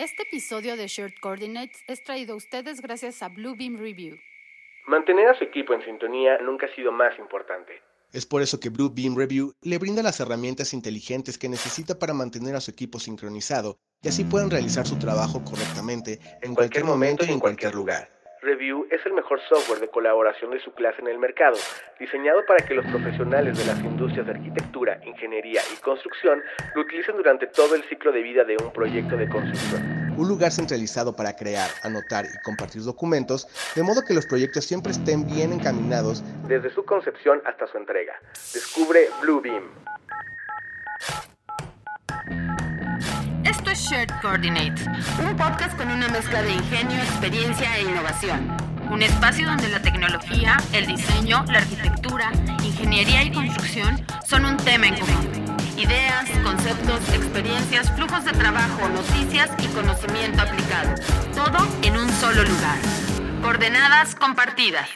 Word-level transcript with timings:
Este 0.00 0.22
episodio 0.22 0.78
de 0.78 0.86
Shared 0.86 1.12
Coordinates 1.20 1.84
es 1.86 2.02
traído 2.02 2.32
a 2.32 2.36
ustedes 2.36 2.80
gracias 2.80 3.22
a 3.22 3.28
Bluebeam 3.28 3.76
Review. 3.76 4.16
Mantener 4.86 5.28
a 5.28 5.34
su 5.34 5.44
equipo 5.44 5.74
en 5.74 5.82
sintonía 5.82 6.38
nunca 6.38 6.64
ha 6.64 6.74
sido 6.74 6.90
más 6.90 7.18
importante. 7.18 7.82
Es 8.10 8.24
por 8.24 8.40
eso 8.40 8.58
que 8.58 8.70
Bluebeam 8.70 9.14
Review 9.14 9.52
le 9.60 9.76
brinda 9.76 10.02
las 10.02 10.18
herramientas 10.18 10.72
inteligentes 10.72 11.36
que 11.36 11.50
necesita 11.50 11.98
para 11.98 12.14
mantener 12.14 12.56
a 12.56 12.62
su 12.62 12.70
equipo 12.70 12.98
sincronizado 12.98 13.76
y 14.00 14.08
así 14.08 14.24
puedan 14.24 14.50
realizar 14.50 14.86
su 14.86 14.98
trabajo 14.98 15.44
correctamente 15.44 16.18
en 16.40 16.54
cualquier 16.54 16.84
momento 16.84 17.26
y 17.26 17.32
en 17.32 17.38
cualquier 17.38 17.74
lugar. 17.74 18.19
Review 18.42 18.86
es 18.90 19.04
el 19.04 19.12
mejor 19.12 19.38
software 19.48 19.80
de 19.80 19.88
colaboración 19.88 20.50
de 20.50 20.60
su 20.60 20.72
clase 20.72 21.02
en 21.02 21.08
el 21.08 21.18
mercado, 21.18 21.58
diseñado 21.98 22.40
para 22.46 22.64
que 22.64 22.72
los 22.72 22.86
profesionales 22.86 23.58
de 23.58 23.66
las 23.66 23.78
industrias 23.80 24.24
de 24.24 24.32
arquitectura, 24.32 24.98
ingeniería 25.04 25.60
y 25.74 25.76
construcción 25.80 26.42
lo 26.74 26.80
utilicen 26.80 27.16
durante 27.16 27.46
todo 27.48 27.74
el 27.74 27.82
ciclo 27.84 28.12
de 28.12 28.22
vida 28.22 28.44
de 28.44 28.56
un 28.56 28.72
proyecto 28.72 29.16
de 29.16 29.28
construcción. 29.28 30.14
Un 30.16 30.26
lugar 30.26 30.52
centralizado 30.52 31.14
para 31.14 31.36
crear, 31.36 31.68
anotar 31.82 32.24
y 32.24 32.42
compartir 32.42 32.82
documentos, 32.82 33.46
de 33.74 33.82
modo 33.82 34.02
que 34.06 34.14
los 34.14 34.24
proyectos 34.24 34.64
siempre 34.64 34.92
estén 34.92 35.26
bien 35.26 35.52
encaminados 35.52 36.24
desde 36.48 36.70
su 36.70 36.84
concepción 36.86 37.42
hasta 37.44 37.66
su 37.66 37.76
entrega. 37.76 38.14
Descubre 38.54 39.08
Bluebeam. 39.20 39.64
Shared 43.74 44.10
Coordinates, 44.20 44.84
un 45.20 45.36
podcast 45.36 45.76
con 45.76 45.90
una 45.90 46.08
mezcla 46.08 46.42
de 46.42 46.52
ingenio, 46.52 46.96
experiencia 46.98 47.76
e 47.76 47.82
innovación. 47.82 48.56
Un 48.90 49.00
espacio 49.02 49.46
donde 49.46 49.68
la 49.68 49.80
tecnología, 49.80 50.56
el 50.72 50.86
diseño, 50.86 51.44
la 51.46 51.58
arquitectura, 51.58 52.32
ingeniería 52.64 53.22
y 53.22 53.30
construcción 53.30 54.04
son 54.26 54.44
un 54.44 54.56
tema 54.56 54.88
en 54.88 54.98
común. 54.98 55.56
Ideas, 55.76 56.28
conceptos, 56.42 57.00
experiencias, 57.14 57.90
flujos 57.92 58.24
de 58.24 58.32
trabajo, 58.32 58.88
noticias 58.88 59.50
y 59.62 59.68
conocimiento 59.68 60.42
aplicado. 60.42 60.94
Todo 61.34 61.68
en 61.82 61.96
un 61.96 62.10
solo 62.14 62.42
lugar. 62.42 62.78
Coordenadas 63.40 64.16
compartidas. 64.16 64.88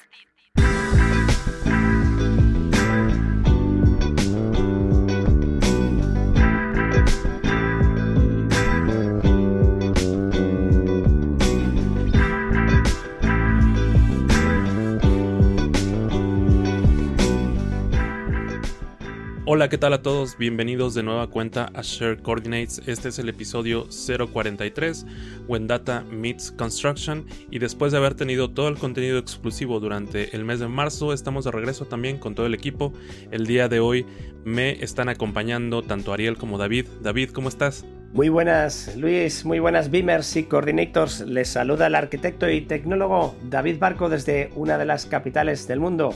Hola, 19.47 19.69
¿qué 19.69 19.77
tal 19.77 19.93
a 19.93 20.01
todos? 20.01 20.39
Bienvenidos 20.39 20.95
de 20.95 21.03
nueva 21.03 21.27
cuenta 21.27 21.71
a 21.75 21.83
Share 21.83 22.23
Coordinates. 22.23 22.81
Este 22.87 23.11
es 23.11 23.19
el 23.19 23.29
episodio 23.29 23.87
043, 24.33 25.05
When 25.47 25.67
Data 25.67 26.03
Meets 26.11 26.51
Construction. 26.51 27.27
Y 27.51 27.59
después 27.59 27.93
de 27.93 27.99
haber 27.99 28.15
tenido 28.15 28.53
todo 28.53 28.69
el 28.69 28.79
contenido 28.79 29.19
exclusivo 29.19 29.81
durante 29.81 30.35
el 30.35 30.47
mes 30.47 30.61
de 30.61 30.69
marzo, 30.69 31.13
estamos 31.13 31.45
de 31.45 31.51
regreso 31.51 31.85
también 31.85 32.17
con 32.17 32.35
todo 32.35 32.47
el 32.47 32.55
equipo. 32.55 32.95
El 33.31 33.47
día 33.47 33.69
de 33.69 33.81
hoy 33.81 34.07
me 34.47 34.83
están 34.83 35.11
acompañando 35.11 35.83
tanto 35.83 36.15
Ariel 36.15 36.39
como 36.39 36.57
David. 36.57 36.87
David, 37.03 37.29
¿cómo 37.29 37.51
estás? 37.51 37.85
Muy 38.15 38.31
buenas, 38.31 38.97
Luis, 38.97 39.45
muy 39.45 39.59
buenas 39.59 39.91
Beamers 39.91 40.37
y 40.37 40.45
Coordinators. 40.45 41.21
Les 41.21 41.49
saluda 41.49 41.89
el 41.89 41.97
arquitecto 41.97 42.49
y 42.49 42.63
tecnólogo 42.63 43.37
David 43.51 43.79
Barco 43.79 44.09
desde 44.09 44.49
una 44.55 44.79
de 44.79 44.87
las 44.87 45.05
capitales 45.05 45.69
del 45.69 45.81
mundo. 45.81 46.15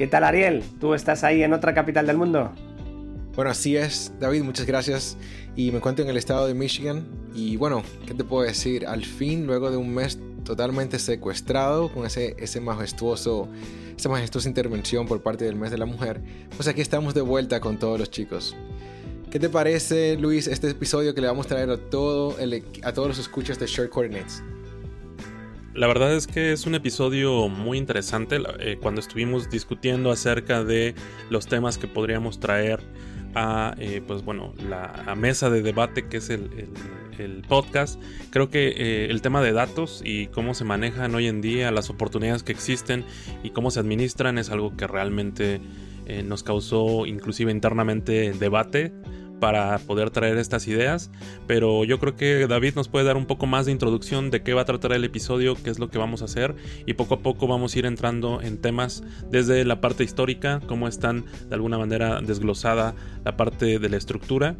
¿Qué 0.00 0.06
tal 0.06 0.24
Ariel? 0.24 0.64
¿Tú 0.80 0.94
estás 0.94 1.24
ahí 1.24 1.42
en 1.42 1.52
otra 1.52 1.74
capital 1.74 2.06
del 2.06 2.16
mundo? 2.16 2.52
Bueno, 3.36 3.50
así 3.50 3.76
es, 3.76 4.14
David, 4.18 4.42
muchas 4.44 4.64
gracias. 4.64 5.18
Y 5.56 5.70
me 5.72 5.76
encuentro 5.76 6.02
en 6.02 6.10
el 6.10 6.16
estado 6.16 6.46
de 6.46 6.54
Michigan. 6.54 7.04
Y 7.34 7.58
bueno, 7.58 7.82
¿qué 8.06 8.14
te 8.14 8.24
puedo 8.24 8.42
decir? 8.42 8.86
Al 8.86 9.04
fin, 9.04 9.46
luego 9.46 9.70
de 9.70 9.76
un 9.76 9.94
mes 9.94 10.18
totalmente 10.42 10.98
secuestrado 10.98 11.92
con 11.92 12.06
ese, 12.06 12.34
ese 12.38 12.62
majestuoso, 12.62 13.46
esa 13.94 14.08
majestuosa 14.08 14.48
intervención 14.48 15.06
por 15.06 15.22
parte 15.22 15.44
del 15.44 15.56
mes 15.56 15.70
de 15.70 15.76
la 15.76 15.84
mujer, 15.84 16.22
pues 16.56 16.66
aquí 16.66 16.80
estamos 16.80 17.12
de 17.12 17.20
vuelta 17.20 17.60
con 17.60 17.78
todos 17.78 17.98
los 17.98 18.10
chicos. 18.10 18.56
¿Qué 19.30 19.38
te 19.38 19.50
parece, 19.50 20.16
Luis, 20.16 20.46
este 20.46 20.70
episodio 20.70 21.14
que 21.14 21.20
le 21.20 21.26
vamos 21.26 21.44
a 21.44 21.48
traer 21.50 21.68
a, 21.68 21.76
todo 21.76 22.38
a 22.84 22.92
todos 22.94 23.08
los 23.08 23.18
escuchas 23.18 23.58
de 23.58 23.66
Share 23.66 23.90
Coordinates? 23.90 24.42
La 25.80 25.86
verdad 25.86 26.14
es 26.14 26.26
que 26.26 26.52
es 26.52 26.66
un 26.66 26.74
episodio 26.74 27.48
muy 27.48 27.78
interesante 27.78 28.38
eh, 28.58 28.76
cuando 28.82 29.00
estuvimos 29.00 29.48
discutiendo 29.48 30.10
acerca 30.10 30.62
de 30.62 30.94
los 31.30 31.46
temas 31.46 31.78
que 31.78 31.88
podríamos 31.88 32.38
traer 32.38 32.80
a 33.34 33.74
eh, 33.78 34.02
pues 34.06 34.22
bueno 34.22 34.52
la 34.68 35.14
mesa 35.16 35.48
de 35.48 35.62
debate 35.62 36.06
que 36.06 36.18
es 36.18 36.28
el, 36.28 36.50
podcast. 37.48 37.98
Creo 38.28 38.50
que 38.50 38.68
eh, 38.68 39.06
el 39.08 39.22
tema 39.22 39.40
de 39.40 39.52
datos 39.52 40.02
y 40.04 40.26
cómo 40.26 40.52
se 40.52 40.64
manejan 40.64 41.14
hoy 41.14 41.28
en 41.28 41.40
día 41.40 41.70
las 41.70 41.88
oportunidades 41.88 42.42
que 42.42 42.52
existen 42.52 43.06
y 43.42 43.48
cómo 43.48 43.70
se 43.70 43.80
administran 43.80 44.36
es 44.36 44.50
algo 44.50 44.76
que 44.76 44.86
realmente 44.86 45.62
nos 46.24 46.42
causó 46.42 47.06
inclusive 47.06 47.52
internamente 47.52 48.32
debate 48.32 48.92
para 49.40 49.78
poder 49.78 50.10
traer 50.10 50.36
estas 50.36 50.68
ideas, 50.68 51.10
pero 51.46 51.84
yo 51.84 51.98
creo 51.98 52.14
que 52.14 52.46
David 52.46 52.74
nos 52.76 52.88
puede 52.88 53.06
dar 53.06 53.16
un 53.16 53.26
poco 53.26 53.46
más 53.46 53.66
de 53.66 53.72
introducción 53.72 54.30
de 54.30 54.42
qué 54.42 54.54
va 54.54 54.62
a 54.62 54.64
tratar 54.64 54.92
el 54.92 55.04
episodio, 55.04 55.56
qué 55.56 55.70
es 55.70 55.78
lo 55.78 55.90
que 55.90 55.98
vamos 55.98 56.22
a 56.22 56.26
hacer 56.26 56.54
y 56.86 56.94
poco 56.94 57.14
a 57.14 57.20
poco 57.20 57.46
vamos 57.46 57.74
a 57.74 57.78
ir 57.78 57.86
entrando 57.86 58.40
en 58.42 58.58
temas 58.58 59.02
desde 59.30 59.64
la 59.64 59.80
parte 59.80 60.04
histórica, 60.04 60.60
cómo 60.66 60.86
están 60.86 61.24
de 61.48 61.54
alguna 61.54 61.78
manera 61.78 62.20
desglosada 62.20 62.94
la 63.24 63.36
parte 63.36 63.78
de 63.78 63.88
la 63.88 63.96
estructura 63.96 64.56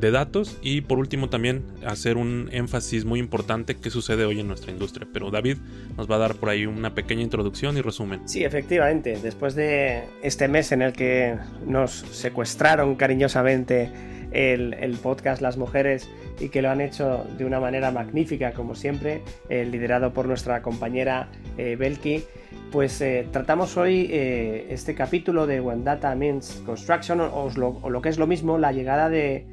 de 0.00 0.10
datos 0.10 0.58
y 0.62 0.80
por 0.82 0.98
último 0.98 1.28
también 1.28 1.64
hacer 1.84 2.16
un 2.16 2.48
énfasis 2.52 3.04
muy 3.04 3.20
importante 3.20 3.76
que 3.76 3.90
sucede 3.90 4.24
hoy 4.24 4.40
en 4.40 4.48
nuestra 4.48 4.72
industria. 4.72 5.06
Pero 5.12 5.30
David 5.30 5.58
nos 5.96 6.10
va 6.10 6.16
a 6.16 6.18
dar 6.18 6.34
por 6.36 6.48
ahí 6.48 6.66
una 6.66 6.94
pequeña 6.94 7.22
introducción 7.22 7.76
y 7.76 7.82
resumen. 7.82 8.28
Sí, 8.28 8.44
efectivamente, 8.44 9.18
después 9.22 9.54
de 9.54 10.04
este 10.22 10.48
mes 10.48 10.72
en 10.72 10.82
el 10.82 10.92
que 10.92 11.36
nos 11.66 11.92
secuestraron 11.92 12.96
cariñosamente 12.96 13.90
el, 14.32 14.98
podcast 15.02 15.42
Las 15.42 15.56
Mujeres 15.56 16.08
y 16.38 16.48
que 16.48 16.62
lo 16.62 16.70
han 16.70 16.80
hecho 16.80 17.26
de 17.36 17.44
una 17.44 17.60
manera 17.60 17.90
magnífica, 17.90 18.52
como 18.52 18.74
siempre, 18.74 19.22
eh, 19.48 19.64
liderado 19.64 20.12
por 20.12 20.26
nuestra 20.26 20.62
compañera 20.62 21.28
eh, 21.58 21.76
Belki. 21.78 22.24
Pues 22.70 23.00
eh, 23.00 23.26
tratamos 23.32 23.76
hoy 23.76 24.08
este 24.10 24.94
capítulo 24.94 25.46
de 25.46 25.60
When 25.60 25.84
Data 25.84 26.14
Means 26.14 26.62
Construction, 26.64 27.20
o, 27.20 27.50
lo, 27.56 28.02
que 28.02 28.08
es 28.08 28.18
lo 28.18 28.26
mismo, 28.26 28.58
la 28.58 28.72
llegada 28.72 29.08
de 29.08 29.44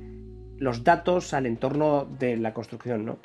los 0.59 0.83
datos 0.83 1.33
al 1.33 1.45
entorno 1.45 2.07
de 2.19 2.37
la 2.37 2.53
construcción. 2.53 3.17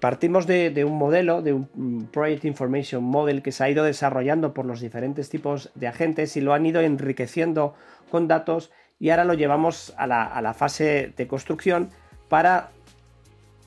partimos 0.00 0.46
de, 0.46 0.84
un 0.84 0.98
modelo, 0.98 1.42
de 1.42 1.52
un 1.52 1.68
mm, 1.74 2.04
Project 2.12 2.44
Information 2.44 3.02
Model 3.02 3.42
que 3.42 3.52
se 3.52 3.64
ha 3.64 3.70
ido 3.70 3.84
desarrollando 3.84 4.52
por 4.54 4.66
los 4.66 4.80
diferentes 4.80 5.30
tipos 5.30 5.70
de 5.74 5.88
agentes 5.88 6.36
y 6.36 6.40
lo 6.40 6.52
han 6.52 6.66
ido 6.66 6.80
enriqueciendo 6.80 7.74
con 8.10 8.28
datos 8.28 8.70
y 8.98 9.08
ahora 9.10 9.24
lo 9.24 9.34
llevamos 9.34 9.94
a 9.96 10.06
la, 10.06 10.54
fase 10.54 11.12
de 11.16 11.26
construcción 11.26 11.88
para 12.28 12.70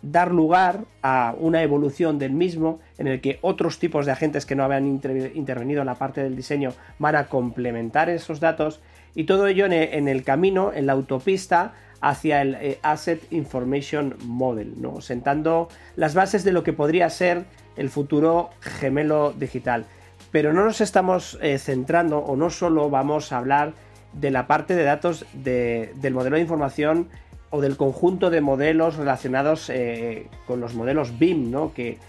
dar 0.03 0.31
lugar 0.31 0.81
a 1.01 1.33
una 1.39 1.63
evolución 1.63 2.19
del 2.19 2.33
mismo 2.33 2.79
en 2.97 3.07
el 3.07 3.21
que 3.21 3.39
otros 3.41 3.79
tipos 3.79 4.05
de 4.05 4.11
agentes 4.11 4.45
que 4.45 4.55
no 4.55 4.63
habían 4.63 4.85
intervenido 4.85 5.81
en 5.81 5.87
la 5.87 5.95
parte 5.95 6.21
del 6.21 6.35
diseño 6.35 6.73
van 6.99 7.15
a 7.15 7.27
complementar 7.27 8.09
esos 8.09 8.39
datos 8.39 8.81
y 9.15 9.23
todo 9.23 9.47
ello 9.47 9.65
en 9.65 10.07
el, 10.07 10.23
camino, 10.23 10.71
en 10.73 10.85
la 10.87 10.93
autopista 10.93 11.73
hacia 12.03 12.41
el 12.41 12.55
eh, 12.55 12.79
Asset 12.83 13.31
Information 13.31 14.17
Model, 14.25 14.73
¿no? 14.77 14.99
sentando 14.99 15.69
las 15.95 16.13
bases 16.13 16.43
de 16.43 16.51
lo 16.51 16.61
que 16.61 16.73
podría 16.73 17.09
ser 17.09 17.45
el 17.77 17.89
futuro 17.89 18.49
gemelo 18.59 19.31
digital. 19.31 19.85
Pero 20.29 20.51
no 20.51 20.65
nos 20.65 20.81
estamos 20.81 21.39
eh, 21.41 21.57
centrando 21.57 22.19
o 22.19 22.35
no 22.35 22.49
solo 22.49 22.89
vamos 22.89 23.31
a 23.31 23.37
hablar 23.37 23.73
de 24.11 24.31
la 24.31 24.47
parte 24.47 24.75
de 24.75 24.83
datos 24.83 25.25
del 25.33 26.13
modelo 26.13 26.35
de 26.35 26.41
información 26.41 27.07
o 27.51 27.61
del 27.61 27.77
conjunto 27.77 28.29
de 28.29 28.41
modelos 28.41 28.97
relacionados 28.97 29.69
eh, 29.69 30.27
con 30.45 30.59
los 30.59 30.73
modelos 30.73 31.17
BIM, 31.17 31.51
¿no? 31.51 31.73
que, 31.73 31.99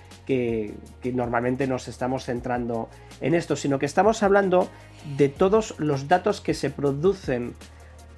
normalmente 1.04 1.68
nos 1.68 1.86
estamos 1.86 2.24
centrando 2.24 2.88
en 3.20 3.34
esto, 3.34 3.54
sino 3.54 3.78
que 3.78 3.86
estamos 3.86 4.24
hablando 4.24 4.68
de 5.16 5.28
todos 5.28 5.78
los 5.78 6.08
datos 6.08 6.40
que 6.40 6.54
se 6.54 6.70
producen 6.70 7.54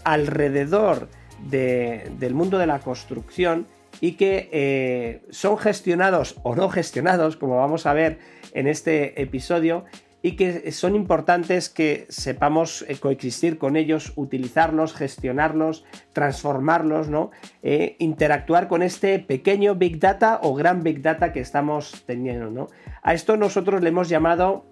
alrededor 0.05 1.09
del 1.49 2.35
mundo 2.35 2.59
de 2.59 2.67
la 2.67 2.81
construcción 2.81 3.67
y 4.01 4.13
que 4.13 4.49
eh, 4.53 5.23
son 5.31 5.59
gestionados 5.59 6.37
o 6.43 6.55
no 6.55 6.69
gestionados, 6.69 7.37
como 7.37 7.57
vamos 7.57 7.87
a 7.87 7.95
ver 7.95 8.19
en 8.53 8.67
este 8.67 9.21
episodio, 9.21 9.85
y 10.23 10.33
que 10.33 10.73
son 10.73 10.97
importantes 10.97 11.69
que 11.69 12.07
sepamos 12.09 12.85
eh, 12.89 12.97
coexistir 12.97 13.59
con 13.59 13.77
ellos, 13.77 14.13
utilizarlos, 14.17 14.93
gestionarlos, 14.93 15.85
transformarlos, 16.13 17.09
¿no? 17.09 17.31
Eh, 17.63 17.95
interactuar 18.01 18.67
con 18.67 18.83
este 18.83 19.21
pequeño 19.21 19.77
Big 19.77 20.01
Data 20.01 20.41
o 20.43 20.55
gran 20.55 20.83
Big 20.83 21.01
Data 21.01 21.33
que 21.33 21.41
estamos 21.41 22.03
teniendo. 22.07 22.51
¿no? 22.51 22.67
A 23.03 23.15
esto 23.15 23.37
nosotros 23.37 23.83
le 23.83 23.91
hemos 23.91 24.09
llamado 24.09 24.65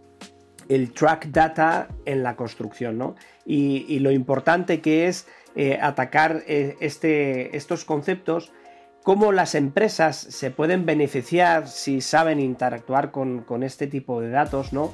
el 0.69 0.93
track 0.93 1.27
data 1.27 1.89
en 2.05 2.23
la 2.23 2.37
construcción, 2.37 2.99
¿no? 2.99 3.15
Y, 3.47 3.99
lo 4.01 4.11
importante 4.11 4.81
que 4.81 5.07
es 5.07 5.29
eh, 5.57 5.79
atacar 5.81 6.43
este, 6.47 7.57
estos 7.57 7.85
conceptos 7.85 8.53
cómo 9.05 9.33
las 9.33 9.55
empresas 9.55 10.17
se 10.17 10.51
pueden 10.51 10.87
beneficiar 10.87 11.69
si 11.69 12.01
saben 12.01 12.41
interactuar 12.41 13.13
con, 13.13 13.63
este 13.63 13.87
tipo 13.87 14.21
de 14.21 14.31
datos, 14.31 14.73
¿no? 14.73 14.93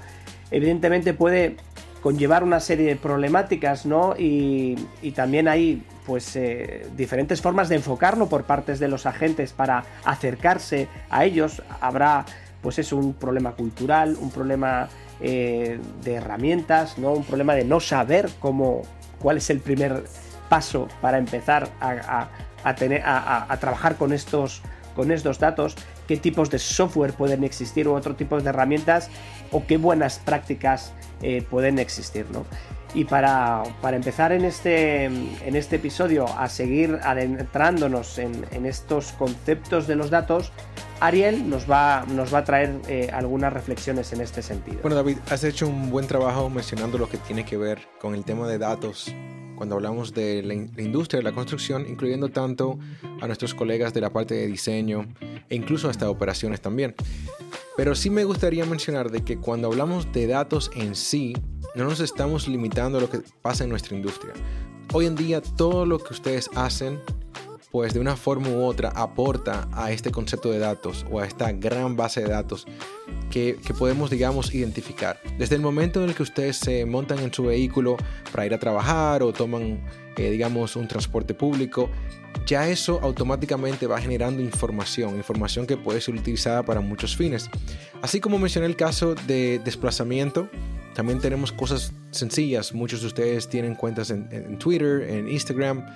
Evidentemente 0.51 1.15
puede 1.15 1.57
conllevar 2.03 2.43
una 2.43 2.59
serie 2.59 2.87
de 2.87 2.97
problemáticas, 2.97 3.87
¿no? 3.87 4.15
Y, 4.19 4.75
también 5.15 5.47
hay 5.47 5.85
pues 6.07 6.35
eh, 6.35 6.87
diferentes 6.97 7.41
formas 7.41 7.69
de 7.69 7.77
enfocarlo 7.77 8.29
por 8.29 8.45
partes 8.45 8.81
de 8.81 8.89
los 8.89 9.07
agentes 9.07 9.53
para 9.53 9.85
acercarse 10.05 10.89
a 11.09 11.25
ellos. 11.25 11.62
Habrá 11.81 12.27
pues 12.62 12.81
es 12.81 12.93
un 12.93 13.15
problema 13.15 13.53
cultural, 13.53 14.17
un 14.21 14.31
problema 14.31 14.89
eh, 15.21 15.79
de 16.03 16.15
herramientas, 16.15 16.99
¿no? 16.99 17.12
Un 17.12 17.25
problema 17.25 17.55
de 17.55 17.65
no 17.65 17.79
saber 17.79 18.29
cómo, 18.41 18.83
cuál 19.21 19.37
es 19.37 19.51
el 19.51 19.61
primer 19.61 20.03
paso 20.50 20.88
para 21.00 21.17
empezar 21.17 21.70
a, 21.81 22.29
a, 22.64 22.75
tener, 22.75 23.02
a, 23.06 23.56
trabajar 23.58 23.97
con 23.97 24.12
estos, 24.12 24.61
con 24.94 25.11
estos 25.11 25.38
datos, 25.38 25.76
qué 26.06 26.19
tipos 26.19 26.50
de 26.50 26.58
software 26.58 27.14
pueden 27.14 27.44
existir 27.44 27.88
u 27.88 27.94
otro 27.94 28.17
tipo 28.17 28.38
de 28.38 28.50
herramientas 28.50 29.08
o 29.52 29.64
qué 29.67 29.79
buenas 29.79 30.19
prácticas 30.19 30.93
eh, 31.23 31.43
pueden 31.49 31.79
existir. 31.79 32.26
¿no? 32.32 32.44
Y 32.93 33.05
para, 33.05 33.62
para, 33.81 33.97
empezar 33.97 34.32
en 34.32 34.44
este, 34.44 35.05
en 35.05 35.55
este 35.55 35.76
episodio 35.76 36.26
a 36.26 36.49
seguir 36.49 36.99
adentrándonos 37.02 38.19
en, 38.19 38.44
en, 38.50 38.67
estos 38.67 39.12
conceptos 39.12 39.87
de 39.87 39.94
los 39.94 40.11
datos, 40.11 40.52
Ariel 40.99 41.49
nos 41.49 41.70
va, 41.70 42.05
nos 42.08 42.35
va 42.35 42.38
a 42.38 42.44
traer 42.44 42.81
eh, 42.88 43.08
algunas 43.12 43.52
reflexiones 43.52 44.12
en 44.12 44.20
este 44.20 44.43
sentido. 44.43 44.81
Bueno, 44.82 44.97
David, 44.97 45.19
has 45.31 45.44
hecho 45.44 45.69
un 45.69 45.91
buen 45.91 46.08
trabajo 46.08 46.50
mencionando 46.50 46.99
lo 46.99 47.08
que 47.08 47.19
tiene 47.19 47.44
que 47.44 47.56
ver 47.56 47.79
con 48.00 48.14
el 48.14 48.25
tema 48.25 48.49
de 48.49 48.58
datos 48.58 49.14
cuando 49.61 49.75
hablamos 49.75 50.15
de 50.15 50.43
la, 50.43 50.55
industria 50.55 51.19
de 51.19 51.23
la 51.25 51.33
construcción, 51.33 51.85
incluyendo 51.87 52.31
tanto 52.31 52.79
a 53.21 53.27
nuestros 53.27 53.53
colegas 53.53 53.93
de 53.93 54.01
la 54.01 54.09
parte 54.09 54.33
de 54.33 54.47
diseño 54.47 55.07
e 55.51 55.55
incluso 55.55 55.91
hasta 55.91 56.09
operaciones 56.09 56.62
también. 56.62 56.95
Pero 57.77 57.95
sí 57.95 58.09
me 58.09 58.25
gustaría 58.25 58.65
mencionar 58.65 59.11
de 59.11 59.23
que 59.23 59.37
cuando 59.37 59.69
hablamos 59.69 60.11
de 60.12 60.27
datos 60.27 60.71
en 60.75 60.95
sí, 60.95 61.35
no 61.75 61.85
nos 61.85 62.01
estamos 62.01 62.49
limitando 62.49 62.97
a 62.97 63.03
lo 63.03 63.11
que 63.11 63.21
pasa 63.43 63.65
en 63.65 63.69
nuestra 63.69 63.95
industria. 63.95 64.33
Hoy 64.95 65.05
en 65.05 65.15
día 65.15 65.43
todo 65.43 65.85
lo 65.85 65.99
que 65.99 66.15
ustedes 66.15 66.49
hacen 66.55 66.99
pues 67.70 67.94
de 67.94 68.00
una 68.00 68.17
forma 68.17 68.49
u 68.49 68.62
otra 68.62 68.90
aporta 68.90 69.69
a 69.72 69.93
este 69.93 70.11
concepto 70.11 70.50
de 70.50 70.58
datos 70.58 71.06
o 71.11 71.20
a 71.20 71.26
esta 71.26 71.52
gran 71.52 71.96
base 71.96 72.20
de 72.22 72.28
datos 72.28 72.67
que, 73.31 73.56
podemos, 73.78 74.11
digamos, 74.11 74.52
identificar. 74.55 75.20
Desde 75.38 75.55
el 75.55 75.62
momento 75.62 76.02
en 76.02 76.08
el 76.08 76.14
que 76.17 76.25
ustedes 76.25 76.56
se 76.56 76.84
montan 76.84 77.20
en 77.20 77.32
su 77.32 77.44
vehículo 77.44 77.96
para 78.32 78.44
ir 78.44 78.55
a 78.55 78.58
trabajar 78.58 79.22
o 79.22 79.32
toman, 79.32 79.81
eh, 80.17 80.31
digamos, 80.31 80.75
un 80.75 80.88
transporte 80.88 81.32
público, 81.32 81.88
ya 82.44 82.69
eso 82.69 82.99
automáticamente 83.02 83.87
va 83.87 84.00
generando 84.00 84.43
información, 84.43 85.16
información 85.16 85.66
que 85.66 85.76
puede 85.76 86.00
ser 86.00 86.14
utilizada 86.14 86.64
para 86.64 86.81
muchos 86.81 87.16
fines. 87.16 87.49
Así 88.02 88.20
como 88.20 88.38
mencioné 88.38 88.66
el 88.66 88.76
caso 88.76 89.14
de 89.14 89.61
desplazamiento, 89.64 90.49
también 91.00 91.19
tenemos 91.19 91.50
cosas 91.50 91.94
sencillas. 92.11 92.75
Muchos 92.75 93.00
de 93.00 93.06
ustedes 93.06 93.49
tienen 93.49 93.75
cuentas 93.75 94.11
en, 94.11 94.58
Twitter, 94.58 95.00
en 95.08 95.31
Instagram. 95.31 95.87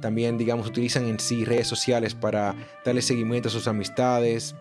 También, 0.00 0.38
digamos, 0.38 0.68
utilizan 0.68 1.04
en 1.06 1.18
sí 1.18 1.44
redes 1.44 1.66
sociales 1.66 2.14
para 2.14 2.54
darle 2.84 3.02
seguimiento 3.02 3.48
a 3.48 3.50
sus 3.50 3.66
amistades. 3.66 4.54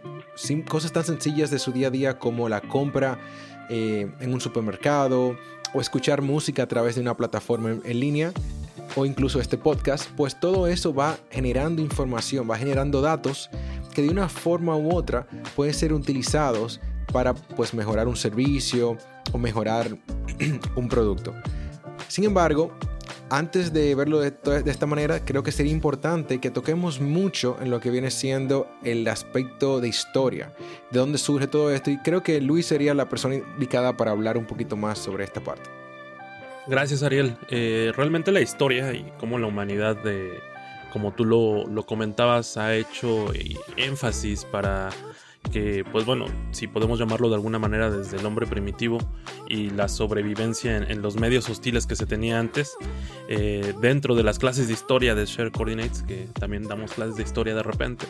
cosas 0.68 0.92
tan 0.92 1.03
sencillas 1.03 1.51
de 1.51 1.59
su 1.59 1.71
día 1.71 1.89
a 1.89 1.92
día 1.92 2.18
como 2.18 2.50
la 2.50 2.62
compra 2.62 3.19
eh, 3.69 4.12
en 4.19 4.33
un 4.33 4.42
supermercado 4.42 5.38
o 5.71 5.81
escuchar 5.81 6.24
música 6.24 6.63
a 6.63 6.68
través 6.68 6.95
de 6.95 7.01
una 7.01 7.15
plataforma 7.15 7.69
en, 7.69 7.83
en 7.86 8.00
línea 8.00 8.33
o 8.95 9.06
incluso 9.06 9.39
este 9.39 9.59
podcast, 9.59 10.09
pues 10.18 10.39
todo 10.39 10.65
eso 10.65 10.95
va 10.95 11.19
generando 11.30 11.80
información, 11.80 12.50
va 12.50 12.57
generando 12.57 13.01
datos 13.01 13.51
que 13.94 14.01
de 14.01 14.09
una 14.09 14.30
forma 14.30 14.75
u 14.75 14.95
otra 14.95 15.27
pueden 15.56 15.75
ser 15.75 15.94
utilizados 15.94 16.81
para 17.13 17.36
pues 17.36 17.75
mejorar 17.75 18.07
un 18.07 18.15
servicio 18.15 18.98
o 19.31 19.38
mejorar 19.38 19.97
un 20.75 20.88
producto. 20.88 21.33
Sin 22.07 22.25
embargo, 22.25 22.71
antes 23.31 23.71
de 23.71 23.95
verlo 23.95 24.19
de, 24.19 24.33
esta 24.65 24.85
manera, 24.85 25.23
creo 25.23 25.41
que 25.41 25.53
sería 25.53 25.71
importante 25.71 26.41
que 26.41 26.51
toquemos 26.51 27.00
mucho 27.00 27.56
en 27.62 27.69
lo 27.71 27.79
que 27.79 27.89
viene 27.89 28.12
siendo 28.12 28.68
el 28.83 29.07
aspecto 29.07 29.79
de 29.79 29.88
historia, 29.88 30.53
de 30.91 31.00
dónde 31.00 31.18
surge 31.18 31.47
todo 31.47 31.73
esto, 31.73 31.89
y 31.89 31.97
creo 32.00 32.23
que 32.23 32.41
Luis 32.41 32.65
sería 32.65 32.94
la 32.94 33.07
persona 33.07 33.35
indicada 33.35 33.95
para 33.95 34.12
hablar 34.12 34.38
un 34.38 34.45
poquito 34.45 34.75
más 34.75 35.00
sobre 35.00 35.24
esta 35.24 35.39
parte. 35.39 35.69
Gracias, 36.67 37.03
Ariel. 37.03 37.38
Eh, 37.50 37.94
realmente 37.95 38.33
la 38.33 38.41
historia 38.41 38.91
y 38.94 39.09
cómo 39.17 39.39
la 39.39 39.47
humanidad, 39.47 39.95
de, 39.95 40.39
como 40.91 41.13
tú 41.13 41.24
lo, 41.24 41.65
lo 41.67 41.85
comentabas, 41.85 42.57
ha 42.57 42.75
hecho 42.75 43.31
énfasis 43.77 44.44
para 44.44 44.89
que 45.51 45.83
pues 45.91 46.05
bueno, 46.05 46.25
si 46.51 46.67
podemos 46.67 46.99
llamarlo 46.99 47.29
de 47.29 47.35
alguna 47.35 47.59
manera 47.59 47.89
desde 47.89 48.17
el 48.17 48.25
hombre 48.25 48.45
primitivo 48.45 48.99
y 49.49 49.69
la 49.69 49.88
sobrevivencia 49.88 50.77
en, 50.77 51.01
los 51.01 51.15
medios 51.15 51.49
hostiles 51.49 51.88
que 51.88 51.95
se 51.95 52.05
tenía 52.05 52.39
antes, 52.39 52.75
eh, 53.27 53.73
dentro 53.81 54.15
de 54.15 54.23
las 54.23 54.39
clases 54.39 54.67
de 54.67 54.73
historia 54.73 55.15
de 55.15 55.25
Share 55.25 55.51
Coordinates, 55.51 56.03
que 56.03 56.27
también 56.39 56.67
damos 56.67 56.91
clases 56.91 57.15
de 57.15 57.23
historia 57.23 57.55
de 57.55 57.63
repente, 57.63 58.05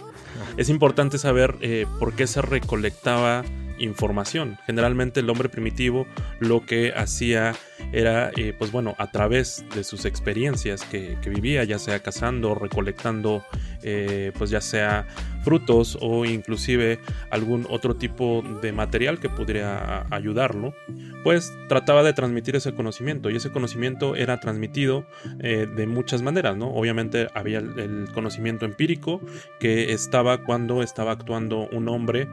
es 0.58 0.70
importante 0.70 1.18
saber 1.18 1.56
eh, 1.62 1.86
por 2.00 2.14
qué 2.14 2.28
se 2.28 2.42
recolectaba 2.42 3.44
información. 3.82 4.58
Generalmente 4.66 5.20
el 5.20 5.30
hombre 5.30 5.50
primitivo 5.50 6.06
lo 6.40 6.66
que 6.66 6.94
hacía 6.96 7.56
era, 7.92 8.32
eh, 8.38 8.54
pues 8.58 8.72
bueno, 8.72 8.96
a 8.98 9.12
través 9.12 9.66
de 9.76 9.84
sus 9.84 10.06
experiencias 10.06 10.84
que, 10.84 11.18
vivía, 11.26 11.64
ya 11.64 11.80
sea 11.80 12.02
cazando, 12.02 12.56
recolectando, 12.56 13.44
eh, 13.84 14.32
pues 14.38 14.50
ya 14.50 14.62
sea 14.62 15.08
frutos 15.44 15.98
o 16.02 16.26
inclusive 16.26 17.00
algún 17.30 17.66
otro 17.70 17.96
tipo 17.96 18.44
de 18.62 18.72
material 18.72 19.20
que 19.20 19.30
pudiera 19.30 20.06
ayudarlo, 20.12 20.74
pues 21.24 21.54
trataba 21.68 22.04
de 22.04 22.14
transmitir 22.14 22.56
ese 22.56 22.74
conocimiento 22.74 23.30
y 23.30 23.36
ese 23.36 23.52
conocimiento 23.52 24.16
era 24.16 24.40
transmitido 24.40 25.06
eh, 25.40 25.68
de 25.76 25.88
muchas 25.88 26.22
maneras, 26.22 26.58
¿no? 26.58 26.72
Obviamente 26.74 27.28
había 27.34 27.60
el, 27.60 28.08
conocimiento 28.14 28.66
empírico 28.66 29.22
que 29.60 29.94
estaba 29.94 30.44
cuando 30.44 30.84
estaba 30.84 31.12
actuando 31.12 31.68
un 31.72 31.88
hombre 31.90 32.28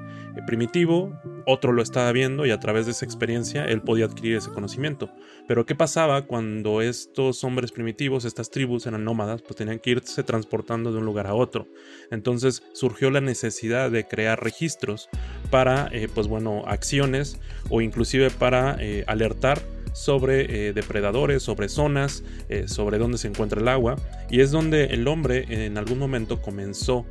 primitivo, 0.47 1.13
otro 1.47 1.73
lo 1.73 1.83
estaba 1.83 2.13
viendo 2.13 2.47
y 2.47 2.51
a 2.51 2.61
través 2.61 2.87
de 2.87 2.93
esa 2.93 3.05
experiencia 3.05 3.65
él 3.65 3.81
podía 3.83 4.07
adquirir 4.07 4.37
ese 4.37 4.51
conocimiento. 4.51 5.11
Pero 5.49 5.65
¿qué 5.65 5.75
pasaba 5.75 6.27
cuando 6.27 6.83
estos 6.83 7.43
hombres 7.43 7.73
primitivos, 7.73 8.27
estas 8.27 8.51
tribus 8.51 8.87
eran 8.87 9.03
nómadas, 9.03 9.41
pues 9.41 9.57
tenían 9.57 9.79
que 9.79 9.91
irse 9.91 10.23
transportando 10.23 10.93
de 10.93 10.99
un 10.99 11.07
lugar 11.07 11.27
a 11.27 11.35
otro? 11.35 11.67
Entonces 12.11 12.63
surgió 12.75 13.11
la 13.11 13.23
necesidad 13.23 13.91
de 13.91 14.07
crear 14.07 14.45
registros 14.45 15.09
para, 15.51 15.89
eh, 15.91 16.07
pues 16.15 16.29
bueno, 16.29 16.65
acciones 16.67 17.41
o 17.71 17.81
inclusive 17.81 18.29
para 18.29 18.77
eh, 18.79 19.05
alertar 19.07 19.63
sobre 19.95 20.69
eh, 20.69 20.73
depredadores, 20.75 21.43
sobre 21.43 21.71
zonas, 21.71 22.23
sobre 22.67 22.99
dónde 22.99 23.17
se 23.17 23.29
encuentra 23.29 23.59
el 23.59 23.69
agua. 23.69 23.97
Y 24.31 24.41
es 24.41 24.51
donde 24.51 24.85
el 24.85 25.09
hombre 25.09 25.47
en 25.49 25.79
algún 25.79 25.99
momento 25.99 26.43
comenzó 26.43 27.07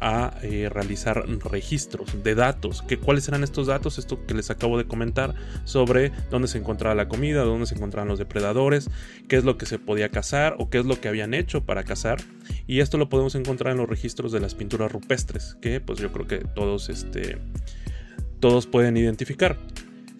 a 0.00 0.38
eh, 0.42 0.68
realizar 0.70 1.28
registros 1.50 2.22
de 2.22 2.34
datos. 2.34 2.82
¿Qué, 2.82 2.98
¿Cuáles 2.98 3.28
eran 3.28 3.44
estos 3.44 3.66
datos? 3.66 3.98
Esto 3.98 4.24
que 4.26 4.34
les 4.34 4.50
acabo 4.50 4.78
de 4.78 4.84
comentar 4.84 5.34
sobre 5.64 6.12
dónde 6.30 6.48
se 6.48 6.58
encontraba 6.58 6.94
la 6.94 7.08
comida, 7.08 7.42
dónde 7.42 7.66
se 7.66 7.74
encontraban 7.74 8.08
los 8.08 8.18
depredadores, 8.18 8.90
qué 9.28 9.36
es 9.36 9.44
lo 9.44 9.58
que 9.58 9.66
se 9.66 9.78
podía 9.78 10.08
cazar 10.08 10.56
o 10.58 10.70
qué 10.70 10.78
es 10.78 10.86
lo 10.86 11.00
que 11.00 11.08
habían 11.08 11.34
hecho 11.34 11.64
para 11.64 11.84
cazar. 11.84 12.20
Y 12.66 12.80
esto 12.80 12.98
lo 12.98 13.08
podemos 13.08 13.34
encontrar 13.34 13.72
en 13.72 13.78
los 13.78 13.88
registros 13.88 14.32
de 14.32 14.40
las 14.40 14.54
pinturas 14.54 14.90
rupestres, 14.90 15.56
que 15.60 15.80
pues 15.80 15.98
yo 15.98 16.12
creo 16.12 16.26
que 16.26 16.38
todos, 16.38 16.88
este, 16.88 17.38
todos 18.40 18.66
pueden 18.66 18.96
identificar. 18.96 19.58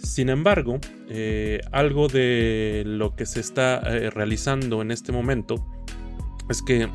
Sin 0.02 0.30
embargo, 0.30 0.80
eh, 1.08 1.60
algo 1.72 2.08
de 2.08 2.84
lo 2.87 3.14
que 3.14 3.26
se 3.26 3.40
está 3.40 3.82
eh, 3.84 4.10
realizando 4.10 4.80
en 4.80 4.90
este 4.90 5.12
momento 5.12 5.66
es 6.49 6.62
que 6.62 6.88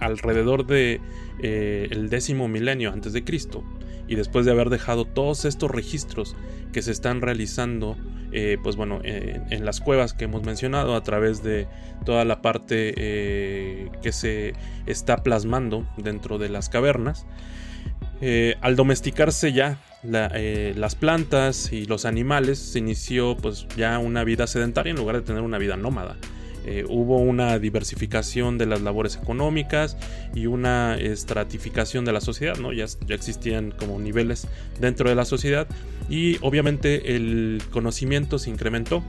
alrededor 0.00 0.66
de 0.66 1.00
eh, 1.40 1.88
el 1.90 2.08
décimo 2.08 2.48
milenio 2.48 2.92
antes 2.92 3.12
de 3.12 3.24
Cristo 3.24 3.62
y 4.08 4.14
después 4.14 4.46
de 4.46 4.52
haber 4.52 4.70
dejado 4.70 5.04
todos 5.04 5.44
estos 5.44 5.70
registros 5.70 6.34
que 6.72 6.80
se 6.82 6.92
están 6.92 7.20
realizando 7.20 7.96
eh, 8.32 8.58
pues 8.62 8.76
bueno 8.76 9.00
en 9.04 9.64
las 9.64 9.80
cuevas 9.80 10.12
que 10.12 10.24
hemos 10.24 10.42
mencionado 10.44 10.94
a 10.96 11.02
través 11.02 11.42
de 11.42 11.66
toda 12.04 12.24
la 12.24 12.42
parte 12.42 12.94
eh, 12.96 13.90
que 14.02 14.12
se 14.12 14.54
está 14.86 15.22
plasmando 15.22 15.86
dentro 15.96 16.38
de 16.38 16.48
las 16.48 16.68
cavernas 16.68 17.26
al 18.60 18.76
domesticarse 18.76 19.52
ya 19.52 19.78
las 20.02 20.94
plantas 20.94 21.72
y 21.72 21.84
los 21.84 22.04
animales 22.04 22.58
se 22.58 22.78
inició 22.78 23.36
pues 23.36 23.66
ya 23.76 23.98
una 23.98 24.24
vida 24.24 24.46
sedentaria 24.46 24.90
en 24.90 24.96
lugar 24.96 25.16
de 25.16 25.22
tener 25.22 25.42
una 25.42 25.58
vida 25.58 25.76
nómada 25.76 26.16
eh, 26.66 26.84
hubo 26.88 27.18
una 27.18 27.58
diversificación 27.58 28.58
de 28.58 28.66
las 28.66 28.82
labores 28.82 29.16
económicas 29.16 29.96
y 30.34 30.46
una 30.46 30.96
estratificación 30.96 32.04
de 32.04 32.12
la 32.12 32.20
sociedad, 32.20 32.56
¿no? 32.56 32.72
Ya, 32.72 32.86
ya 33.06 33.14
existían 33.14 33.70
como 33.70 33.98
niveles 34.00 34.48
dentro 34.80 35.08
de 35.08 35.14
la 35.14 35.24
sociedad 35.24 35.66
y 36.08 36.38
obviamente 36.42 37.16
el 37.16 37.62
conocimiento 37.70 38.38
se 38.38 38.50
incrementó 38.50 39.02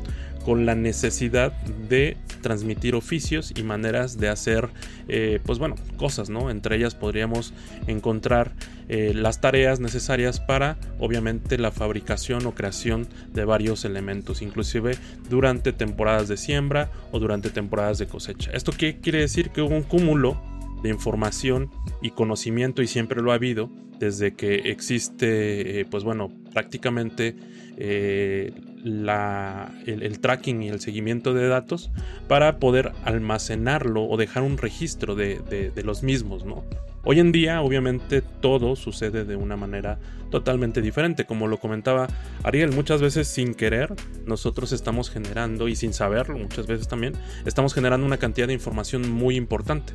con 0.48 0.66
la 0.66 0.76
necesidad 0.76 1.52
de 1.90 2.16
transmitir 2.42 2.96
oficios 2.96 3.52
y 3.54 3.64
maneras 3.64 4.18
de 4.18 4.30
hacer, 4.30 4.70
eh, 5.10 5.42
pues 5.44 5.60
bueno, 5.60 5.76
cosas, 5.98 6.30
¿no? 6.30 6.50
Entre 6.50 6.78
ellas 6.78 6.96
podríamos 6.96 7.54
encontrar 7.88 8.54
eh, 8.90 9.14
las 9.14 9.42
tareas 9.42 9.80
necesarias 9.80 10.40
para, 10.40 10.78
obviamente, 11.00 11.58
la 11.58 11.72
fabricación 11.72 12.46
o 12.46 12.54
creación 12.54 13.08
de 13.34 13.46
varios 13.46 13.86
elementos, 13.86 14.42
inclusive 14.42 14.98
durante 15.30 15.74
temporadas 15.74 16.28
de 16.28 16.38
siembra 16.38 16.90
o 17.12 17.20
durante 17.20 17.50
temporadas 17.50 17.98
de 17.98 18.08
cosecha. 18.08 18.52
¿Esto 18.52 18.72
qué 18.72 18.98
quiere 19.00 19.20
decir? 19.20 19.50
Que 19.50 19.62
hubo 19.62 19.76
un 19.76 19.84
cúmulo 19.84 20.42
de 20.84 20.90
información 20.90 21.70
y 22.02 22.12
conocimiento 22.12 22.82
y 22.82 22.88
siempre 22.88 23.22
lo 23.22 23.32
ha 23.32 23.36
habido 23.36 23.70
desde 24.00 24.36
que 24.36 24.56
existe, 24.72 25.80
eh, 25.80 25.86
pues 25.86 26.04
bueno, 26.04 26.32
prácticamente 26.54 27.36
eh, 27.78 28.54
el, 28.84 30.20
tracking 30.20 30.64
y 30.64 30.70
el 30.70 30.80
seguimiento 30.80 31.34
de 31.34 31.48
datos 31.48 31.92
para 32.28 32.58
poder 32.60 32.92
almacenarlo 33.04 34.06
o 34.06 34.18
dejar 34.18 34.44
un 34.44 34.58
registro 34.58 35.16
de, 35.16 35.72
los 35.84 36.04
mismos, 36.04 36.46
¿no? 36.46 36.64
Hoy 37.10 37.22
en 37.22 37.32
día, 37.32 37.62
obviamente, 37.62 38.22
todo 38.22 38.76
sucede 38.76 39.24
de 39.24 39.38
una 39.38 39.56
manera 39.56 39.98
totalmente 40.30 40.82
diferente. 40.82 41.24
Como 41.24 41.48
lo 41.48 41.58
comentaba 41.58 42.08
Ariel, 42.44 42.74
muchas 42.74 43.02
veces 43.02 43.30
sin 43.30 43.56
querer, 43.56 43.96
nosotros 44.26 44.74
estamos 44.74 45.10
generando, 45.10 45.70
y 45.70 45.78
sin 45.78 45.94
saberlo 45.94 46.38
muchas 46.38 46.68
veces 46.68 46.90
también, 46.90 47.14
estamos 47.46 47.74
generando 47.74 48.06
una 48.06 48.18
cantidad 48.18 48.48
de 48.48 48.54
información 48.54 49.10
muy 49.10 49.38
importante. 49.38 49.94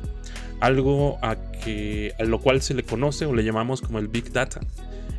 Algo 0.59 1.19
a, 1.21 1.35
que, 1.35 2.13
a 2.17 2.23
lo 2.23 2.39
cual 2.39 2.63
se 2.63 2.73
le 2.73 2.81
conoce 2.81 3.27
o 3.27 3.35
le 3.35 3.43
llamamos 3.43 3.81
como 3.81 3.99
el 3.99 4.07
Big 4.07 4.31
Data. 4.31 4.61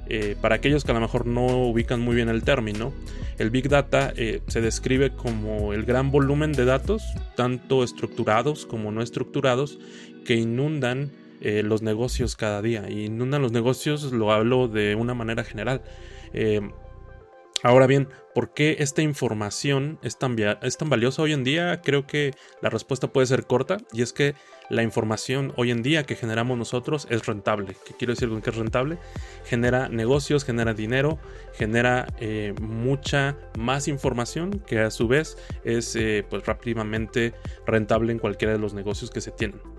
Eh, 0.09 0.35
para 0.41 0.57
aquellos 0.57 0.83
que 0.83 0.91
a 0.91 0.95
lo 0.95 1.01
mejor 1.01 1.27
no 1.27 1.47
ubican 1.47 2.01
muy 2.01 2.17
bien 2.17 2.29
el 2.29 2.43
término, 2.43 2.93
el 3.39 3.51
Big 3.51 3.69
Data 3.69 4.13
eh, 4.17 4.43
se 4.49 4.61
describe 4.61 5.11
como 5.13 5.73
el 5.73 5.85
gran 5.85 6.11
volumen 6.11 6.55
de 6.55 6.65
datos, 6.65 7.05
tanto 7.37 7.85
estructurados 7.85 8.67
como 8.67 8.91
no 8.91 9.01
estructurados, 9.01 9.79
que 10.25 10.35
inundan 10.35 11.13
eh, 11.45 11.63
los 11.63 11.83
negocios 11.83 12.35
cada 12.35 12.61
día. 12.63 12.87
Y 12.89 13.05
inundan 13.05 13.43
los 13.43 13.53
negocios, 13.53 14.13
lo 14.13 14.33
hablo 14.33 14.67
de 14.67 14.97
una 14.97 15.15
manera 15.15 15.45
general. 15.45 15.83
Ahora 17.65 17.87
bien, 17.87 18.09
¿por 18.35 18.53
qué 18.53 18.77
esta 18.81 19.01
información 19.01 19.99
es 20.03 20.19
tan, 20.19 20.37
valiosa 20.85 21.23
hoy 21.23 21.33
en 21.33 21.45
día? 21.45 21.81
Creo 21.81 22.07
que 22.07 22.33
la 22.61 22.69
respuesta 22.69 23.11
puede 23.11 23.27
ser 23.27 23.47
corta 23.47 23.79
y 23.91 24.03
es 24.03 24.13
que 24.13 24.35
la 24.69 24.83
información 24.83 25.55
hoy 25.57 25.71
en 25.71 25.83
día 25.83 26.05
que 26.05 26.15
generamos 26.15 26.59
nosotros 26.59 27.07
es 27.09 27.25
rentable. 27.25 27.75
¿Qué 27.87 27.95
quiero 27.95 28.13
decir 28.13 28.29
con 28.29 28.43
que 28.43 28.51
es 28.51 28.57
rentable? 28.57 28.99
Genera 29.47 29.89
negocios, 29.89 30.45
genera 30.45 30.75
dinero, 30.75 31.19
genera 31.55 32.07
eh, 32.21 32.53
mucha 32.61 33.39
más 33.59 33.89
información 33.89 34.63
que 34.67 34.81
a 34.81 34.91
su 34.91 35.09
vez 35.09 35.39
es 35.65 35.97
eh, 35.97 36.23
pues 36.29 36.45
rápidamente 36.45 37.33
rentable 37.65 38.13
en 38.13 38.19
cualquiera 38.19 38.53
de 38.53 38.59
los 38.59 38.75
negocios 38.75 39.11
que 39.11 39.23
se 39.23 39.31
tienen. 39.31 39.74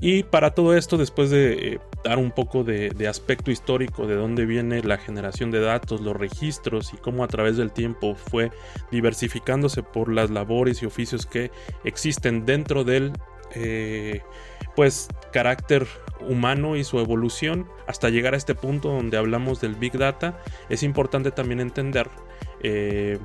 Y 0.00 0.24
para 0.24 0.54
todo 0.54 0.76
esto, 0.76 0.96
después 0.96 1.30
de 1.30 1.52
eh, 1.52 1.80
dar 2.04 2.18
un 2.18 2.30
poco 2.30 2.64
de, 2.64 3.08
aspecto 3.08 3.50
histórico 3.50 4.06
de 4.06 4.16
dónde 4.16 4.44
viene 4.44 4.82
la 4.82 4.98
generación 4.98 5.50
de 5.50 5.60
datos, 5.60 6.00
los 6.00 6.16
registros 6.16 6.92
y 6.92 6.96
cómo 6.98 7.24
a 7.24 7.28
través 7.28 7.56
del 7.56 7.72
tiempo 7.72 8.14
fue 8.14 8.50
diversificándose 8.90 9.82
por 9.82 10.12
las 10.12 10.30
labores 10.30 10.82
y 10.82 10.86
oficios 10.86 11.26
que 11.26 11.50
existen 11.84 12.44
dentro 12.44 12.84
del 12.84 13.12
eh, 13.54 14.22
pues 14.76 15.08
carácter 15.32 15.86
humano 16.28 16.76
y 16.76 16.84
su 16.84 16.98
evolución 16.98 17.68
hasta 17.86 18.08
llegar 18.08 18.34
a 18.34 18.36
este 18.36 18.54
punto 18.54 18.88
donde 18.88 19.16
hablamos 19.16 19.60
del 19.60 19.74
big 19.74 19.96
data 19.96 20.40
es 20.68 20.82
importante 20.82 21.30
también 21.30 21.60
entender 21.60 22.08
eh, 22.62 23.18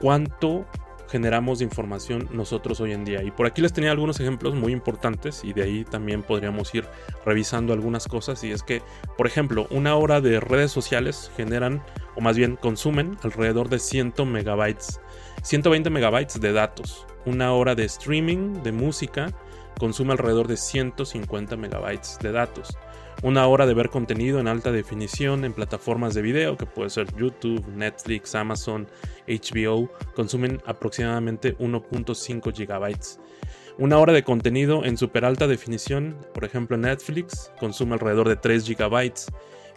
cuánto 0.00 0.66
generamos 1.14 1.60
información 1.60 2.28
nosotros 2.32 2.80
hoy 2.80 2.90
en 2.90 3.04
día. 3.04 3.22
Y 3.22 3.30
por 3.30 3.46
aquí 3.46 3.62
les 3.62 3.72
tenía 3.72 3.92
algunos 3.92 4.18
ejemplos 4.18 4.56
muy 4.56 4.72
importantes 4.72 5.44
y 5.44 5.52
de 5.52 5.62
ahí 5.62 5.84
también 5.84 6.24
podríamos 6.24 6.74
ir 6.74 6.86
revisando 7.24 7.72
algunas 7.72 8.08
cosas. 8.08 8.42
Y 8.42 8.50
es 8.50 8.64
que, 8.64 8.82
por 9.16 9.28
ejemplo, 9.28 9.68
una 9.70 9.94
hora 9.94 10.20
de 10.20 10.40
redes 10.40 10.72
sociales 10.72 11.30
generan, 11.36 11.84
o 12.16 12.20
más 12.20 12.36
bien 12.36 12.56
consumen, 12.56 13.16
alrededor 13.22 13.68
de 13.68 13.78
100 13.78 14.12
megabytes, 14.26 15.00
120 15.44 15.88
megabytes 15.88 16.40
de 16.40 16.52
datos. 16.52 17.06
Una 17.26 17.52
hora 17.52 17.76
de 17.76 17.84
streaming 17.84 18.64
de 18.64 18.72
música 18.72 19.32
consume 19.78 20.14
alrededor 20.14 20.48
de 20.48 20.56
150 20.56 21.56
megabytes 21.56 22.18
de 22.20 22.32
datos 22.32 22.76
una 23.24 23.46
hora 23.46 23.64
de 23.64 23.72
ver 23.72 23.88
contenido 23.88 24.38
en 24.38 24.48
alta 24.48 24.70
definición 24.70 25.46
en 25.46 25.54
plataformas 25.54 26.12
de 26.12 26.20
video, 26.20 26.58
que 26.58 26.66
puede 26.66 26.90
ser 26.90 27.06
YouTube, 27.16 27.66
Netflix, 27.68 28.34
Amazon, 28.34 28.86
HBO, 29.26 29.90
consumen 30.14 30.60
aproximadamente 30.66 31.56
1.5 31.56 32.54
gigabytes. 32.54 33.18
Una 33.78 33.98
hora 33.98 34.12
de 34.12 34.24
contenido 34.24 34.84
en 34.84 34.98
super 34.98 35.24
alta 35.24 35.46
definición, 35.46 36.18
por 36.34 36.44
ejemplo 36.44 36.76
Netflix, 36.76 37.50
consume 37.58 37.94
alrededor 37.94 38.28
de 38.28 38.36
3 38.36 38.62
gigabytes. 38.62 39.28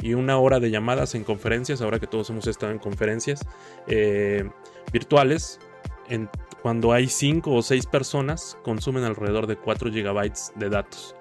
Y 0.01 0.13
una 0.13 0.38
hora 0.38 0.60
de 0.60 0.70
llamadas 0.70 1.16
en 1.16 1.24
conferencias, 1.24 1.82
ahora 1.82 2.00
que 2.00 2.06
todos 2.06 2.30
hemos 2.30 2.48
estado 2.48 2.74
en 2.74 2.80
conferencias 2.80 3.48
eh, 3.88 4.44
virtuales, 4.92 5.58
cuando 6.62 6.92
hay 6.92 7.08
5 7.08 7.50
o 7.50 7.62
6 7.62 7.86
personas, 7.86 8.58
consumen 8.62 9.06
alrededor 9.06 9.48
de 9.48 9.56
4 9.56 9.89
gigabytes 9.89 10.51
de 10.56 10.70
datos 10.70 11.16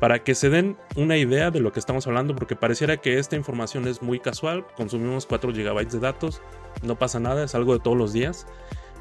para 0.00 0.24
que 0.24 0.34
se 0.34 0.48
den 0.48 0.76
una 0.96 1.18
idea 1.18 1.50
de 1.50 1.60
lo 1.60 1.72
que 1.72 1.78
estamos 1.78 2.06
hablando, 2.06 2.34
porque 2.34 2.56
pareciera 2.56 2.96
que 2.96 3.18
esta 3.18 3.36
información 3.36 3.86
es 3.86 4.00
muy 4.02 4.18
casual, 4.18 4.66
consumimos 4.74 5.26
4 5.26 5.52
GB 5.52 5.88
de 5.88 6.00
datos, 6.00 6.40
no 6.82 6.98
pasa 6.98 7.20
nada, 7.20 7.44
es 7.44 7.54
algo 7.54 7.74
de 7.74 7.80
todos 7.80 7.98
los 7.98 8.12
días, 8.14 8.46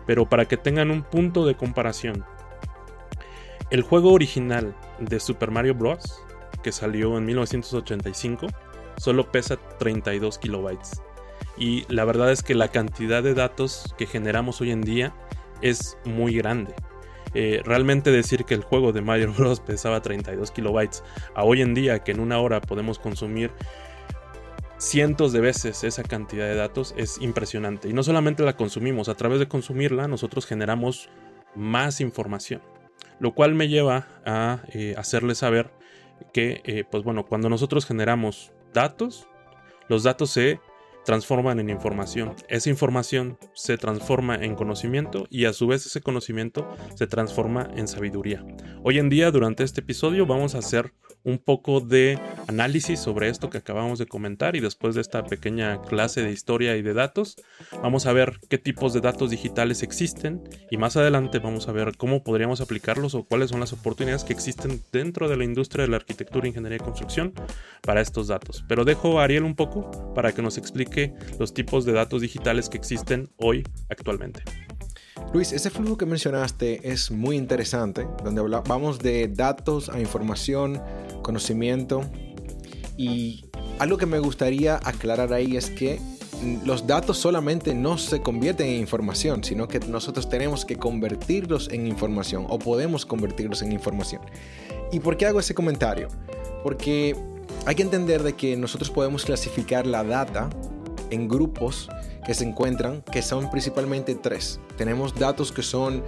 pero 0.05 0.27
para 0.27 0.45
que 0.45 0.57
tengan 0.57 0.91
un 0.91 1.03
punto 1.03 1.45
de 1.45 1.55
comparación. 1.55 2.25
El 3.71 3.81
juego 3.81 4.11
original 4.11 4.75
de 4.99 5.19
Super 5.19 5.51
Mario 5.51 5.73
Bros., 5.73 6.21
que 6.61 6.73
salió 6.73 7.17
en 7.17 7.25
1985, 7.25 8.47
solo 8.97 9.31
pesa 9.31 9.55
32 9.77 10.37
kilobytes. 10.37 11.01
Y 11.57 11.85
la 11.87 12.03
verdad 12.03 12.31
es 12.31 12.43
que 12.43 12.55
la 12.55 12.69
cantidad 12.69 13.23
de 13.23 13.33
datos 13.33 13.95
que 13.97 14.05
generamos 14.05 14.59
hoy 14.59 14.71
en 14.71 14.81
día 14.81 15.13
es 15.61 15.97
muy 16.03 16.35
grande. 16.35 16.73
Eh, 17.33 17.61
realmente 17.63 18.11
decir 18.11 18.45
que 18.45 18.53
el 18.53 18.63
juego 18.63 18.91
de 18.91 19.01
Mario 19.01 19.33
Bros. 19.33 19.59
pesaba 19.65 20.01
32 20.01 20.51
kilobytes 20.51 21.03
a 21.35 21.43
hoy 21.43 21.61
en 21.61 21.73
día 21.73 21.99
que 22.03 22.11
en 22.11 22.19
una 22.19 22.39
hora 22.39 22.61
podemos 22.61 22.99
consumir 22.99 23.51
cientos 24.77 25.33
de 25.33 25.41
veces 25.41 25.83
esa 25.83 26.03
cantidad 26.03 26.45
de 26.45 26.55
datos 26.55 26.95
es 26.97 27.21
impresionante. 27.21 27.89
Y 27.89 27.93
no 27.93 28.03
solamente 28.03 28.43
la 28.43 28.55
consumimos, 28.55 29.09
a 29.09 29.15
través 29.15 29.39
de 29.39 29.47
consumirla 29.47 30.07
nosotros 30.07 30.45
generamos 30.45 31.09
más 31.55 32.01
información. 32.01 32.61
Lo 33.19 33.33
cual 33.33 33.53
me 33.53 33.67
lleva 33.67 34.07
a 34.25 34.61
eh, 34.71 34.95
hacerles 34.97 35.39
saber 35.39 35.71
que, 36.33 36.61
eh, 36.63 36.85
pues 36.89 37.03
bueno, 37.03 37.25
cuando 37.25 37.49
nosotros 37.49 37.85
generamos 37.85 38.53
datos, 38.73 39.27
los 39.89 40.03
datos 40.03 40.29
se 40.29 40.59
transforman 41.09 41.59
en 41.59 41.71
información. 41.71 42.35
Esa 42.49 42.69
información 42.69 43.39
se 43.55 43.79
transforma 43.79 44.35
en 44.35 44.53
conocimiento 44.53 45.25
y 45.31 45.45
a 45.45 45.53
su 45.53 45.65
vez 45.65 45.83
ese 45.87 46.01
conocimiento 46.01 46.69
se 46.93 47.07
transforma 47.07 47.67
en 47.75 47.87
sabiduría. 47.87 48.45
Hoy 48.83 48.99
en 48.99 49.09
día, 49.09 49.31
durante 49.31 49.63
este 49.63 49.81
episodio, 49.81 50.27
vamos 50.27 50.53
a 50.53 50.59
hacer 50.59 50.93
un 51.23 51.37
poco 51.37 51.81
de 51.81 52.19
análisis 52.47 52.99
sobre 52.99 53.29
esto 53.29 53.49
que 53.49 53.59
acabamos 53.59 53.99
de 53.99 54.07
comentar 54.07 54.55
y 54.55 54.59
después 54.59 54.95
de 54.95 55.01
esta 55.01 55.23
pequeña 55.23 55.81
clase 55.81 56.21
de 56.21 56.31
historia 56.31 56.75
y 56.77 56.81
de 56.81 56.93
datos, 56.93 57.35
vamos 57.81 58.05
a 58.05 58.13
ver 58.13 58.39
qué 58.49 58.57
tipos 58.57 58.93
de 58.93 59.01
datos 59.01 59.29
digitales 59.29 59.83
existen 59.83 60.41
y 60.71 60.77
más 60.77 60.97
adelante 60.97 61.39
vamos 61.39 61.67
a 61.67 61.71
ver 61.71 61.97
cómo 61.97 62.23
podríamos 62.23 62.61
aplicarlos 62.61 63.15
o 63.15 63.23
cuáles 63.23 63.49
son 63.49 63.59
las 63.59 63.73
oportunidades 63.73 64.23
que 64.23 64.33
existen 64.33 64.81
dentro 64.91 65.29
de 65.29 65.37
la 65.37 65.43
industria 65.43 65.83
de 65.83 65.91
la 65.91 65.97
arquitectura, 65.97 66.47
ingeniería 66.47 66.77
y 66.77 66.83
construcción 66.83 67.33
para 67.81 68.01
estos 68.01 68.27
datos. 68.27 68.63
Pero 68.67 68.85
dejo 68.85 69.19
a 69.19 69.25
Ariel 69.25 69.43
un 69.43 69.55
poco 69.55 70.13
para 70.13 70.31
que 70.31 70.41
nos 70.41 70.57
explique 70.57 71.13
los 71.39 71.53
tipos 71.53 71.85
de 71.85 71.93
datos 71.93 72.21
digitales 72.21 72.69
que 72.69 72.77
existen 72.77 73.29
hoy 73.37 73.63
actualmente. 73.89 74.43
Luis, 75.33 75.51
ese 75.51 75.69
flujo 75.69 75.97
que 75.97 76.05
mencionaste 76.05 76.89
es 76.89 77.11
muy 77.11 77.35
interesante, 77.35 78.07
donde 78.23 78.41
vamos 78.67 78.99
de 78.99 79.27
datos 79.27 79.89
a 79.89 79.99
información, 79.99 80.81
conocimiento. 81.21 82.01
Y 82.97 83.45
algo 83.79 83.97
que 83.97 84.05
me 84.05 84.19
gustaría 84.19 84.79
aclarar 84.83 85.31
ahí 85.33 85.55
es 85.55 85.69
que 85.69 85.99
los 86.63 86.87
datos 86.87 87.17
solamente 87.17 87.73
no 87.73 87.97
se 87.97 88.21
convierten 88.21 88.67
en 88.67 88.79
información, 88.79 89.43
sino 89.43 89.67
que 89.67 89.79
nosotros 89.79 90.29
tenemos 90.29 90.65
que 90.65 90.77
convertirlos 90.77 91.69
en 91.69 91.87
información 91.87 92.45
o 92.49 92.59
podemos 92.59 93.05
convertirlos 93.05 93.61
en 93.61 93.71
información. 93.71 94.21
¿Y 94.91 94.99
por 94.99 95.17
qué 95.17 95.25
hago 95.25 95.39
ese 95.39 95.53
comentario? 95.53 96.07
Porque 96.63 97.15
hay 97.65 97.75
que 97.75 97.83
entender 97.83 98.23
de 98.23 98.33
que 98.33 98.55
nosotros 98.57 98.89
podemos 98.89 99.25
clasificar 99.25 99.85
la 99.85 100.03
data 100.03 100.49
en 101.09 101.27
grupos 101.27 101.89
que 102.25 102.33
se 102.33 102.45
encuentran, 102.45 103.01
que 103.11 103.21
son 103.21 103.49
principalmente 103.49 104.15
tres. 104.15 104.59
Tenemos 104.79 105.13
datos 105.13 105.51
que 105.51 105.61
son 105.61 106.01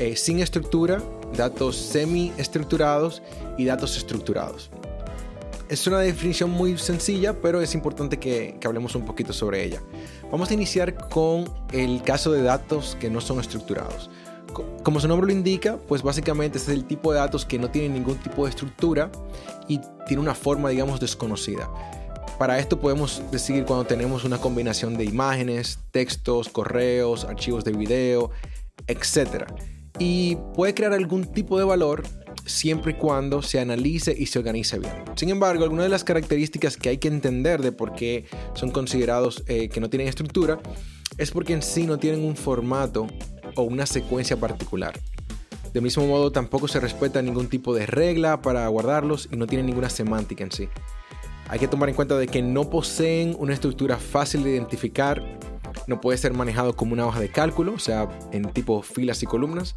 eh, 0.00 0.16
sin 0.16 0.40
estructura, 0.40 1.00
datos 1.36 1.76
semi 1.76 2.32
estructurados 2.36 3.22
y 3.56 3.64
datos 3.64 3.96
estructurados. 3.96 4.70
es 5.68 5.86
una 5.86 6.00
definición 6.00 6.50
muy 6.50 6.76
sencilla, 6.78 7.40
pero 7.40 7.60
es 7.60 7.74
importante 7.74 8.18
que, 8.18 8.56
que, 8.60 8.66
hablemos 8.66 8.96
un 8.96 9.04
poquito 9.04 9.32
sobre 9.32 9.62
ella. 9.62 9.80
Vamos 10.32 10.50
a 10.50 10.54
iniciar 10.54 11.08
con 11.08 11.44
el 11.70 12.02
caso 12.02 12.32
de 12.32 12.42
datos 12.42 12.96
que 12.98 13.08
no 13.08 13.20
son 13.20 13.38
estructurados. 13.38 14.10
Como 14.82 14.98
su 14.98 15.06
nombre 15.06 15.28
lo 15.28 15.32
indica, 15.32 15.76
pues 15.86 16.02
básicamente 16.02 16.58
este 16.58 16.72
es 16.72 16.78
el 16.78 16.86
tipo 16.86 17.12
de 17.12 17.20
datos 17.20 17.44
que 17.44 17.56
no 17.56 17.70
tienen 17.70 17.92
ningún 17.92 18.16
tipo 18.16 18.46
de 18.46 18.50
estructura 18.50 19.12
y 19.68 19.80
tiene 20.08 20.20
una 20.20 20.34
forma, 20.34 20.70
digamos, 20.70 20.98
desconocida. 20.98 21.70
Para 22.38 22.60
esto 22.60 22.78
podemos 22.78 23.20
decir 23.32 23.64
cuando 23.64 23.84
tenemos 23.84 24.24
una 24.24 24.38
combinación 24.38 24.96
de 24.96 25.04
imágenes, 25.04 25.80
textos, 25.90 26.48
correos, 26.48 27.24
archivos 27.24 27.64
de 27.64 27.72
video, 27.72 28.30
etc. 28.86 29.44
Y 29.98 30.36
puede 30.54 30.72
crear 30.72 30.92
algún 30.92 31.24
tipo 31.32 31.58
de 31.58 31.64
valor 31.64 32.04
siempre 32.46 32.92
y 32.92 32.94
cuando 32.94 33.42
se 33.42 33.58
analice 33.58 34.14
y 34.16 34.26
se 34.26 34.38
organice 34.38 34.78
bien. 34.78 34.92
Sin 35.16 35.30
embargo, 35.30 35.64
algunas 35.64 35.86
de 35.86 35.90
las 35.90 36.04
características 36.04 36.76
que 36.76 36.90
hay 36.90 36.98
que 36.98 37.08
entender 37.08 37.60
de 37.60 37.72
por 37.72 37.94
qué 37.94 38.26
son 38.54 38.70
considerados 38.70 39.42
eh, 39.48 39.68
que 39.68 39.80
no 39.80 39.90
tienen 39.90 40.06
estructura 40.06 40.60
es 41.18 41.32
porque 41.32 41.54
en 41.54 41.62
sí 41.62 41.86
no 41.86 41.98
tienen 41.98 42.24
un 42.24 42.36
formato 42.36 43.08
o 43.56 43.62
una 43.62 43.84
secuencia 43.84 44.36
particular. 44.36 44.94
De 45.74 45.80
mismo 45.80 46.06
modo, 46.06 46.30
tampoco 46.30 46.68
se 46.68 46.78
respeta 46.78 47.20
ningún 47.20 47.48
tipo 47.48 47.74
de 47.74 47.84
regla 47.84 48.40
para 48.40 48.66
guardarlos 48.68 49.28
y 49.30 49.36
no 49.36 49.48
tienen 49.48 49.66
ninguna 49.66 49.90
semántica 49.90 50.44
en 50.44 50.52
sí. 50.52 50.68
Hay 51.48 51.58
que 51.58 51.68
tomar 51.68 51.88
en 51.88 51.94
cuenta 51.94 52.16
de 52.18 52.26
que 52.26 52.42
no 52.42 52.68
poseen 52.68 53.34
una 53.38 53.54
estructura 53.54 53.96
fácil 53.96 54.44
de 54.44 54.50
identificar, 54.50 55.22
no 55.86 56.00
puede 56.00 56.18
ser 56.18 56.34
manejado 56.34 56.76
como 56.76 56.92
una 56.92 57.06
hoja 57.06 57.20
de 57.20 57.30
cálculo, 57.30 57.72
o 57.74 57.78
sea, 57.78 58.08
en 58.32 58.50
tipo 58.52 58.82
filas 58.82 59.22
y 59.22 59.26
columnas, 59.26 59.76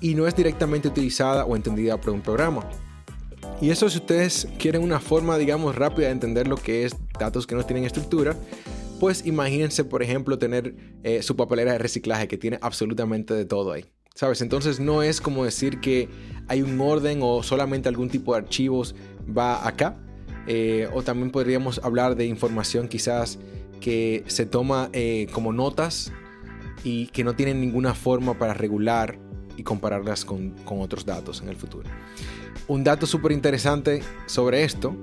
y 0.00 0.14
no 0.14 0.26
es 0.26 0.34
directamente 0.34 0.88
utilizada 0.88 1.44
o 1.44 1.54
entendida 1.54 2.00
por 2.00 2.14
un 2.14 2.22
programa. 2.22 2.68
Y 3.60 3.70
eso 3.70 3.88
si 3.90 3.98
ustedes 3.98 4.48
quieren 4.58 4.82
una 4.82 5.00
forma, 5.00 5.36
digamos, 5.38 5.76
rápida 5.76 6.06
de 6.06 6.12
entender 6.12 6.48
lo 6.48 6.56
que 6.56 6.84
es 6.84 6.96
datos 7.18 7.46
que 7.46 7.54
no 7.54 7.64
tienen 7.64 7.84
estructura, 7.84 8.34
pues 8.98 9.26
imagínense, 9.26 9.84
por 9.84 10.02
ejemplo, 10.02 10.38
tener 10.38 10.74
eh, 11.02 11.22
su 11.22 11.36
papelera 11.36 11.72
de 11.72 11.78
reciclaje 11.78 12.28
que 12.28 12.38
tiene 12.38 12.58
absolutamente 12.62 13.34
de 13.34 13.44
todo 13.44 13.72
ahí. 13.72 13.84
¿Sabes? 14.14 14.42
Entonces 14.42 14.78
no 14.78 15.02
es 15.02 15.20
como 15.20 15.44
decir 15.44 15.80
que 15.80 16.08
hay 16.46 16.62
un 16.62 16.80
orden 16.80 17.20
o 17.22 17.42
solamente 17.42 17.88
algún 17.88 18.10
tipo 18.10 18.32
de 18.32 18.40
archivos 18.40 18.94
va 19.26 19.66
acá. 19.66 19.96
Eh, 20.46 20.88
o 20.92 21.02
también 21.02 21.30
podríamos 21.30 21.80
hablar 21.84 22.16
de 22.16 22.26
información 22.26 22.88
quizás 22.88 23.38
que 23.80 24.24
se 24.26 24.46
toma 24.46 24.90
eh, 24.92 25.26
como 25.32 25.52
notas 25.52 26.12
y 26.84 27.06
que 27.08 27.24
no 27.24 27.34
tienen 27.34 27.60
ninguna 27.60 27.94
forma 27.94 28.38
para 28.38 28.54
regular 28.54 29.18
y 29.56 29.62
compararlas 29.62 30.24
con, 30.24 30.54
otros 30.66 31.04
datos 31.04 31.42
en 31.42 31.48
el 31.48 31.56
futuro. 31.56 31.88
Un 32.68 32.84
dato 32.84 33.06
súper 33.06 33.32
interesante 33.32 34.02
sobre 34.26 34.64
esto 34.64 34.96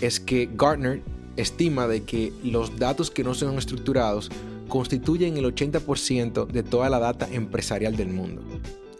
es 0.00 0.20
que 0.20 0.48
Gartner 0.52 1.02
estima 1.36 1.86
de 1.86 2.02
que 2.02 2.32
los 2.42 2.78
datos 2.78 3.10
que 3.10 3.24
no 3.24 3.34
son 3.34 3.58
estructurados 3.58 4.30
constituyen 4.68 5.36
el 5.36 5.44
80% 5.44 6.46
de 6.46 6.62
toda 6.62 6.88
la 6.88 6.98
data 6.98 7.28
empresarial 7.30 7.96
del 7.96 8.08
mundo. 8.08 8.42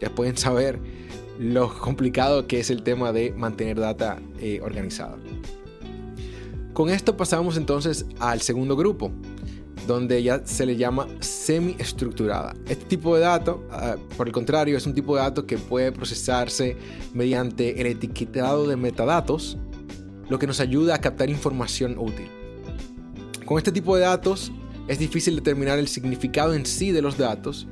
Ya 0.01 0.09
pueden 0.09 0.37
saber 0.37 0.79
lo 1.39 1.77
complicado 1.77 2.47
que 2.47 2.59
es 2.59 2.69
el 2.69 2.83
tema 2.83 3.11
de 3.11 3.31
mantener 3.31 3.79
data 3.79 4.19
eh, 4.39 4.59
organizada. 4.61 5.17
Con 6.75 6.89
esto 6.89 7.15
pasamos 7.15 7.55
entonces 7.55 8.05
al 8.19 8.41
segundo 8.41 8.75
grupo, 8.75 9.09
donde 9.87 10.21
ya 10.21 10.45
se 10.45 10.65
le 10.65 10.75
llama 10.75 11.07
semi-estructurada. 11.21 12.53
Este 12.67 12.83
tipo 12.83 13.15
de 13.15 13.21
dato, 13.21 13.65
ah, 13.71 13.95
por 14.17 14.27
el 14.27 14.33
contrario, 14.33 14.75
es 14.75 14.85
un 14.85 14.93
tipo 14.93 15.15
de 15.15 15.21
dato 15.21 15.47
que 15.47 15.57
puede 15.57 15.93
procesarse 15.93 16.75
mediante 17.13 17.79
el 17.79 17.87
etiquetado 17.87 18.67
de 18.67 18.75
metadatos, 18.75 19.57
lo 20.27 20.37
que 20.37 20.47
nos 20.47 20.59
ayuda 20.59 20.95
a 20.95 20.97
captar 20.99 21.29
información 21.29 21.97
útil. 21.97 22.27
Con 23.45 23.57
este 23.57 23.71
tipo 23.71 23.95
de 23.95 24.01
datos 24.01 24.51
es 24.89 24.99
difícil 24.99 25.37
determinar 25.37 25.79
el 25.79 25.87
significado 25.87 26.53
en 26.53 26.65
sí 26.65 26.91
de 26.91 27.01
los 27.01 27.17
datos 27.17 27.69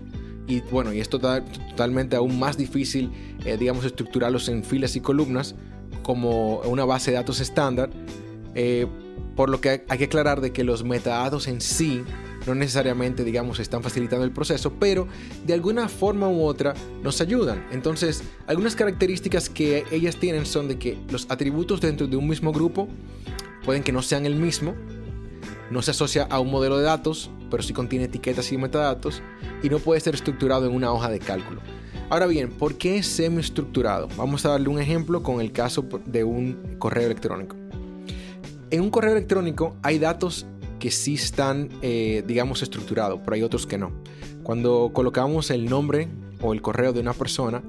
y 0.48 0.62
bueno, 0.62 0.94
y 0.94 1.02
es 1.02 1.10
totalmente 1.10 2.16
aún 2.16 2.40
más 2.40 2.56
difícil, 2.56 3.12
eh, 3.44 3.58
digamos, 3.58 3.84
estructurarlos 3.84 4.48
en 4.48 4.64
filas 4.64 4.96
y 4.96 5.02
columnas 5.02 5.56
como 6.04 6.60
una 6.60 6.86
base 6.86 7.12
de 7.12 7.18
datos 7.18 7.42
estándar, 7.42 7.90
eh, 8.56 8.88
por 9.36 9.50
lo 9.50 9.62
que 9.62 9.84
hay 9.88 9.98
que 9.98 10.06
aclarar 10.06 10.42
de 10.42 10.52
que 10.52 10.64
los 10.64 10.84
metadatos 10.84 11.48
en 11.48 11.62
sí 11.62 12.04
no 12.46 12.56
necesariamente, 12.56 13.24
digamos, 13.24 13.60
están 13.60 13.84
facilitando 13.84 14.26
el 14.26 14.32
proceso, 14.32 14.74
pero 14.80 15.08
de 15.46 15.54
alguna 15.54 15.88
forma 15.88 16.28
u 16.28 16.44
otra 16.44 16.74
nos 17.02 17.22
ayudan. 17.22 17.66
Entonces, 17.72 18.24
algunas 18.48 18.76
características 18.76 19.50
que 19.50 19.86
ellas 19.92 20.18
tienen 20.18 20.46
son 20.46 20.68
de 20.68 20.78
que 20.78 20.98
los 21.10 21.26
atributos 21.30 21.82
dentro 21.82 22.08
de 22.08 22.18
un 22.18 22.28
mismo 22.28 22.52
grupo 22.52 22.88
pueden 23.64 23.84
que 23.84 23.92
no 23.92 24.02
sean 24.02 24.26
el 24.26 24.36
mismo, 24.36 24.76
no 25.72 25.82
se 25.82 25.92
asocia 25.92 26.28
a 26.30 26.40
un 26.40 26.52
modelo 26.52 26.78
de 26.78 26.84
datos, 26.84 27.32
pero 27.50 27.64
sí 27.64 27.74
contiene 27.74 28.06
etiquetas 28.06 28.52
y 28.52 28.58
metadatos, 28.58 29.22
y 29.62 29.70
no 29.70 29.80
puede 29.80 30.02
ser 30.02 30.16
estructurado 30.16 30.66
en 30.68 30.76
una 30.76 30.92
hoja 30.92 31.10
de 31.10 31.20
cálculo. 31.20 31.62
Ahora 32.10 32.28
bien, 32.28 32.50
¿por 32.52 32.78
qué 32.78 32.98
es 32.98 33.08
semi-estructurado? 33.08 34.10
Vamos 34.18 34.46
a 34.46 34.50
darle 34.50 34.68
un 34.68 34.80
ejemplo 34.80 35.24
con 35.24 35.40
el 35.40 35.52
caso 35.52 35.88
de 36.06 36.24
un 36.24 36.76
correo 36.78 37.06
electrónico. 37.06 37.63
En 38.74 38.82
un 38.82 38.90
correo 38.90 39.12
electrónico 39.12 39.76
hay 39.84 40.00
datos 40.00 40.48
que 40.80 40.90
sí 40.90 41.14
están, 41.14 41.70
eh, 41.84 42.24
digamos, 42.26 42.64
estructurados, 42.64 43.20
pero 43.24 43.36
hay 43.36 43.44
otros 43.44 43.68
que 43.68 43.78
no. 43.78 43.92
Cuando 44.42 44.90
colocamos 44.92 45.52
el 45.52 45.70
nombre 45.70 46.08
o 46.42 46.54
el 46.54 46.64
correo 46.64 46.92
de 46.92 47.00
una 47.00 47.14
persona, 47.14 47.62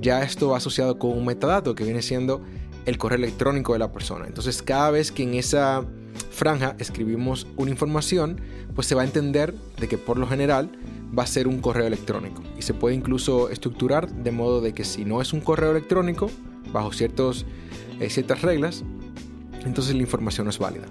ya 0.00 0.22
esto 0.22 0.50
va 0.50 0.58
asociado 0.58 0.96
con 0.96 1.10
un 1.10 1.26
metadato 1.26 1.74
que 1.74 1.82
viene 1.82 2.02
siendo 2.02 2.40
el 2.86 2.98
correo 2.98 3.18
electrónico 3.18 3.72
de 3.72 3.80
la 3.80 3.90
persona. 3.90 4.28
Entonces, 4.28 4.62
cada 4.62 4.92
vez 4.92 5.10
que 5.10 5.24
en 5.24 5.34
esa 5.34 5.84
franja 6.30 6.76
escribimos 6.78 7.48
una 7.56 7.72
información, 7.72 8.40
pues 8.76 8.86
se 8.86 8.94
va 8.94 9.02
a 9.02 9.06
entender 9.06 9.54
de 9.80 9.88
que 9.88 9.98
por 9.98 10.18
lo 10.18 10.28
general 10.28 10.70
va 11.18 11.24
a 11.24 11.26
ser 11.26 11.48
un 11.48 11.60
correo 11.60 11.88
electrónico. 11.88 12.44
Y 12.56 12.62
se 12.62 12.74
puede 12.74 12.94
incluso 12.94 13.48
estructurar 13.48 14.08
de 14.08 14.30
modo 14.30 14.60
de 14.60 14.72
que 14.72 14.84
si 14.84 15.04
no 15.04 15.20
es 15.20 15.32
un 15.32 15.40
correo 15.40 15.72
electrónico, 15.72 16.30
bajo 16.72 16.92
eh, 16.92 18.08
ciertas 18.08 18.42
reglas, 18.42 18.84
entonces 19.64 19.94
la 19.94 20.02
información 20.02 20.44
no 20.44 20.50
es 20.50 20.58
válida. 20.58 20.86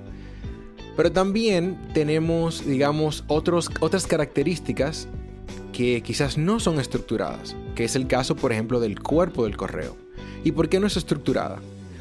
Pero 0.96 1.12
también 1.12 1.78
tenemos, 1.94 2.66
digamos, 2.66 3.24
otros, 3.28 3.70
otras 3.80 4.06
características 4.06 5.08
que 5.72 6.02
quizás 6.04 6.38
no 6.38 6.60
son 6.60 6.80
estructuradas, 6.80 7.56
que 7.76 7.84
es 7.84 7.96
el 7.96 8.08
caso, 8.08 8.36
por 8.36 8.52
ejemplo, 8.52 8.80
del 8.80 9.02
cuerpo 9.02 9.46
del 9.46 9.58
correo. 9.58 9.98
¿Y 10.44 10.52
por 10.52 10.70
qué 10.70 10.80
no 10.80 10.88
es 10.88 10.98
estructurada? 10.98 11.60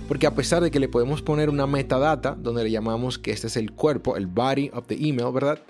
Porque 0.09 0.27
a 0.27 0.35
pesar 0.35 0.63
de 0.63 0.71
que 0.71 0.81
le 0.81 0.89
podemos 0.89 1.23
poner 1.23 1.49
una 1.49 1.67
metadata, 1.67 2.37
donde 2.39 2.65
le 2.65 2.71
llamamos 2.71 3.19
que 3.19 3.31
este 3.31 3.47
es 3.47 3.57
el 3.57 3.73
cuerpo, 3.73 4.17
el 4.17 4.27
body 4.27 4.71
of 4.75 4.87
the 4.87 4.95
email, 4.95 5.33
¿verdad? 5.33 5.61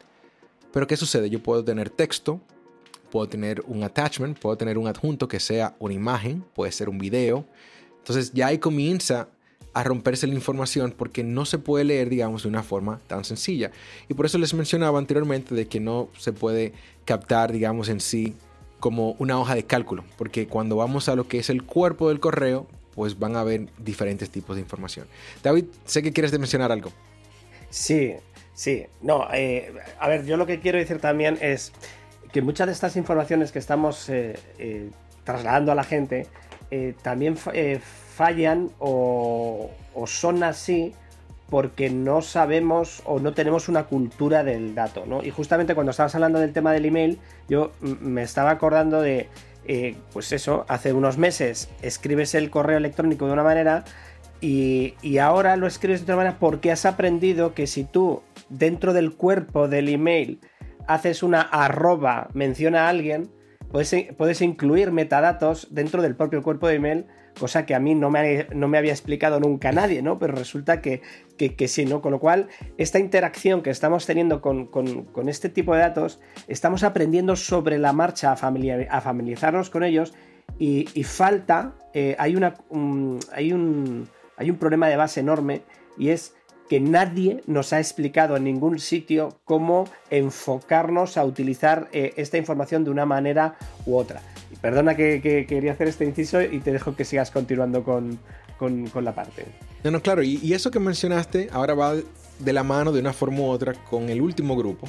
Pero 0.72 0.86
¿qué 0.86 0.96
sucede? 0.96 1.30
Yo 1.30 1.40
puedo 1.40 1.62
tener 1.62 1.90
texto, 1.90 2.40
puedo 3.10 3.28
tener 3.28 3.62
un 3.68 3.84
attachment, 3.84 4.38
puedo 4.38 4.56
tener 4.56 4.78
un 4.78 4.88
adjunto 4.88 5.28
que 5.28 5.38
sea 5.38 5.76
una 5.78 5.94
imagen, 5.94 6.44
puede 6.54 6.72
ser 6.72 6.88
un 6.88 6.98
video. 6.98 7.44
Entonces 7.98 8.32
ya 8.32 8.48
ahí 8.48 8.58
comienza 8.58 9.28
a 9.74 9.82
romperse 9.84 10.26
la 10.26 10.34
información 10.34 10.94
porque 10.96 11.24
no 11.24 11.44
se 11.44 11.58
puede 11.58 11.84
leer, 11.84 12.08
digamos, 12.08 12.42
de 12.42 12.48
una 12.48 12.62
forma 12.62 13.00
tan 13.06 13.24
sencilla. 13.24 13.70
Y 14.08 14.14
por 14.14 14.26
eso 14.26 14.38
les 14.38 14.54
mencionaba 14.54 14.98
anteriormente 14.98 15.54
de 15.54 15.66
que 15.66 15.80
no 15.80 16.08
se 16.18 16.32
puede 16.32 16.72
captar, 17.04 17.52
digamos, 17.52 17.88
en 17.88 18.00
sí 18.00 18.34
como 18.80 19.12
una 19.18 19.38
hoja 19.38 19.54
de 19.54 19.64
cálculo, 19.64 20.04
porque 20.18 20.48
cuando 20.48 20.74
vamos 20.74 21.08
a 21.08 21.14
lo 21.14 21.28
que 21.28 21.38
es 21.38 21.50
el 21.50 21.62
cuerpo 21.62 22.08
del 22.08 22.18
correo, 22.18 22.66
pues 22.96 23.18
van 23.18 23.36
a 23.36 23.40
haber 23.40 23.68
diferentes 23.78 24.28
tipos 24.28 24.56
de 24.56 24.62
información. 24.62 25.06
David, 25.42 25.66
sé 25.84 26.02
que 26.02 26.12
quieres 26.12 26.36
mencionar 26.36 26.72
algo. 26.72 26.90
Sí, 27.70 28.14
sí. 28.54 28.86
No, 29.00 29.28
eh, 29.32 29.72
a 29.98 30.08
ver, 30.08 30.26
yo 30.26 30.36
lo 30.36 30.46
que 30.46 30.60
quiero 30.60 30.78
decir 30.78 30.98
también 30.98 31.38
es 31.40 31.72
que 32.32 32.42
muchas 32.42 32.66
de 32.66 32.72
estas 32.72 32.96
informaciones 32.96 33.52
que 33.52 33.60
estamos 33.60 34.08
eh, 34.08 34.36
eh, 34.58 34.90
trasladando 35.24 35.72
a 35.72 35.74
la 35.74 35.84
gente 35.84 36.26
también 37.02 37.36
fallan 38.12 38.70
o, 38.78 39.70
son 40.06 40.42
así 40.42 40.94
porque 41.48 41.90
no 41.90 42.22
sabemos 42.22 43.02
o 43.04 43.18
no 43.20 43.34
tenemos 43.34 43.68
una 43.68 43.84
cultura 43.84 44.42
del 44.42 44.74
dato, 44.74 45.04
¿no? 45.06 45.22
Y 45.22 45.30
justamente 45.30 45.74
cuando 45.74 45.90
estabas 45.90 46.14
hablando 46.14 46.38
del 46.38 46.52
tema 46.52 46.72
del 46.72 46.86
email, 46.86 47.18
yo 47.48 47.72
me 47.80 48.22
estaba 48.22 48.50
acordando 48.50 49.02
de 49.02 49.28
eh, 49.64 49.96
pues 50.12 50.32
eso, 50.32 50.64
hace 50.68 50.92
unos 50.92 51.18
meses 51.18 51.68
escribes 51.82 52.34
el 52.34 52.50
correo 52.50 52.78
electrónico 52.78 53.26
de 53.26 53.32
una 53.32 53.44
manera 53.44 53.84
y, 54.40 55.18
ahora 55.18 55.56
lo 55.56 55.68
escribes 55.68 56.00
de 56.00 56.04
otra 56.04 56.16
manera 56.16 56.36
porque 56.40 56.72
has 56.72 56.84
aprendido 56.84 57.54
que 57.54 57.68
si 57.68 57.84
tú 57.84 58.22
dentro 58.48 58.92
del 58.92 59.14
cuerpo 59.14 59.68
del 59.68 59.88
email 59.88 60.40
haces 60.88 61.22
una 61.22 61.42
arroba, 61.42 62.28
menciona 62.34 62.86
a 62.86 62.88
alguien, 62.88 63.30
puedes, 63.70 63.94
puedes 64.16 64.40
incluir 64.40 64.90
metadatos 64.90 65.68
dentro 65.70 66.02
del 66.02 66.16
propio 66.16 66.42
cuerpo 66.42 66.66
de 66.66 66.74
email 66.74 67.06
cosa 67.38 67.66
que 67.66 67.74
a 67.74 67.80
mí 67.80 67.94
no 67.94 68.10
me, 68.10 68.46
no 68.54 68.68
me 68.68 68.78
había 68.78 68.92
explicado 68.92 69.40
nunca 69.40 69.72
nadie, 69.72 70.02
¿no? 70.02 70.18
Pero 70.18 70.34
resulta 70.34 70.80
que, 70.80 71.02
que, 71.36 71.68
sí, 71.68 71.84
¿no? 71.84 72.00
Con 72.00 72.12
lo 72.12 72.20
cual, 72.20 72.48
esta 72.78 72.98
interacción 72.98 73.62
que 73.62 73.70
estamos 73.70 74.06
teniendo 74.06 74.40
con, 74.40 74.68
este 75.28 75.48
tipo 75.48 75.74
de 75.74 75.80
datos, 75.80 76.20
estamos 76.46 76.82
aprendiendo 76.82 77.36
sobre 77.36 77.78
la 77.78 77.92
marcha 77.92 78.32
a, 78.32 78.36
familiarizarnos 78.36 79.70
con 79.70 79.82
ellos 79.84 80.14
y, 80.58 80.84
falta, 81.04 81.74
eh, 81.94 82.14
hay, 82.18 82.36
una, 82.36 82.54
hay, 83.32 83.52
un, 83.52 84.08
hay 84.36 84.50
un 84.50 84.56
problema 84.56 84.88
de 84.88 84.96
base 84.96 85.20
enorme 85.20 85.62
y 85.98 86.10
es 86.10 86.34
que 86.68 86.80
nadie 86.80 87.42
nos 87.46 87.72
ha 87.72 87.80
explicado 87.80 88.36
en 88.36 88.44
ningún 88.44 88.78
sitio 88.78 89.40
cómo 89.44 89.84
enfocarnos 90.10 91.16
a 91.16 91.24
utilizar 91.24 91.88
eh, 91.92 92.14
esta 92.16 92.38
información 92.38 92.84
de 92.84 92.90
una 92.90 93.04
manera 93.04 93.56
u 93.84 93.96
otra. 93.96 94.22
Perdona 94.60 94.94
que, 94.94 95.46
quería 95.48 95.72
hacer 95.72 95.88
este 95.88 96.04
inciso 96.04 96.42
y 96.42 96.60
te 96.60 96.72
dejo 96.72 96.94
que 96.94 97.04
sigas 97.04 97.30
continuando 97.30 97.82
con, 97.84 98.18
la 99.00 99.14
parte. 99.14 99.46
No, 99.82 99.90
no, 99.90 100.00
claro, 100.00 100.22
y, 100.22 100.38
y, 100.42 100.54
eso 100.54 100.70
que 100.70 100.78
mencionaste 100.78 101.48
ahora 101.52 101.74
va 101.74 101.94
de 102.38 102.52
la 102.52 102.62
mano 102.62 102.92
de 102.92 103.00
una 103.00 103.12
forma 103.12 103.40
u 103.40 103.46
otra 103.46 103.74
con 103.74 104.08
el 104.08 104.20
último 104.20 104.56
grupo, 104.56 104.88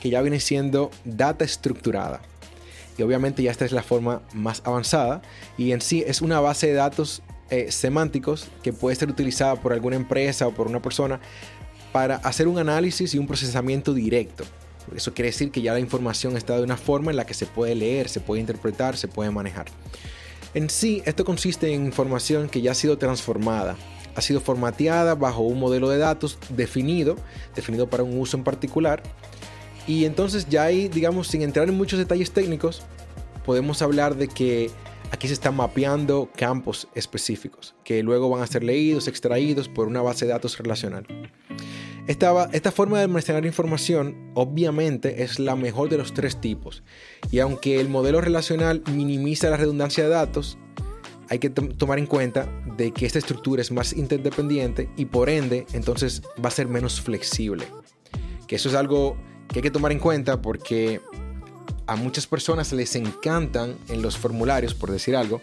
que 0.00 0.10
ya 0.10 0.22
viene 0.22 0.40
siendo 0.40 0.90
data 1.04 1.44
estructurada. 1.44 2.20
Y 2.96 3.02
obviamente 3.02 3.42
ya 3.42 3.50
esta 3.50 3.64
es 3.64 3.72
la 3.72 3.82
forma 3.82 4.22
más 4.34 4.60
avanzada 4.64 5.22
y 5.56 5.70
en 5.72 5.80
sí 5.80 6.02
es 6.06 6.20
una 6.20 6.40
base 6.40 6.66
de 6.66 6.72
datos 6.74 7.22
eh, 7.50 7.70
semánticos 7.70 8.48
que 8.62 8.72
puede 8.72 8.96
ser 8.96 9.08
utilizada 9.08 9.56
por 9.56 9.72
alguna 9.72 9.96
empresa 9.96 10.48
o 10.48 10.52
por 10.52 10.66
una 10.66 10.82
persona 10.82 11.20
para 11.92 12.16
hacer 12.16 12.48
un 12.48 12.58
análisis 12.58 13.14
y 13.14 13.18
un 13.18 13.26
procesamiento 13.26 13.94
directo. 13.94 14.44
Eso 14.96 15.14
quiere 15.14 15.30
decir 15.30 15.50
que 15.50 15.62
ya 15.62 15.72
la 15.72 15.80
información 15.80 16.36
está 16.36 16.56
de 16.56 16.62
una 16.62 16.76
forma 16.76 17.10
en 17.10 17.16
la 17.16 17.26
que 17.26 17.34
se 17.34 17.46
puede 17.46 17.74
leer, 17.74 18.08
se 18.08 18.20
puede 18.20 18.40
interpretar, 18.40 18.96
se 18.96 19.08
puede 19.08 19.30
manejar. 19.30 19.66
En 20.54 20.70
sí, 20.70 21.02
esto 21.04 21.24
consiste 21.24 21.72
en 21.72 21.86
información 21.86 22.48
que 22.48 22.62
ya 22.62 22.72
ha 22.72 22.74
sido 22.74 22.98
transformada, 22.98 23.76
ha 24.14 24.20
sido 24.20 24.40
formateada 24.40 25.14
bajo 25.14 25.42
un 25.42 25.58
modelo 25.58 25.88
de 25.88 25.98
datos 25.98 26.38
definido, 26.50 27.16
definido 27.54 27.88
para 27.88 28.02
un 28.02 28.18
uso 28.18 28.36
en 28.36 28.44
particular. 28.44 29.02
Y 29.86 30.04
entonces 30.04 30.48
ya 30.48 30.64
ahí, 30.64 30.88
digamos, 30.88 31.28
sin 31.28 31.42
entrar 31.42 31.68
en 31.68 31.76
muchos 31.76 31.98
detalles 31.98 32.30
técnicos, 32.30 32.82
podemos 33.44 33.80
hablar 33.82 34.16
de 34.16 34.28
que 34.28 34.70
Aquí 35.10 35.26
se 35.26 35.34
están 35.34 35.56
mapeando 35.56 36.28
campos 36.36 36.86
específicos 36.94 37.74
que 37.82 38.02
luego 38.02 38.28
van 38.28 38.42
a 38.42 38.46
ser 38.46 38.62
leídos, 38.62 39.08
extraídos 39.08 39.68
por 39.68 39.88
una 39.88 40.02
base 40.02 40.26
de 40.26 40.32
datos 40.32 40.58
relacional. 40.58 41.06
Esta, 42.08 42.72
forma 42.72 42.96
de 42.96 43.04
almacenar 43.04 43.44
información 43.44 44.32
obviamente 44.32 45.22
es 45.24 45.38
la 45.38 45.56
mejor 45.56 45.90
de 45.90 45.98
los 45.98 46.14
tres 46.14 46.40
tipos 46.40 46.82
y 47.30 47.40
aunque 47.40 47.80
el 47.80 47.90
modelo 47.90 48.22
relacional 48.22 48.82
minimiza 48.90 49.50
la 49.50 49.58
redundancia 49.58 50.04
de 50.04 50.08
datos, 50.08 50.56
hay 51.28 51.38
que 51.38 51.50
tomar 51.50 51.98
en 51.98 52.06
cuenta 52.06 52.48
de 52.78 52.92
que 52.92 53.04
esta 53.04 53.18
estructura 53.18 53.60
es 53.60 53.70
más 53.72 53.92
interdependiente 53.92 54.88
y 54.96 55.04
por 55.04 55.28
ende 55.28 55.66
entonces 55.74 56.22
va 56.42 56.48
a 56.48 56.50
ser 56.50 56.66
menos 56.66 56.98
flexible. 56.98 57.66
Que 58.46 58.56
eso 58.56 58.70
es 58.70 58.74
algo 58.74 59.18
que 59.48 59.58
hay 59.58 59.62
que 59.62 59.70
tomar 59.70 59.92
en 59.92 59.98
cuenta 59.98 60.40
porque 60.40 61.02
a 61.86 61.96
muchas 61.96 62.26
personas 62.26 62.72
les 62.72 62.96
encantan 62.96 63.76
en 63.90 64.00
los 64.00 64.16
formularios, 64.16 64.72
por 64.72 64.90
decir 64.90 65.14
algo, 65.14 65.42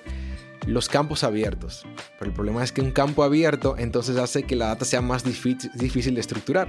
los 0.67 0.89
campos 0.89 1.23
abiertos. 1.23 1.85
Pero 2.17 2.29
el 2.29 2.35
problema 2.35 2.63
es 2.63 2.71
que 2.71 2.81
un 2.81 2.91
campo 2.91 3.23
abierto 3.23 3.75
entonces 3.77 4.17
hace 4.17 4.43
que 4.43 4.55
la 4.55 4.67
data 4.67 4.85
sea 4.85 5.01
más 5.01 5.23
difícil, 5.23 6.15
de 6.15 6.21
estructurar. 6.21 6.67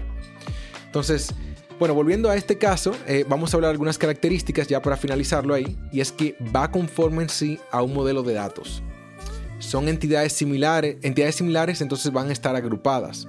Entonces, 0.87 1.35
bueno, 1.79 1.95
volviendo 1.95 2.31
a 2.31 2.37
este 2.37 2.59
caso, 2.59 2.93
eh, 3.07 3.25
vamos 3.29 3.53
a 3.53 3.57
hablar 3.57 3.69
de 3.69 3.73
algunas 3.73 3.99
características 3.99 4.67
ya 4.67 4.81
para 4.81 4.97
finalizarlo 4.97 5.55
ahí, 5.55 5.77
y 5.93 6.01
es 6.01 6.11
que 6.11 6.37
va 6.55 6.71
conforme 6.71 7.23
en 7.23 7.29
sí 7.29 7.59
a 7.71 7.83
un 7.83 7.93
modelo 7.93 8.23
de 8.23 8.35
datos. 8.35 8.83
Son 9.59 9.89
entidades 9.89 10.33
similares, 10.33 10.97
entidades 11.03 11.37
similares 11.37 11.81
entonces 11.81 12.13
van 12.13 12.29
a 12.29 12.33
estar 12.33 12.57
agrupadas. 12.57 13.27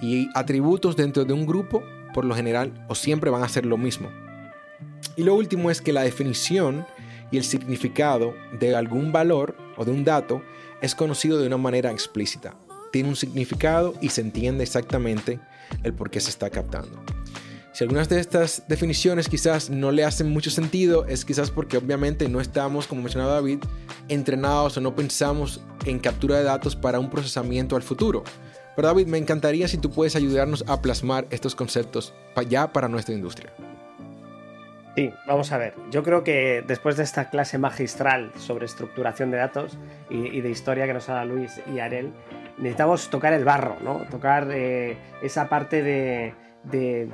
Y 0.00 0.28
atributos 0.34 0.96
dentro 0.96 1.24
de 1.24 1.32
un 1.32 1.46
grupo, 1.46 1.82
por 2.12 2.24
lo 2.24 2.34
general, 2.34 2.84
o 2.88 2.94
siempre 2.94 3.30
van 3.30 3.44
a 3.44 3.48
ser 3.48 3.64
lo 3.64 3.76
mismo. 3.76 4.10
Y 5.16 5.22
lo 5.22 5.34
último 5.34 5.70
es 5.70 5.80
que 5.80 5.92
la 5.92 6.02
definición 6.02 6.84
y 7.30 7.38
el 7.38 7.44
significado 7.44 8.34
de 8.58 8.76
algún 8.76 9.12
valor 9.12 9.56
o 9.76 9.84
de 9.84 9.90
un 9.90 10.04
dato 10.04 10.42
es 10.80 10.94
conocido 10.94 11.38
de 11.38 11.46
una 11.46 11.56
manera 11.56 11.90
explícita. 11.90 12.56
Tiene 12.92 13.08
un 13.08 13.16
significado 13.16 13.94
y 14.00 14.10
se 14.10 14.20
entiende 14.20 14.64
exactamente 14.64 15.40
el 15.82 15.94
por 15.94 16.10
qué 16.10 16.20
se 16.20 16.30
está 16.30 16.50
captando. 16.50 17.02
Si 17.72 17.84
algunas 17.84 18.10
de 18.10 18.20
estas 18.20 18.64
definiciones 18.68 19.30
quizás 19.30 19.70
no 19.70 19.92
le 19.92 20.04
hacen 20.04 20.30
mucho 20.30 20.50
sentido, 20.50 21.06
es 21.06 21.24
quizás 21.24 21.50
porque 21.50 21.78
obviamente 21.78 22.28
no 22.28 22.40
estamos, 22.40 22.86
como 22.86 23.00
mencionaba 23.00 23.32
David, 23.32 23.60
entrenados 24.08 24.76
o 24.76 24.82
no 24.82 24.94
pensamos 24.94 25.62
en 25.86 25.98
captura 25.98 26.36
de 26.36 26.44
datos 26.44 26.76
para 26.76 27.00
un 27.00 27.08
procesamiento 27.08 27.74
al 27.74 27.82
futuro. 27.82 28.24
Pero 28.76 28.88
David, 28.88 29.06
me 29.06 29.16
encantaría 29.16 29.68
si 29.68 29.78
tú 29.78 29.90
puedes 29.90 30.16
ayudarnos 30.16 30.64
a 30.66 30.82
plasmar 30.82 31.26
estos 31.30 31.54
conceptos 31.54 32.12
ya 32.48 32.72
para 32.72 32.88
nuestra 32.88 33.14
industria. 33.14 33.54
Sí, 34.94 35.10
vamos 35.26 35.50
a 35.52 35.58
ver. 35.58 35.74
Yo 35.90 36.02
creo 36.02 36.22
que 36.22 36.62
después 36.66 36.96
de 36.96 37.02
esta 37.02 37.30
clase 37.30 37.56
magistral 37.56 38.30
sobre 38.36 38.66
estructuración 38.66 39.30
de 39.30 39.38
datos 39.38 39.78
y, 40.10 40.40
de 40.40 40.50
historia 40.50 40.86
que 40.86 40.92
nos 40.92 41.08
ha 41.08 41.14
dado 41.14 41.34
Luis 41.34 41.62
y 41.72 41.78
Arel, 41.78 42.12
necesitamos 42.58 43.08
tocar 43.08 43.32
el 43.32 43.44
barro, 43.44 43.76
¿no? 43.82 44.02
Tocar 44.10 44.48
eh, 44.52 44.98
esa 45.22 45.48
parte 45.48 45.82
de, 45.82 46.34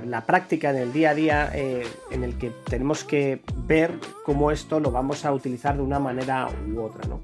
la 0.05 0.27
práctica 0.27 0.71
en 0.71 0.77
el 0.77 0.93
día 0.93 1.11
a 1.11 1.15
día 1.15 1.51
eh, 1.55 1.87
en 2.11 2.25
el 2.25 2.37
que 2.37 2.51
tenemos 2.69 3.05
que 3.05 3.43
ver 3.65 3.93
cómo 4.25 4.51
esto 4.51 4.81
lo 4.81 4.91
vamos 4.91 5.25
a 5.25 5.33
utilizar 5.33 5.77
de 5.77 5.83
una 5.83 6.01
manera 6.01 6.49
u 6.67 6.81
otra, 6.81 7.09
¿no? 7.09 7.21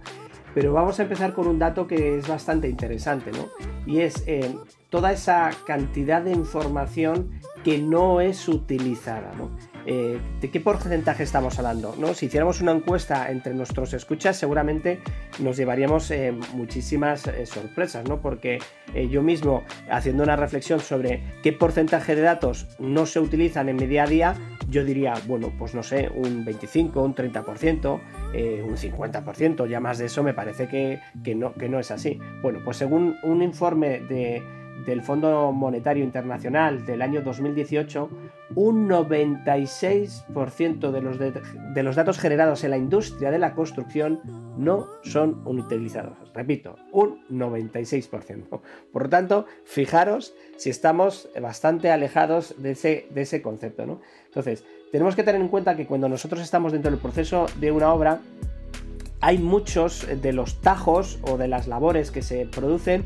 Pero 0.55 0.73
vamos 0.73 1.01
a 1.01 1.03
empezar 1.03 1.35
con 1.35 1.49
un 1.49 1.59
dato 1.59 1.89
que 1.89 2.17
es 2.17 2.29
bastante 2.29 2.69
interesante, 2.69 3.33
¿no? 3.33 3.49
Y 3.87 4.01
es 4.01 4.23
eh, 4.29 4.55
toda 4.89 5.11
esa 5.11 5.51
cantidad 5.67 6.23
de 6.23 6.31
información 6.31 7.41
que 7.65 7.79
no 7.79 8.21
es 8.21 8.49
utilizada, 8.49 9.33
¿no? 9.37 9.51
Eh, 9.87 10.19
¿de 10.41 10.51
qué 10.51 10.61
porcentaje 10.61 11.23
estamos 11.23 11.59
hablando? 11.59 11.95
¿no? 11.99 12.15
Si 12.15 12.27
hiciéramos 12.27 12.61
una 12.61 12.73
encuesta 12.73 13.31
entre 13.31 13.55
nuestros 13.55 13.93
escuchas, 13.93 14.37
seguramente 14.37 15.01
nos 15.39 15.57
llevaríamos 15.57 16.11
eh, 16.11 16.33
muchísimas 16.55 17.27
eh, 17.27 17.47
sorpresas, 17.47 18.09
¿no? 18.09 18.21
Porque 18.21 18.59
yo 19.11 19.23
mismo, 19.23 19.65
haciendo 19.91 20.23
una 20.23 20.37
reflexión 20.37 20.79
sobre 20.79 21.23
qué 21.43 21.53
porcentaje 21.53 22.15
de 22.15 22.23
datos 22.23 22.69
no 22.79 23.07
se 23.07 23.19
utilizan 23.19 23.69
en 23.69 23.77
mi 23.77 23.87
día 23.87 24.05
a 24.05 24.07
día, 24.07 24.35
yo 24.69 24.85
diría, 24.85 25.15
bueno, 25.27 25.53
pues 25.59 25.75
no 25.75 25.83
sé, 25.83 26.09
un 26.15 26.45
25, 26.45 27.03
un 27.03 27.15
30%, 27.15 28.01
un 28.65 28.77
50%, 28.77 29.69
ya 29.69 29.81
más 29.81 29.99
de 29.99 30.07
eso 30.07 30.23
me 30.23 30.33
parece 30.33 30.69
que, 30.69 31.35
no, 31.35 31.55
que 31.55 31.69
no 31.69 31.81
es 31.81 31.91
así. 31.91 32.21
Bueno, 32.41 32.61
pues 32.65 32.77
según 32.77 33.17
un 33.25 33.43
informe 33.43 34.01
de 34.01 34.43
del 34.87 35.03
Fondo 35.03 35.53
Monetario 35.53 36.05
Internacional 36.05 36.87
del 36.87 37.03
año 37.03 37.23
2018, 37.23 38.09
un 38.55 38.89
96% 38.89 40.91
de 40.91 41.01
los, 41.01 41.19
de, 41.19 41.83
los 41.83 41.97
datos 41.97 42.19
generados 42.19 42.65
en 42.65 42.71
la 42.71 42.77
industria 42.77 43.31
de 43.31 43.39
la 43.39 43.55
construcción 43.55 44.21
no 44.57 44.87
son 45.03 45.43
utilizados. 45.47 46.17
Repito, 46.35 46.77
un 46.93 47.21
96%. 47.31 48.61
Por 48.93 49.03
lo 49.03 49.09
tanto, 49.09 49.47
fijaros 49.65 50.35
si 50.57 50.71
estamos 50.71 51.29
bastante 51.41 51.91
alejados 51.91 52.55
de 52.59 52.73
ese, 52.73 53.07
de 53.11 53.23
ese 53.23 53.43
concepto. 53.43 53.87
¿no? 53.87 54.01
Entonces, 54.27 54.65
tenemos 54.93 55.17
que 55.17 55.25
tener 55.25 55.41
en 55.41 55.49
cuenta 55.49 55.77
que 55.77 55.87
cuando 55.87 56.09
nosotros 56.09 56.41
estamos 56.41 56.73
dentro 56.73 56.91
del 56.91 57.01
proceso 57.01 57.47
de 57.59 57.73
una 57.73 57.93
obra, 57.93 58.21
hay 59.21 59.39
muchos 59.39 60.07
de 60.21 60.33
los 60.33 60.61
tajos 60.61 61.19
o 61.23 61.39
de 61.39 61.49
las 61.49 61.67
labores 61.67 62.11
que 62.11 62.21
se 62.21 62.47
producen 62.47 63.05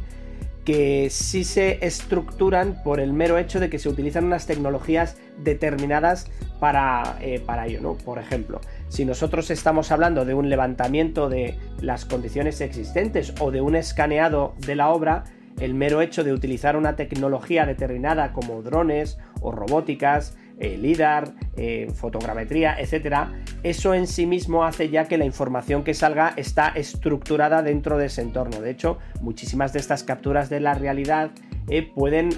que 0.68 1.08
sí 1.08 1.44
se 1.44 1.78
estructuran 1.80 2.82
por 2.82 3.00
el 3.00 3.14
mero 3.14 3.38
hecho 3.38 3.58
de 3.58 3.70
que 3.70 3.78
se 3.78 3.88
utilizan 3.88 4.26
unas 4.26 4.44
tecnologías 4.44 5.16
determinadas 5.38 6.30
para, 6.60 7.16
eh, 7.22 7.40
para 7.40 7.66
ello, 7.66 7.80
¿no? 7.80 7.94
Por 7.94 8.18
ejemplo, 8.18 8.60
si 8.90 9.06
nosotros 9.06 9.50
estamos 9.50 9.90
hablando 9.92 10.26
de 10.26 10.34
un 10.34 10.50
levantamiento 10.50 11.30
de 11.30 11.56
las 11.80 12.04
condiciones 12.04 12.60
existentes 12.60 13.32
o 13.40 13.50
de 13.50 13.62
un 13.62 13.76
escaneado 13.76 14.56
de 14.58 14.74
la 14.74 14.90
obra, 14.90 15.24
el 15.58 15.72
mero 15.72 16.02
hecho 16.02 16.22
de 16.22 16.34
utilizar 16.34 16.76
una 16.76 16.96
tecnología 16.96 17.64
determinada 17.64 18.34
como 18.34 18.60
drones 18.60 19.16
o 19.40 19.52
robóticas, 19.52 20.36
eh, 20.60 20.76
LIDAR, 20.76 21.32
eh, 21.56 21.88
fotogrametría, 21.94 22.80
etcétera, 22.80 23.32
eso 23.62 23.94
en 23.94 24.06
sí 24.06 24.26
mismo 24.26 24.64
hace 24.64 24.88
ya 24.88 25.04
que 25.04 25.16
la 25.16 25.24
información 25.24 25.84
que 25.84 25.94
salga 25.94 26.32
está 26.36 26.68
estructurada 26.68 27.62
dentro 27.62 27.96
de 27.96 28.06
ese 28.06 28.22
entorno. 28.22 28.60
De 28.60 28.70
hecho, 28.70 28.98
muchísimas 29.20 29.72
de 29.72 29.78
estas 29.78 30.02
capturas 30.02 30.50
de 30.50 30.60
la 30.60 30.74
realidad 30.74 31.30
eh, 31.68 31.82
pueden 31.94 32.30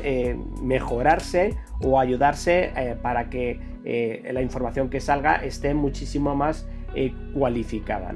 mejorarse 0.63 1.57
o 1.83 2.01
ayudarse 2.01 2.73
para 3.01 3.31
que 3.31 3.61
la 4.33 4.43
información 4.43 4.91
que 4.91 5.01
salga 5.01 5.37
esté 5.37 5.73
muchísimo 5.73 6.35
más 6.35 6.67
cualificada. 7.33 8.13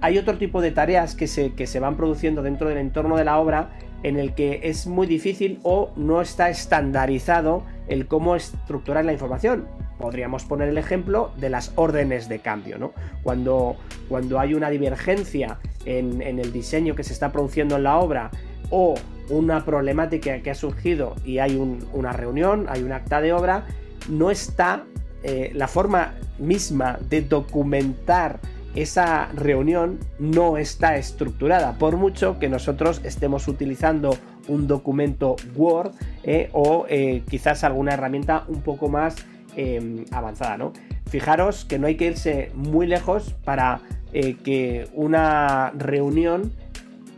Hay 0.00 0.18
otro 0.18 0.38
tipo 0.38 0.60
de 0.60 0.70
tareas 0.70 1.14
que 1.14 1.26
se, 1.26 1.54
que 1.54 1.66
se 1.66 1.80
van 1.80 1.96
produciendo 1.96 2.42
dentro 2.42 2.68
del 2.68 2.78
entorno 2.78 3.16
de 3.16 3.24
la 3.24 3.38
obra 3.38 3.70
en 4.04 4.18
el 4.18 4.34
que 4.34 4.60
es 4.62 4.86
muy 4.86 5.06
difícil 5.06 5.58
o 5.64 5.90
no 5.96 6.20
está 6.20 6.50
estandarizado 6.50 7.64
el 7.88 8.06
cómo 8.06 8.36
estructurar 8.36 9.04
la 9.04 9.12
información. 9.12 9.66
Podríamos 9.98 10.44
poner 10.44 10.68
el 10.68 10.78
ejemplo 10.78 11.32
de 11.36 11.50
las 11.50 11.72
órdenes 11.76 12.28
de 12.28 12.40
cambio, 12.40 12.78
¿no? 12.78 12.92
Cuando, 13.22 13.76
cuando 14.08 14.40
hay 14.40 14.54
una 14.54 14.70
divergencia 14.70 15.58
en, 15.84 16.20
el 16.22 16.52
diseño 16.52 16.94
que 16.94 17.04
se 17.04 17.12
está 17.12 17.32
produciendo 17.32 17.76
en 17.76 17.84
la 17.84 17.98
obra 17.98 18.30
o 18.70 18.94
una 19.28 19.64
problemática 19.64 20.40
que 20.40 20.50
ha 20.50 20.54
surgido 20.54 21.14
y 21.24 21.38
hay 21.38 21.56
una 21.92 22.12
reunión, 22.12 22.66
hay 22.68 22.82
un 22.82 22.92
acta 22.92 23.20
de 23.20 23.32
obra, 23.32 23.66
no 24.08 24.30
está 24.30 24.84
eh, 25.22 25.52
la 25.54 25.68
forma 25.68 26.14
misma 26.38 26.98
de 27.08 27.22
documentar 27.22 28.40
esa 28.74 29.28
reunión 29.34 30.00
no 30.18 30.56
está 30.58 30.96
estructurada, 30.96 31.78
por 31.78 31.96
mucho 31.96 32.38
que 32.38 32.48
nosotros 32.48 33.00
estemos 33.04 33.46
utilizando 33.46 34.16
un 34.48 34.66
documento 34.66 35.36
Word 35.56 35.92
eh, 36.22 36.48
o 36.52 36.86
eh, 36.88 37.22
quizás 37.28 37.64
alguna 37.64 37.94
herramienta 37.94 38.44
un 38.48 38.62
poco 38.62 38.88
más 38.88 39.16
em, 39.56 40.04
avanzada. 40.10 40.56
¿no? 40.56 40.72
Fijaros 41.06 41.64
que 41.64 41.78
no 41.78 41.86
hay 41.86 41.96
que 41.96 42.06
irse 42.06 42.50
muy 42.54 42.86
lejos 42.86 43.34
para 43.44 43.80
eh, 44.12 44.36
que 44.42 44.88
una 44.94 45.70
reunión 45.76 46.52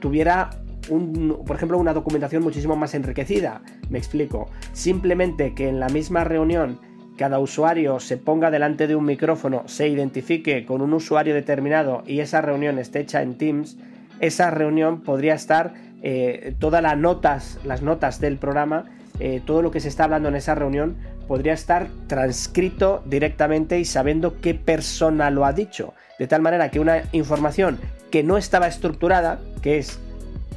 tuviera 0.01 0.51
un, 0.89 1.43
por 1.47 1.57
ejemplo, 1.57 1.79
una 1.79 1.93
documentación 1.93 2.43
muchísimo 2.43 2.77
más 2.77 2.95
enriquecida. 2.95 3.63
Me 3.91 3.99
explico. 3.99 4.49
Simplemente 4.73 5.55
que 5.55 5.69
en 5.69 5.81
la 5.81 5.89
misma 5.89 6.25
reunión 6.25 6.79
cada 7.17 7.39
usuario 7.39 7.99
se 7.99 8.17
ponga 8.19 8.51
delante 8.51 8.87
de 8.87 8.95
un 8.95 9.05
micrófono, 9.05 9.63
se 9.67 9.89
identifique 9.89 10.67
con 10.67 10.83
un 10.83 10.93
usuario 10.93 11.35
determinado 11.35 12.03
y 12.07 12.21
esa 12.21 12.43
reunión 12.43 12.79
esté 12.79 13.01
hecha 13.01 13.23
en 13.23 13.39
Teams, 13.39 13.79
esa 14.21 14.51
reunión 14.51 15.03
podría 15.03 15.35
estar 15.35 15.75
eh, 16.03 16.55
todas 16.59 16.83
las 16.83 16.97
notas, 16.97 17.59
las 17.65 17.83
notas 17.83 18.21
del 18.21 18.39
programa, 18.39 18.87
eh, 19.19 19.41
todo 19.45 19.63
lo 19.63 19.71
que 19.71 19.81
se 19.81 19.89
está 19.89 20.05
hablando 20.05 20.29
en 20.29 20.37
esa 20.37 20.55
reunión 20.55 20.97
podría 21.27 21.55
estar 21.55 21.89
transcrito 22.07 23.03
directamente 23.07 23.79
y 23.79 23.85
sabiendo 23.85 24.41
qué 24.41 24.55
persona 24.55 25.31
lo 25.31 25.45
ha 25.45 25.53
dicho. 25.53 25.95
De 26.19 26.27
tal 26.27 26.43
manera 26.43 26.71
que 26.71 26.81
una 26.81 27.03
información 27.13 27.79
que 28.11 28.23
no 28.23 28.37
estaba 28.37 28.69
estructurada, 28.69 29.41
que 29.63 29.79
es 29.79 29.99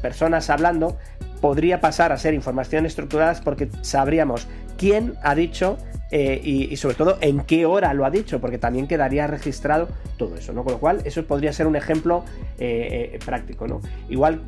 personas 0.01 0.49
hablando, 0.49 0.97
podría 1.41 1.81
pasar 1.81 2.11
a 2.11 2.17
ser 2.17 2.33
información 2.33 2.85
estructurada 2.85 3.39
porque 3.43 3.69
sabríamos 3.81 4.47
quién 4.77 5.15
ha 5.23 5.35
dicho 5.35 5.77
eh, 6.11 6.41
y, 6.43 6.75
sobre 6.77 6.95
todo 6.95 7.17
en 7.21 7.41
qué 7.41 7.65
hora 7.65 7.93
lo 7.93 8.03
ha 8.03 8.09
dicho, 8.09 8.41
porque 8.41 8.57
también 8.57 8.87
quedaría 8.87 9.27
registrado 9.27 9.89
todo 10.17 10.35
eso, 10.35 10.53
¿no? 10.53 10.63
Con 10.63 10.73
lo 10.73 10.79
cual, 10.79 11.01
eso 11.05 11.23
podría 11.25 11.53
ser 11.53 11.67
un 11.67 11.75
ejemplo 11.75 12.23
eh, 12.57 13.11
eh, 13.13 13.19
práctico, 13.23 13.67
¿no? 13.67 13.79
Igual 14.09 14.41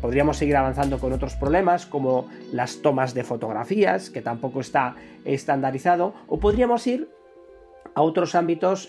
podríamos 0.00 0.36
seguir 0.36 0.56
avanzando 0.56 0.98
con 0.98 1.12
otros 1.12 1.34
problemas, 1.34 1.86
como 1.86 2.28
las 2.52 2.82
tomas 2.82 3.14
de 3.14 3.24
fotografías, 3.24 4.10
que 4.10 4.22
tampoco 4.22 4.60
está 4.60 4.94
estandarizado, 5.24 6.14
o 6.28 6.38
podríamos 6.38 6.86
ir 6.86 7.08
a 7.94 8.02
otros 8.02 8.36
ámbitos 8.36 8.88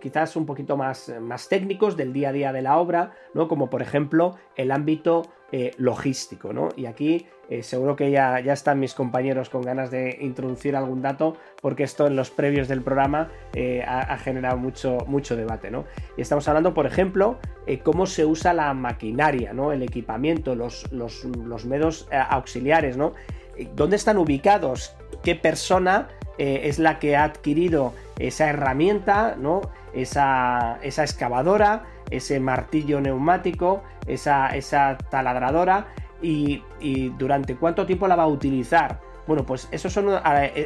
quizás 0.00 0.36
un 0.36 0.46
poquito 0.46 0.76
más, 0.76 1.12
más 1.20 1.48
técnicos 1.48 1.96
del 1.96 2.12
día 2.12 2.28
a 2.28 2.32
día 2.32 2.52
de 2.52 2.62
la 2.62 2.78
obra, 2.78 3.12
¿no? 3.32 3.48
Como 3.48 3.68
por 3.68 3.82
ejemplo 3.82 4.36
el 4.54 4.70
ámbito 4.70 5.22
eh, 5.56 5.70
logístico, 5.78 6.52
¿no? 6.52 6.70
Y 6.74 6.86
aquí 6.86 7.26
eh, 7.48 7.62
seguro 7.62 7.94
que 7.94 8.10
ya, 8.10 8.40
ya 8.40 8.52
están 8.52 8.80
mis 8.80 8.92
compañeros 8.92 9.50
con 9.50 9.62
ganas 9.62 9.88
de 9.88 10.18
introducir 10.20 10.74
algún 10.74 11.00
dato, 11.00 11.36
porque 11.62 11.84
esto 11.84 12.08
en 12.08 12.16
los 12.16 12.30
previos 12.30 12.66
del 12.66 12.82
programa 12.82 13.30
eh, 13.52 13.84
ha, 13.86 14.18
generado 14.18 14.56
mucho, 14.56 14.98
mucho 15.06 15.36
debate, 15.36 15.70
¿no? 15.70 15.84
Y 16.16 16.22
estamos 16.22 16.48
hablando, 16.48 16.74
por 16.74 16.86
ejemplo, 16.86 17.38
cómo 17.84 18.06
se 18.06 18.24
usa 18.24 18.52
la 18.52 18.74
maquinaria, 18.74 19.52
¿no? 19.52 19.70
El 19.70 19.84
equipamiento, 19.84 20.56
los, 20.56 20.90
los, 20.90 21.24
medios 21.64 22.08
auxiliares, 22.10 22.96
¿no? 22.96 23.12
¿Dónde 23.76 23.94
están 23.94 24.18
ubicados? 24.18 24.96
¿Qué 25.22 25.36
persona 25.36 26.08
es 26.36 26.80
la 26.80 26.98
que 26.98 27.14
ha 27.14 27.22
adquirido 27.22 27.94
esa 28.18 28.50
herramienta, 28.50 29.36
¿no? 29.38 29.60
Esa, 29.92 30.80
esa 30.82 31.04
excavadora, 31.04 31.84
ese 32.16 32.40
martillo 32.40 33.00
neumático, 33.00 33.82
esa, 34.06 34.48
esa 34.48 34.96
taladradora 35.10 35.88
y, 36.22 36.62
durante 37.18 37.56
cuánto 37.56 37.86
tiempo 37.86 38.08
la 38.08 38.16
va 38.16 38.24
a 38.24 38.28
utilizar. 38.28 39.00
Bueno, 39.26 39.44
pues 39.44 39.68
eso, 39.70 39.88
son, 39.90 40.08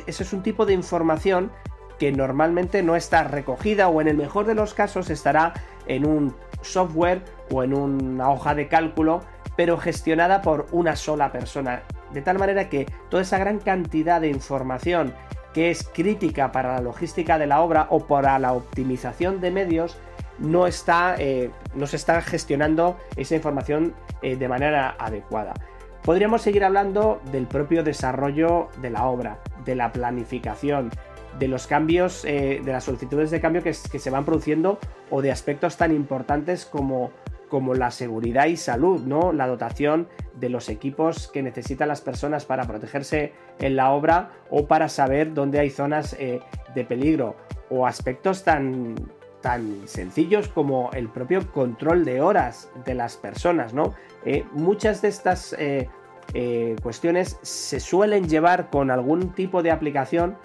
eso 0.06 0.22
es 0.22 0.32
un 0.32 0.42
tipo 0.42 0.66
de 0.66 0.74
información 0.74 1.50
que 1.98 2.12
normalmente 2.12 2.82
no 2.82 2.96
está 2.96 3.24
recogida 3.24 3.88
o 3.88 4.00
en 4.00 4.08
el 4.08 4.16
mejor 4.16 4.46
de 4.46 4.54
los 4.54 4.74
casos 4.74 5.10
estará 5.10 5.52
en 5.86 6.06
un 6.06 6.34
software 6.62 7.24
o 7.50 7.62
en 7.62 7.74
una 7.74 8.30
hoja 8.30 8.54
de 8.54 8.68
cálculo, 8.68 9.22
pero 9.56 9.78
gestionada 9.78 10.42
por 10.42 10.66
una 10.70 10.96
sola 10.96 11.32
persona. 11.32 11.82
De 12.12 12.22
tal 12.22 12.38
manera 12.38 12.68
que 12.68 12.86
toda 13.10 13.22
esa 13.22 13.38
gran 13.38 13.58
cantidad 13.58 14.20
de 14.20 14.28
información 14.28 15.12
que 15.52 15.70
es 15.70 15.88
crítica 15.92 16.52
para 16.52 16.74
la 16.74 16.80
logística 16.80 17.38
de 17.38 17.46
la 17.46 17.60
obra 17.60 17.88
o 17.90 18.06
para 18.06 18.38
la 18.38 18.52
optimización 18.52 19.40
de 19.40 19.50
medios 19.50 19.98
no, 20.38 20.66
está, 20.66 21.16
eh, 21.18 21.50
no 21.74 21.86
se 21.86 21.96
está 21.96 22.20
gestionando 22.22 22.96
esa 23.16 23.34
información 23.34 23.94
eh, 24.22 24.36
de 24.36 24.48
manera 24.48 24.96
adecuada. 24.98 25.54
Podríamos 26.02 26.42
seguir 26.42 26.64
hablando 26.64 27.20
del 27.32 27.46
propio 27.46 27.82
desarrollo 27.82 28.68
de 28.80 28.90
la 28.90 29.06
obra, 29.06 29.40
de 29.64 29.74
la 29.74 29.92
planificación, 29.92 30.90
de 31.38 31.48
los 31.48 31.66
cambios, 31.66 32.24
eh, 32.24 32.60
de 32.64 32.72
las 32.72 32.84
solicitudes 32.84 33.30
de 33.30 33.40
cambio 33.40 33.62
que, 33.62 33.74
se 33.74 34.10
van 34.10 34.24
produciendo 34.24 34.78
o 35.10 35.22
de 35.22 35.30
aspectos 35.30 35.76
tan 35.76 35.94
importantes 35.94 36.64
como, 36.64 37.10
como 37.48 37.74
la 37.74 37.90
seguridad 37.90 38.46
y 38.46 38.56
salud, 38.56 39.02
¿no? 39.02 39.32
La 39.32 39.46
dotación 39.46 40.08
de 40.34 40.48
los 40.48 40.68
equipos 40.68 41.28
que 41.28 41.42
necesitan 41.42 41.88
las 41.88 42.00
personas 42.00 42.46
para 42.46 42.64
protegerse 42.64 43.34
en 43.58 43.76
la 43.76 43.90
obra 43.90 44.30
o 44.50 44.66
para 44.66 44.88
saber 44.88 45.34
dónde 45.34 45.58
hay 45.58 45.70
zonas 45.70 46.16
de 46.16 46.84
peligro 46.84 47.36
o 47.70 47.86
aspectos 47.86 48.44
tan, 48.44 48.94
tan 49.40 49.86
sencillos 49.86 50.48
como 50.48 50.90
el 50.92 51.08
propio 51.08 51.50
control 51.52 52.04
de 52.04 52.20
horas 52.20 52.70
de 52.84 52.94
las 52.94 53.16
personas, 53.16 53.72
¿no? 53.74 53.94
Eh, 54.24 54.44
muchas 54.52 55.02
de 55.02 55.08
estas 55.08 55.54
eh, 55.58 55.88
eh, 56.34 56.76
cuestiones 56.82 57.38
se 57.42 57.80
suelen 57.80 58.28
llevar 58.28 58.70
con 58.70 58.90
algún 58.90 59.32
tipo 59.32 59.62
de 59.62 59.70
aplicación, 59.70 60.36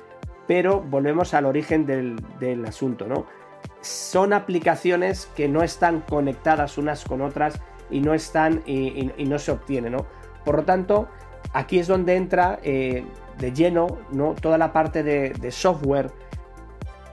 pero 0.48 0.82
volvemos 0.82 1.34
al 1.34 1.46
origen 1.46 1.86
del, 1.86 2.66
asunto, 2.68 3.08
¿no? 3.08 3.26
Son 3.82 4.34
aplicaciones 4.34 5.28
que 5.36 5.48
no 5.48 5.64
están 5.64 6.02
conectadas 6.02 6.78
unas 6.78 7.04
con 7.04 7.22
otras 7.22 7.60
y 7.90 8.00
no 8.00 8.14
están 8.14 8.62
y, 8.66 9.12
no 9.26 9.40
se 9.40 9.52
obtienen, 9.52 9.94
¿no? 9.94 10.06
Por 10.46 10.58
lo 10.58 10.64
tanto, 10.64 11.08
aquí 11.54 11.80
es 11.80 11.88
donde 11.88 12.16
entra 12.16 12.60
de 12.62 13.52
lleno 13.54 13.88
¿no? 14.12 14.36
toda 14.40 14.58
la 14.58 14.74
parte 14.74 15.04
de 15.04 15.52
software 15.52 16.12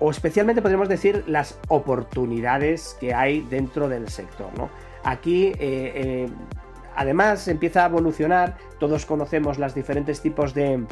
o 0.01 0.11
especialmente 0.11 0.63
podríamos 0.63 0.89
decir 0.89 1.23
las 1.27 1.59
oportunidades 1.69 2.97
que 2.99 3.15
hay 3.15 3.43
dentro 3.43 3.89
del 3.89 4.09
sector. 4.09 4.49
¿no? 4.57 4.71
Aquí, 5.05 5.49
eh, 5.49 5.55
eh, 5.61 6.29
además, 6.97 7.47
empieza 7.49 7.85
a 7.85 7.89
evolucionar, 7.89 8.57
todos 8.79 9.07
conocemos 9.07 9.59
los 9.59 9.75
diferentes 9.75 10.21
tipos 10.21 10.55
de 10.55 10.85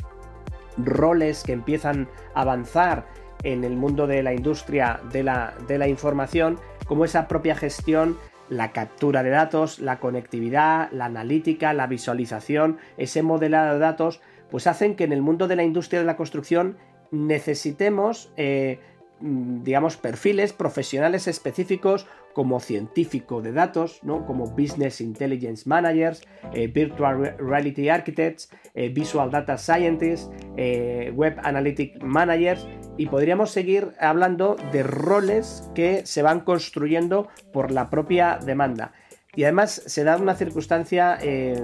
roles 0.76 1.42
que 1.42 1.52
empiezan 1.52 2.08
a 2.34 2.42
avanzar 2.42 3.06
en 3.42 3.64
el 3.64 3.76
mundo 3.76 4.06
de 4.06 4.22
la 4.22 4.34
industria 4.34 5.00
de 5.10 5.22
la, 5.22 5.54
de 5.66 5.78
la 5.78 5.88
información, 5.88 6.58
como 6.86 7.04
esa 7.04 7.28
propia 7.28 7.54
gestión 7.54 8.18
la 8.48 8.72
captura 8.72 9.22
de 9.22 9.30
datos, 9.30 9.78
la 9.78 10.00
conectividad, 10.00 10.90
la 10.92 11.06
analítica, 11.06 11.72
la 11.72 11.86
visualización, 11.86 12.78
ese 12.96 13.22
modelado 13.22 13.74
de 13.74 13.78
datos, 13.78 14.20
pues 14.50 14.66
hacen 14.66 14.96
que 14.96 15.04
en 15.04 15.12
el 15.12 15.22
mundo 15.22 15.48
de 15.48 15.56
la 15.56 15.64
industria 15.64 16.00
de 16.00 16.06
la 16.06 16.16
construcción 16.16 16.78
necesitemos 17.10 18.32
eh, 18.36 18.80
digamos, 19.20 19.96
perfiles 19.96 20.52
profesionales 20.52 21.26
específicos 21.26 22.06
como 22.32 22.60
científico 22.60 23.42
de 23.42 23.52
datos, 23.52 24.00
¿no? 24.02 24.24
como 24.24 24.46
Business 24.46 25.00
Intelligence 25.00 25.68
Managers, 25.68 26.22
eh, 26.52 26.68
Virtual 26.68 27.36
Reality 27.38 27.88
Architects, 27.88 28.50
eh, 28.74 28.90
Visual 28.90 29.30
Data 29.30 29.58
Scientists, 29.58 30.30
eh, 30.56 31.12
Web 31.16 31.40
Analytic 31.42 32.00
Managers, 32.02 32.66
y 32.96 33.06
podríamos 33.06 33.50
seguir 33.50 33.88
hablando 33.98 34.56
de 34.72 34.82
roles 34.84 35.68
que 35.74 36.06
se 36.06 36.22
van 36.22 36.40
construyendo 36.40 37.28
por 37.52 37.72
la 37.72 37.90
propia 37.90 38.38
demanda. 38.44 38.92
Y 39.34 39.44
además 39.44 39.82
se 39.86 40.04
da 40.04 40.16
una 40.16 40.34
circunstancia 40.34 41.18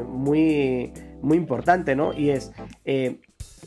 muy, 0.06 0.92
muy 1.22 1.36
importante, 1.36 1.96
¿no? 1.96 2.12
Y 2.12 2.30
es, 2.30 2.52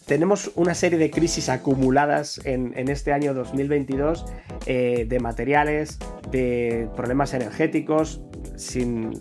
tenemos 0.08 0.52
una 0.56 0.74
serie 0.74 0.98
de 0.98 1.12
crisis 1.12 1.50
acumuladas 1.50 2.40
en, 2.46 2.74
este 2.90 3.12
año 3.12 3.34
2022 3.34 4.26
eh, 4.66 5.06
de 5.08 5.20
materiales, 5.20 6.00
de 6.32 6.88
problemas 6.96 7.34
energéticos, 7.34 8.22
sin, 8.56 9.12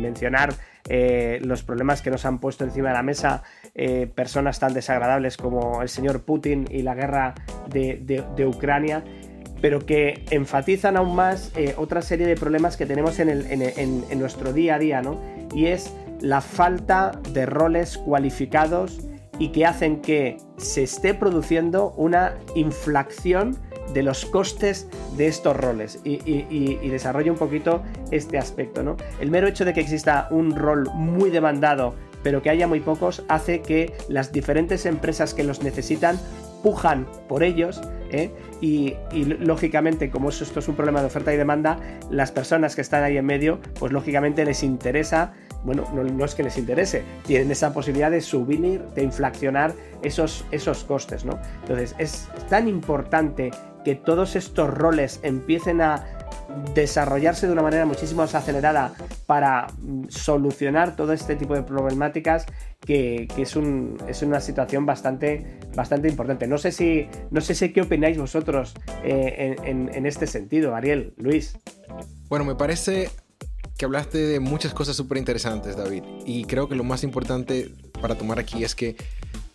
mencionar 0.00 0.54
eh, 0.88 1.40
los 1.42 1.64
problemas 1.64 2.02
que 2.02 2.10
nos 2.10 2.24
han 2.24 2.38
puesto 2.38 2.64
encima 2.64 2.88
de 2.88 2.94
la 2.94 3.02
mesa 3.02 3.42
eh, 3.74 4.06
personas 4.14 4.60
tan 4.60 4.72
desagradables 4.72 5.36
como 5.36 5.82
el 5.82 5.88
señor 5.88 6.22
Putin 6.22 6.66
y 6.70 6.82
la 6.82 6.94
guerra 6.94 7.34
de, 7.68 8.46
Ucrania 8.46 9.04
pero 9.60 9.84
que 9.84 10.24
enfatizan 10.30 10.96
aún 10.96 11.16
más 11.16 11.52
otra 11.76 12.00
serie 12.00 12.28
de 12.28 12.36
problemas 12.36 12.76
que 12.76 12.86
tenemos 12.86 13.18
en, 13.18 13.28
en, 13.28 14.18
nuestro 14.20 14.52
día 14.52 14.76
a 14.76 14.78
día, 14.78 15.02
¿no? 15.02 15.20
Y 15.52 15.66
es 15.66 15.92
la 16.20 16.40
falta 16.40 17.10
de 17.32 17.44
roles 17.44 17.98
cualificados 17.98 19.07
y 19.38 19.48
que 19.48 19.66
hacen 19.66 20.00
que 20.00 20.36
se 20.56 20.82
esté 20.82 21.14
produciendo 21.14 21.92
una 21.96 22.34
inflación 22.54 23.56
de 23.92 24.02
los 24.02 24.26
costes 24.26 24.88
de 25.16 25.28
estos 25.28 25.56
roles 25.56 26.00
y, 26.04 26.88
desarrollo 26.88 27.32
un 27.32 27.38
poquito 27.38 27.82
este 28.10 28.38
aspecto. 28.38 28.82
¿no? 28.82 28.96
El 29.20 29.30
mero 29.30 29.46
hecho 29.46 29.64
de 29.64 29.72
que 29.72 29.80
exista 29.80 30.28
un 30.30 30.54
rol 30.54 30.90
muy 30.94 31.30
demandado 31.30 31.94
pero 32.22 32.42
que 32.42 32.50
haya 32.50 32.66
muy 32.66 32.80
pocos 32.80 33.22
hace 33.28 33.62
que 33.62 33.92
las 34.08 34.32
diferentes 34.32 34.86
empresas 34.86 35.34
que 35.34 35.44
los 35.44 35.62
necesitan 35.62 36.18
pujan 36.62 37.06
por 37.28 37.42
ellos 37.42 37.80
¿eh? 38.10 38.30
y, 38.60 38.94
lógicamente 39.40 40.10
como 40.10 40.30
esto 40.30 40.58
es 40.58 40.68
un 40.68 40.74
problema 40.74 41.00
de 41.00 41.06
oferta 41.06 41.32
y 41.32 41.36
demanda, 41.36 41.78
las 42.10 42.32
personas 42.32 42.74
que 42.74 42.80
están 42.80 43.04
ahí 43.04 43.16
en 43.16 43.24
medio, 43.24 43.60
pues 43.78 43.92
lógicamente 43.92 44.44
les 44.44 44.62
interesa, 44.62 45.34
bueno, 45.64 45.84
no, 45.92 46.24
es 46.24 46.34
que 46.34 46.42
les 46.42 46.56
interese, 46.58 47.02
tienen 47.26 47.50
esa 47.50 47.72
posibilidad 47.72 48.10
de 48.10 48.20
subir, 48.20 48.82
de 48.94 49.02
inflacionar 49.02 49.72
esos, 50.02 50.44
esos 50.50 50.84
costes, 50.84 51.24
¿no? 51.24 51.38
Entonces 51.62 51.94
es 51.98 52.28
tan 52.48 52.68
importante 52.68 53.50
que 53.84 53.94
todos 53.94 54.36
estos 54.36 54.72
roles 54.72 55.20
empiecen 55.22 55.80
a 55.80 56.04
desarrollarse 56.74 57.46
de 57.46 57.52
una 57.52 57.62
manera 57.62 57.84
muchísimo 57.84 58.22
más 58.22 58.34
acelerada 58.34 58.92
para 59.26 59.66
mm, 59.78 60.04
solucionar 60.08 60.96
todo 60.96 61.12
este 61.12 61.36
tipo 61.36 61.54
de 61.54 61.62
problemáticas 61.62 62.46
que, 62.80 63.28
es, 63.36 63.56
una 63.56 64.40
situación 64.40 64.86
bastante, 64.86 65.58
bastante 65.74 66.08
importante. 66.08 66.46
No 66.46 66.58
sé 66.58 66.72
si, 66.72 67.08
no 67.30 67.40
sé 67.40 67.54
si 67.54 67.72
qué 67.72 67.82
opináis 67.82 68.18
vosotros 68.18 68.74
eh, 69.04 69.56
en, 69.64 70.06
este 70.06 70.26
sentido, 70.26 70.74
Ariel, 70.74 71.12
Luis. 71.16 71.58
Bueno, 72.28 72.44
me 72.44 72.54
parece 72.54 73.10
que 73.78 73.84
hablaste 73.84 74.18
de 74.18 74.40
muchas 74.40 74.74
cosas 74.74 74.96
súper 74.96 75.16
interesantes, 75.16 75.76
David. 75.76 76.02
Y 76.26 76.44
creo 76.44 76.68
que 76.68 76.74
lo 76.74 76.84
más 76.84 77.04
importante 77.04 77.72
para 78.02 78.16
tomar 78.16 78.38
aquí 78.38 78.64
es 78.64 78.74
que 78.74 78.96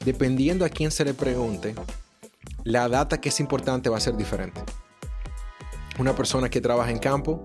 dependiendo 0.03 0.65
a 0.65 0.69
quién 0.69 0.89
se 0.89 1.05
le 1.05 1.13
pregunte, 1.13 1.75
la 2.63 2.89
data 2.89 3.21
que 3.21 3.29
es 3.29 3.39
importante 3.39 3.89
va 3.89 3.97
a 3.97 4.01
ser 4.01 4.15
diferente 4.15 4.61
una 5.99 6.15
persona 6.15 6.49
que 6.49 6.61
trabaja 6.61 6.91
en 6.91 6.99
campo, 6.99 7.43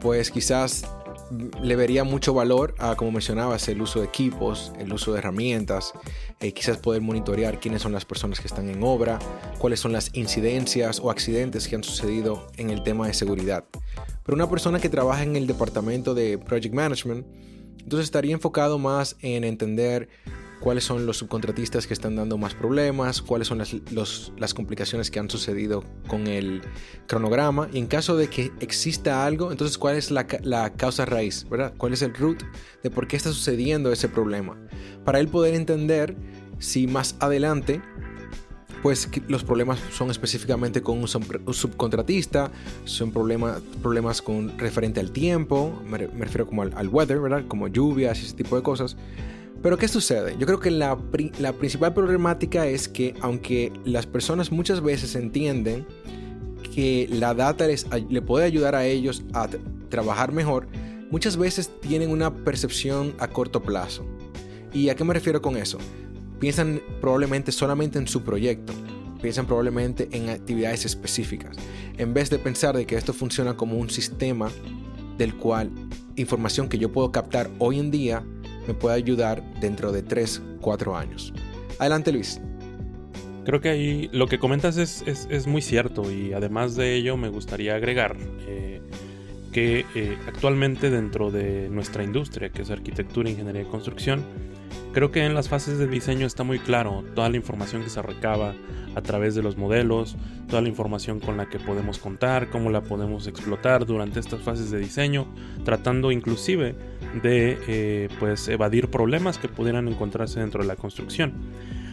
pues 0.00 0.30
quizás 0.30 0.84
le 1.30 1.76
vería 1.76 2.04
mucho 2.04 2.34
valor 2.34 2.74
a, 2.78 2.96
como 2.96 3.12
mencionabas, 3.12 3.68
el 3.68 3.80
uso 3.80 4.00
de 4.00 4.06
equipos, 4.06 4.72
el 4.78 4.92
uso 4.92 5.12
de 5.12 5.18
herramientas, 5.18 5.92
eh, 6.40 6.52
quizás 6.52 6.78
poder 6.78 7.02
monitorear 7.02 7.60
quiénes 7.60 7.82
son 7.82 7.92
las 7.92 8.04
personas 8.04 8.40
que 8.40 8.48
están 8.48 8.68
en 8.68 8.82
obra, 8.82 9.18
cuáles 9.58 9.80
son 9.80 9.92
las 9.92 10.14
incidencias 10.14 11.00
o 11.00 11.10
accidentes 11.10 11.68
que 11.68 11.76
han 11.76 11.84
sucedido 11.84 12.48
en 12.56 12.70
el 12.70 12.82
tema 12.82 13.06
de 13.06 13.14
seguridad. 13.14 13.64
Pero 14.24 14.34
una 14.34 14.50
persona 14.50 14.80
que 14.80 14.88
trabaja 14.88 15.22
en 15.22 15.36
el 15.36 15.46
departamento 15.46 16.14
de 16.14 16.38
Project 16.38 16.74
Management, 16.74 17.26
entonces 17.82 18.04
estaría 18.04 18.32
enfocado 18.32 18.78
más 18.78 19.16
en 19.20 19.44
entender 19.44 20.08
cuáles 20.60 20.84
son 20.84 21.06
los 21.06 21.16
subcontratistas 21.16 21.86
que 21.86 21.94
están 21.94 22.14
dando 22.14 22.38
más 22.38 22.54
problemas, 22.54 23.22
cuáles 23.22 23.48
son 23.48 23.58
las, 23.58 24.54
complicaciones 24.54 25.10
que 25.10 25.18
han 25.18 25.30
sucedido 25.30 25.82
con 26.06 26.26
el 26.26 26.60
cronograma 27.06 27.68
y 27.72 27.78
en 27.78 27.86
caso 27.86 28.16
de 28.16 28.28
que 28.28 28.52
exista 28.60 29.24
algo, 29.24 29.50
entonces 29.50 29.78
cuál 29.78 29.96
es 29.96 30.10
la, 30.10 30.26
causa 30.76 31.06
raíz, 31.06 31.48
¿verdad? 31.48 31.72
¿Cuál 31.76 31.94
es 31.94 32.02
el 32.02 32.14
root 32.14 32.42
de 32.82 32.90
por 32.90 33.08
qué 33.08 33.16
está 33.16 33.30
sucediendo 33.30 33.90
ese 33.90 34.08
problema? 34.08 34.56
Para 35.04 35.18
él 35.18 35.28
poder 35.28 35.54
entender 35.54 36.14
si 36.58 36.86
más 36.86 37.16
adelante 37.20 37.80
pues 38.82 39.10
los 39.28 39.44
problemas 39.44 39.78
son 39.92 40.10
específicamente 40.10 40.80
con 40.80 40.98
un 40.98 41.08
subcontratista, 41.08 42.50
son 42.84 43.12
problemas, 43.12 43.60
problemas 43.82 44.22
con 44.22 44.58
referente 44.58 45.00
al 45.00 45.10
tiempo, 45.10 45.82
me, 45.86 45.98
refiero 45.98 46.46
como 46.46 46.62
al, 46.62 46.72
al, 46.74 46.88
weather, 46.88 47.20
¿verdad? 47.20 47.44
Como 47.46 47.68
lluvias 47.68 48.18
y 48.22 48.24
ese 48.24 48.34
tipo 48.34 48.56
de 48.56 48.62
cosas. 48.62 48.96
Pero 49.62 49.76
¿qué 49.76 49.88
sucede? 49.88 50.36
Yo 50.38 50.46
creo 50.46 50.58
que 50.58 50.70
la, 50.70 50.96
principal 51.58 51.92
problemática 51.92 52.66
es 52.66 52.88
que 52.88 53.14
aunque 53.20 53.72
las 53.84 54.06
personas 54.06 54.50
muchas 54.50 54.80
veces 54.80 55.14
entienden 55.14 55.86
que 56.74 57.08
la 57.10 57.34
data 57.34 57.66
les, 57.66 57.86
le 58.08 58.22
puede 58.22 58.46
ayudar 58.46 58.74
a 58.74 58.86
ellos 58.86 59.22
a 59.34 59.48
trabajar 59.90 60.32
mejor, 60.32 60.66
muchas 61.10 61.36
veces 61.36 61.70
tienen 61.80 62.10
una 62.10 62.34
percepción 62.34 63.14
a 63.18 63.28
corto 63.28 63.62
plazo. 63.62 64.06
¿Y 64.72 64.88
a 64.88 64.94
qué 64.94 65.04
me 65.04 65.12
refiero 65.12 65.42
con 65.42 65.56
eso? 65.56 65.78
Piensan 66.38 66.80
probablemente 67.02 67.52
solamente 67.52 67.98
en 67.98 68.08
su 68.08 68.22
proyecto, 68.22 68.72
piensan 69.20 69.46
probablemente 69.46 70.08
en 70.12 70.30
actividades 70.30 70.86
específicas, 70.86 71.56
en 71.98 72.14
vez 72.14 72.30
de 72.30 72.38
pensar 72.38 72.74
de 72.74 72.86
que 72.86 72.96
esto 72.96 73.12
funciona 73.12 73.56
como 73.56 73.76
un 73.76 73.90
sistema 73.90 74.50
del 75.18 75.36
cual 75.36 75.70
información 76.16 76.68
que 76.68 76.78
yo 76.78 76.90
puedo 76.90 77.12
captar 77.12 77.50
hoy 77.58 77.78
en 77.78 77.90
día 77.90 78.24
me 78.70 78.74
puede 78.74 78.94
ayudar 78.94 79.42
dentro 79.60 79.90
de 79.90 80.04
3, 80.04 80.42
4 80.60 80.96
años. 80.96 81.34
Adelante 81.80 82.12
Luis. 82.12 82.40
Creo 83.44 83.60
que 83.60 83.68
ahí 83.68 84.08
lo 84.12 84.28
que 84.28 84.38
comentas 84.38 84.76
es, 84.76 85.46
muy 85.48 85.60
cierto 85.60 86.12
y 86.12 86.32
además 86.32 86.76
de 86.76 86.94
ello 86.94 87.16
me 87.16 87.30
gustaría 87.30 87.74
agregar 87.74 88.16
eh, 88.46 88.80
que 89.50 89.84
eh, 89.96 90.16
actualmente 90.28 90.88
dentro 90.88 91.32
de 91.32 91.68
nuestra 91.68 92.04
industria, 92.04 92.50
que 92.50 92.62
es 92.62 92.70
arquitectura, 92.70 93.28
ingeniería 93.28 93.62
y 93.62 93.64
construcción, 93.64 94.22
creo 94.92 95.10
que 95.10 95.24
en 95.24 95.34
las 95.34 95.48
fases 95.48 95.78
de 95.78 95.88
diseño 95.88 96.26
está 96.26 96.44
muy 96.44 96.60
claro 96.60 97.02
toda 97.16 97.28
la 97.28 97.36
información 97.36 97.82
que 97.82 97.90
se 97.90 98.02
recaba 98.02 98.54
a 98.94 99.00
través 99.00 99.34
de 99.34 99.42
los 99.42 99.56
modelos, 99.56 100.16
toda 100.48 100.62
la 100.62 100.68
información 100.68 101.18
con 101.18 101.36
la 101.36 101.48
que 101.48 101.58
podemos 101.58 101.98
contar, 101.98 102.50
cómo 102.50 102.70
la 102.70 102.82
podemos 102.82 103.26
explotar 103.26 103.84
durante 103.84 104.20
estas 104.20 104.42
fases 104.42 104.70
de 104.70 104.78
diseño, 104.78 105.26
tratando 105.64 106.12
inclusive 106.12 106.76
de 107.22 107.58
eh, 107.66 108.08
pues 108.18 108.48
evadir 108.48 108.88
problemas 108.88 109.38
que 109.38 109.48
pudieran 109.48 109.88
encontrarse 109.88 110.40
dentro 110.40 110.62
de 110.62 110.68
la 110.68 110.76
construcción. 110.76 111.32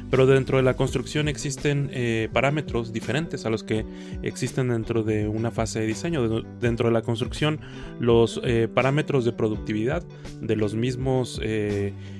Pero 0.09 0.25
dentro 0.25 0.57
de 0.57 0.63
la 0.63 0.75
construcción 0.75 1.27
existen 1.27 1.89
eh, 1.91 2.29
parámetros 2.31 2.93
diferentes 2.93 3.45
a 3.45 3.49
los 3.49 3.63
que 3.63 3.85
existen 4.23 4.69
dentro 4.69 5.03
de 5.03 5.27
una 5.27 5.51
fase 5.51 5.81
de 5.81 5.87
diseño. 5.87 6.43
Dentro 6.59 6.87
de 6.87 6.93
la 6.93 7.01
construcción, 7.01 7.59
los 7.99 8.39
eh, 8.43 8.67
parámetros 8.73 9.25
de 9.25 9.33
productividad 9.33 10.03
de 10.41 10.55
los 10.55 10.75
mismos 10.75 11.41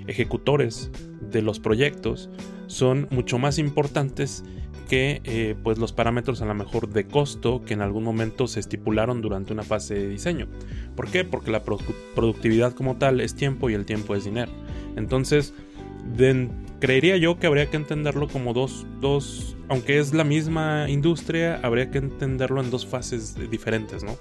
ejecutores 0.08 0.92
de 1.22 1.42
los 1.42 1.60
proyectos 1.60 2.30
son 2.68 3.08
mucho 3.12 3.38
más 3.38 3.58
importantes 3.60 4.44
que 4.88 5.22
eh, 5.26 5.56
pues 5.64 5.78
los 5.78 5.92
parámetros 5.92 6.42
a 6.42 6.46
lo 6.46 6.54
mejor 6.54 6.90
de 6.90 7.06
costo 7.06 7.62
que 7.66 7.74
en 7.74 7.82
algún 7.82 8.04
momento 8.04 8.48
se 8.48 8.60
estipularon 8.60 9.22
durante 9.22 9.54
una 9.54 9.64
fase 9.64 9.96
de 9.96 10.08
diseño. 10.08 10.48
¿Por 10.96 11.10
qué? 11.12 11.24
Porque 11.26 11.52
la 11.52 11.64
productividad 11.64 12.74
como 12.74 12.98
tal 12.98 13.20
es 13.20 13.36
tiempo 13.36 13.70
y 13.70 13.74
el 13.74 13.86
tiempo 13.86 14.16
es 14.16 14.24
dinero. 14.24 14.52
Entonces, 14.96 15.54
creería 16.80 17.18
yo 17.18 17.40
que 17.40 17.48
habría 17.48 17.70
que 17.70 17.78
entenderlo 17.78 18.28
como 18.28 18.54
dos, 18.54 18.86
dos, 19.02 19.58
aunque 19.70 20.00
es 20.00 20.14
la 20.14 20.24
misma 20.24 20.90
industria, 20.90 21.60
habría 21.64 21.92
que 21.92 21.98
entenderlo 21.98 22.62
en 22.62 22.70
dos 22.70 22.86
fases 22.86 23.36
diferentes, 23.50 24.04
¿no? 24.04 24.18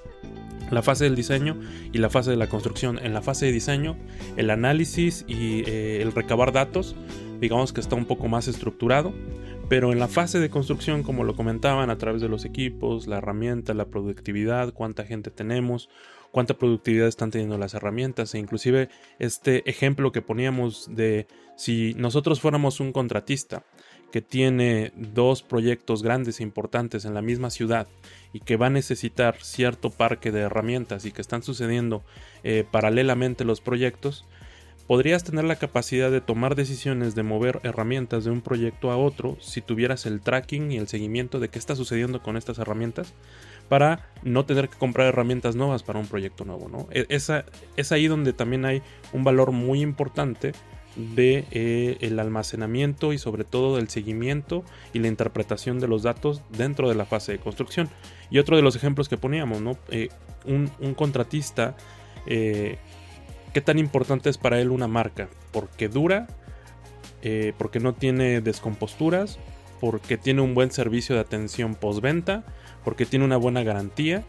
La 0.71 0.83
fase 0.83 1.05
del 1.05 1.15
diseño 1.15 1.61
y 1.93 1.99
la 1.99 2.11
fase 2.11 2.31
de 2.31 2.37
la 2.37 2.49
construcción. 2.49 2.99
En 2.99 3.15
la 3.15 3.23
fase 3.23 3.47
de 3.47 3.53
diseño, 3.53 3.97
el 4.37 4.51
análisis 4.51 5.25
y 5.29 5.63
eh, 5.67 6.03
el 6.03 6.13
recabar 6.13 6.53
datos, 6.53 6.97
digamos 7.41 7.73
que 7.73 7.81
está 7.81 7.95
un 7.95 8.07
poco 8.07 8.27
más 8.27 8.49
estructurado 8.49 9.13
pero 9.69 9.93
en 9.93 9.99
la 9.99 10.09
fase 10.09 10.39
de 10.39 10.49
construcción, 10.49 11.03
como 11.03 11.25
lo 11.25 11.35
comentaban, 11.35 11.91
a 11.91 11.99
través 11.99 12.23
de 12.23 12.29
los 12.29 12.45
equipos, 12.45 13.07
la 13.07 13.19
herramienta, 13.19 13.75
la 13.75 13.87
productividad, 13.87 14.73
cuánta 14.73 15.05
gente 15.05 15.31
tenemos, 15.31 15.89
cuánta 16.37 16.59
productividad 16.59 17.09
están 17.09 17.31
teniendo 17.31 17.57
las 17.57 17.73
herramientas. 17.73 18.35
E 18.35 18.39
inclusive 18.39 18.91
este 19.19 19.67
ejemplo 19.71 20.13
que 20.13 20.21
poníamos 20.21 20.87
de 20.95 21.29
si 21.57 21.95
nosotros 21.95 22.43
fuéramos 22.43 22.79
un 22.79 22.93
contratista 22.93 23.65
que 24.13 24.21
tiene 24.21 24.93
dos 24.97 25.43
proyectos 25.43 26.03
grandes 26.03 26.39
e 26.39 26.43
importantes 26.43 27.07
en 27.07 27.15
la 27.15 27.23
misma 27.23 27.49
ciudad 27.49 27.89
y 28.35 28.41
que 28.41 28.59
va 28.59 28.67
a 28.67 28.71
necesitar 28.71 29.39
cierto 29.41 29.89
parque 29.89 30.31
de 30.31 30.41
herramientas 30.41 31.07
y 31.07 31.11
que 31.11 31.23
están 31.23 31.43
sucediendo 31.43 32.05
eh, 32.45 32.67
paralelamente 32.71 33.47
los 33.47 33.63
proyectos, 33.63 34.27
podrías 34.87 35.25
tener 35.25 35.45
la 35.47 35.57
capacidad 35.57 36.11
de 36.11 36.21
tomar 36.21 36.55
decisiones 36.55 37.15
de 37.15 37.23
mover 37.23 37.61
herramientas 37.63 38.25
de 38.25 38.31
un 38.31 38.43
proyecto 38.43 38.91
a 38.91 38.99
otro 38.99 39.39
si 39.41 39.63
tuvieras 39.63 40.05
el 40.05 40.21
tracking 40.21 40.71
y 40.71 40.77
el 40.77 40.87
seguimiento 40.87 41.41
de 41.41 41.49
qué 41.49 41.59
está 41.59 41.75
sucediendo 41.75 42.23
con 42.23 42.37
estas 42.37 42.59
herramientas 42.59 43.15
para 43.69 44.11
no 44.23 44.45
tener 44.45 44.69
que 44.69 44.77
comprar 44.77 45.09
herramientas 45.09 45.57
nuevas 45.57 45.83
para 45.83 45.99
un 45.99 46.07
proyecto 46.07 46.45
nuevo. 46.45 46.69
¿no? 46.69 46.89
E, 46.91 47.07
es 47.09 47.93
ahí 47.93 48.07
donde 48.07 48.33
también 48.33 48.65
hay 48.65 48.83
un 49.13 49.25
valor 49.25 49.53
muy 49.53 49.81
importante 49.81 50.53
de 50.97 51.45
eh, 51.51 51.99
el 52.01 52.19
almacenamiento 52.19 53.13
y 53.13 53.19
sobre 53.19 53.45
todo 53.45 53.77
del 53.77 53.89
seguimiento 53.89 54.65
y 54.93 54.99
la 54.99 55.09
interpretación 55.09 55.79
de 55.79 55.89
los 55.89 56.03
datos 56.03 56.43
dentro 56.51 56.89
de 56.89 56.95
la 56.95 57.05
fase 57.05 57.33
de 57.33 57.39
construcción. 57.39 57.89
Y 58.31 58.39
otro 58.39 58.57
de 58.57 58.63
los 58.63 58.77
ejemplos 58.77 59.09
que 59.09 59.17
poníamos, 59.17 59.61
¿no? 59.61 59.77
Eh, 59.91 60.09
un, 60.47 60.69
contratista 60.95 61.77
eh, 62.27 62.79
¿Qué 63.53 63.61
tan 63.61 63.79
importante 63.79 64.29
es 64.29 64.39
para 64.39 64.61
él 64.61 64.71
una 64.71 64.87
marca? 64.87 65.29
Porque 65.51 65.89
dura, 65.89 66.27
porque 67.57 67.81
no 67.81 67.95
tiene 67.95 68.43
descomposturas, 68.43 69.39
porque 69.81 70.19
tiene 70.19 70.43
un 70.43 70.55
buen 70.55 70.71
servicio 70.71 71.15
de 71.15 71.23
atención 71.23 71.75
postventa, 71.75 72.45
porque 72.87 73.05
tiene 73.05 73.25
una 73.25 73.37
buena 73.37 73.65
garantía. 73.65 74.23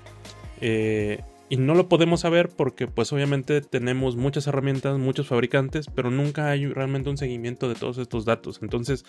Eh, 0.62 1.22
y 1.47 1.58
no 1.58 1.76
lo 1.76 1.88
podemos 1.88 2.22
saber 2.22 2.49
porque 2.49 2.88
pues 2.88 3.14
obviamente 3.14 3.62
tenemos 3.62 4.16
muchas 4.16 4.47
herramientas, 4.47 4.97
muchos 4.97 5.28
fabricantes, 5.28 5.86
pero 5.93 6.10
nunca 6.10 6.49
hay 6.49 6.66
realmente 6.66 7.12
un 7.12 7.18
seguimiento 7.18 7.70
de 7.70 7.76
todos 7.76 7.99
estos 7.99 8.26
datos. 8.26 8.58
Entonces, 8.64 9.05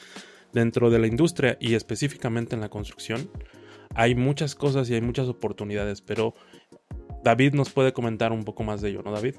dentro 0.53 0.91
de 0.91 0.99
la 0.99 1.07
industria 1.07 1.57
y 1.63 1.77
específicamente 1.77 2.57
en 2.57 2.61
la 2.61 2.69
construcción, 2.69 3.31
hay 3.95 4.15
muchas 4.15 4.55
cosas 4.55 4.91
y 4.91 4.95
hay 4.95 5.01
muchas 5.01 5.29
oportunidades, 5.29 6.03
pero 6.03 6.35
David 7.25 7.55
nos 7.55 7.71
puede 7.71 7.95
comentar 7.95 8.33
un 8.33 8.45
poco 8.45 8.65
más 8.65 8.83
de 8.83 8.91
ello, 8.91 9.03
¿no, 9.03 9.13
David? 9.13 9.37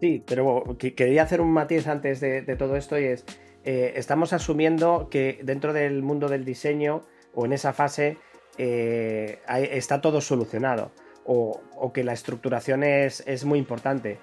Sí, 0.00 0.22
pero 0.24 0.76
quería 0.78 1.24
hacer 1.24 1.40
un 1.40 1.50
matiz 1.52 1.88
antes 1.88 2.20
de, 2.20 2.42
todo 2.56 2.76
esto 2.76 2.96
y 2.96 3.06
es, 3.06 3.24
eh, 3.64 3.94
estamos 3.96 4.32
asumiendo 4.32 5.08
que 5.10 5.40
dentro 5.42 5.72
del 5.72 6.00
mundo 6.00 6.28
del 6.28 6.44
diseño 6.44 7.00
o 7.34 7.44
en 7.44 7.52
esa 7.52 7.72
fase 7.72 8.16
eh, 8.62 9.38
está 9.72 10.02
todo 10.02 10.20
solucionado 10.20 10.92
o, 11.24 11.92
que 11.94 12.04
la 12.04 12.12
estructuración 12.12 12.82
es, 12.82 13.22
es, 13.26 13.46
muy 13.46 13.58
importante. 13.58 14.18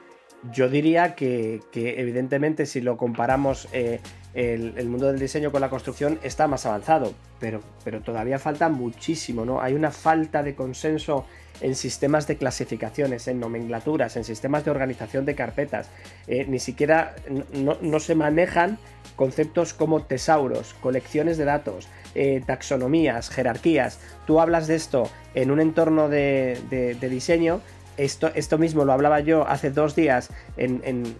Yo 0.51 0.69
diría 0.69 1.15
que, 1.15 1.61
evidentemente 1.73 2.65
si 2.65 2.81
lo 2.81 2.95
comparamos 2.95 3.67
eh, 3.73 3.99
el, 4.33 4.87
mundo 4.87 5.07
del 5.07 5.19
diseño 5.19 5.51
con 5.51 5.61
la 5.61 5.69
construcción 5.69 6.19
está 6.21 6.47
más 6.47 6.65
avanzado, 6.65 7.13
pero, 7.39 7.61
pero 7.83 8.01
todavía 8.01 8.37
falta 8.37 8.69
muchísimo, 8.69 9.45
¿no? 9.45 9.61
Hay 9.61 9.73
una 9.73 9.91
falta 9.91 10.43
de 10.43 10.53
consenso 10.53 11.25
en 11.61 11.75
sistemas 11.75 12.27
de 12.27 12.37
clasificaciones, 12.37 13.27
en 13.27 13.39
nomenclaturas, 13.39 14.15
en 14.17 14.23
sistemas 14.23 14.65
de 14.65 14.71
organización 14.71 15.25
de 15.25 15.35
carpetas. 15.35 15.89
Eh, 16.27 16.45
ni 16.47 16.59
siquiera 16.59 17.15
no, 17.53 17.99
se 17.99 18.15
manejan 18.15 18.77
conceptos 19.15 19.73
como 19.73 20.03
tesauros, 20.03 20.75
colecciones 20.75 21.37
de 21.37 21.45
datos, 21.45 21.87
eh, 22.15 22.41
taxonomías, 22.45 23.29
jerarquías. 23.29 23.99
Tú 24.25 24.39
hablas 24.39 24.67
de 24.67 24.75
esto 24.75 25.09
en 25.33 25.51
un 25.51 25.59
entorno 25.59 26.09
de, 26.09 26.97
diseño. 27.01 27.61
Esto, 27.97 28.31
esto, 28.35 28.57
mismo 28.57 28.85
lo 28.85 28.93
hablaba 28.93 29.19
yo 29.19 29.47
hace 29.47 29.71
dos 29.71 29.95
días 29.95 30.29
en, 30.55 31.15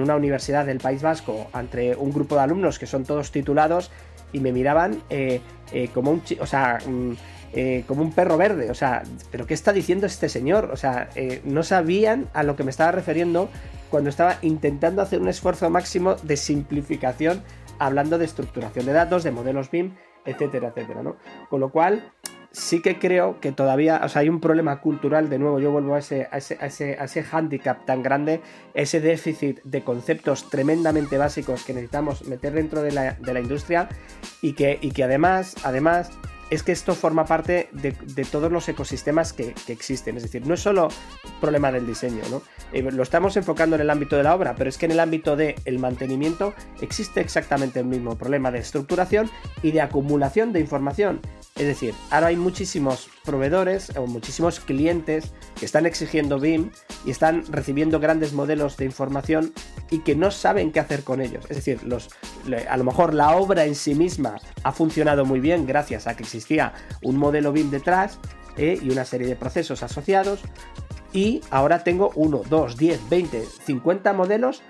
una 0.00 0.16
universidad 0.16 0.64
del 0.66 0.78
País 0.78 1.02
Vasco 1.02 1.48
entre 1.54 1.96
un 1.96 2.12
grupo 2.12 2.36
de 2.36 2.42
alumnos 2.42 2.78
que 2.78 2.86
son 2.86 3.04
todos 3.04 3.32
titulados 3.32 3.90
y 4.32 4.40
me 4.40 4.52
miraban 4.52 5.02
eh, 5.10 5.40
como 5.92 6.12
un... 6.12 6.22
O 6.40 6.46
sea, 6.46 6.78
mm, 6.86 7.12
eh, 7.54 7.84
como 7.86 8.02
un 8.02 8.12
perro 8.12 8.38
verde. 8.38 8.70
O 8.70 8.74
sea, 8.74 9.02
¿pero 9.30 9.46
qué 9.46 9.52
está 9.52 9.72
diciendo 9.72 10.06
este 10.06 10.28
señor? 10.28 10.70
O 10.72 10.76
sea, 10.76 11.10
eh, 11.14 11.42
no 11.44 11.62
sabían 11.62 12.28
a 12.32 12.42
lo 12.42 12.56
que 12.56 12.64
me 12.64 12.70
estaba 12.70 12.92
refiriendo 12.92 13.50
cuando 13.90 14.08
estaba 14.08 14.38
intentando 14.40 15.02
hacer 15.02 15.20
un 15.20 15.28
esfuerzo 15.28 15.68
máximo 15.68 16.14
de 16.22 16.38
simplificación, 16.38 17.42
hablando 17.78 18.16
de 18.16 18.24
estructuración 18.24 18.86
de 18.86 18.94
datos, 18.94 19.22
de 19.22 19.32
modelos 19.32 19.70
BIM, 19.70 19.94
etcétera, 20.24 20.68
etcétera, 20.68 21.02
¿no? 21.02 21.16
Con 21.50 21.60
lo 21.60 21.70
cual, 21.70 22.10
sí 22.52 22.80
que 22.80 22.98
creo 22.98 23.40
que 23.40 23.52
todavía, 23.52 24.00
o 24.04 24.08
sea, 24.08 24.20
hay 24.20 24.28
un 24.28 24.40
problema 24.40 24.80
cultural, 24.80 25.28
de 25.28 25.38
nuevo, 25.38 25.58
yo 25.58 25.70
vuelvo 25.70 25.94
a 25.94 25.98
ese, 25.98 26.28
a 26.30 26.38
ese, 26.38 26.58
a 26.60 26.66
ese, 26.66 26.96
a 26.98 27.04
ese 27.04 27.24
handicap 27.30 27.84
tan 27.84 28.02
grande, 28.02 28.40
ese 28.74 29.00
déficit 29.00 29.62
de 29.64 29.82
conceptos 29.82 30.48
tremendamente 30.50 31.18
básicos 31.18 31.64
que 31.64 31.72
necesitamos 31.72 32.26
meter 32.26 32.52
dentro 32.52 32.82
de 32.82 32.92
la, 32.92 33.14
de 33.14 33.32
la 33.32 33.40
industria 33.40 33.88
y 34.42 34.52
que, 34.52 34.78
y 34.80 34.90
que 34.92 35.04
además, 35.04 35.56
además, 35.64 36.10
es 36.52 36.62
que 36.62 36.72
esto 36.72 36.94
forma 36.94 37.24
parte 37.24 37.70
de, 37.72 37.92
todos 38.30 38.52
los 38.52 38.68
ecosistemas 38.68 39.32
que, 39.32 39.54
existen. 39.68 40.18
Es 40.18 40.22
decir, 40.24 40.46
no 40.46 40.52
es 40.52 40.60
solo 40.60 40.88
problema 41.40 41.72
del 41.72 41.86
diseño, 41.86 42.22
¿no? 42.30 42.42
Eh, 42.74 42.82
lo 42.82 43.02
estamos 43.02 43.38
enfocando 43.38 43.74
en 43.76 43.80
el 43.80 43.88
ámbito 43.88 44.18
de 44.18 44.22
la 44.22 44.34
obra, 44.34 44.54
pero 44.54 44.68
es 44.68 44.76
que 44.76 44.84
en 44.84 44.92
el 44.92 45.00
ámbito 45.00 45.34
del 45.34 45.78
mantenimiento 45.78 46.52
existe 46.82 47.22
exactamente 47.22 47.80
el 47.80 47.86
mismo 47.86 48.18
problema 48.18 48.50
de 48.50 48.58
estructuración 48.58 49.30
y 49.62 49.70
de 49.70 49.80
acumulación 49.80 50.52
de 50.52 50.60
información. 50.60 51.22
Es 51.56 51.66
decir, 51.66 51.94
ahora 52.10 52.26
hay 52.26 52.36
muchísimos 52.36 53.08
proveedores 53.24 53.96
o 53.96 54.06
muchísimos 54.06 54.60
clientes 54.60 55.32
que 55.58 55.64
están 55.64 55.86
exigiendo 55.86 56.38
BIM 56.38 56.70
y 57.06 57.10
están 57.10 57.44
recibiendo 57.50 58.00
grandes 58.00 58.32
modelos 58.32 58.76
de 58.76 58.84
información 58.84 59.54
y 59.90 60.00
que 60.00 60.16
no 60.16 60.30
saben 60.30 60.72
qué 60.72 60.80
hacer 60.80 61.04
con 61.04 61.20
ellos. 61.20 61.44
Es 61.48 61.56
decir, 61.56 61.82
los, 61.84 62.10
a 62.68 62.76
lo 62.76 62.84
mejor 62.84 63.14
la 63.14 63.36
obra 63.36 63.64
en 63.64 63.74
sí 63.74 63.94
misma 63.94 64.40
ha 64.64 64.72
funcionado 64.72 65.24
muy 65.24 65.40
bien 65.40 65.66
gracias 65.66 66.06
a 66.06 66.16
que 66.16 66.24
un 67.02 67.16
modelo 67.16 67.52
BIM 67.52 67.70
detrás 67.70 68.18
eh, 68.56 68.78
y 68.80 68.90
una 68.90 69.04
serie 69.04 69.26
de 69.26 69.36
procesos 69.36 69.82
asociados. 69.82 70.40
Y 71.12 71.42
ahora 71.50 71.84
tengo 71.84 72.10
1, 72.14 72.42
2, 72.48 72.76
10, 72.76 73.08
20, 73.10 73.44
50 73.66 74.12
modelos 74.14 74.62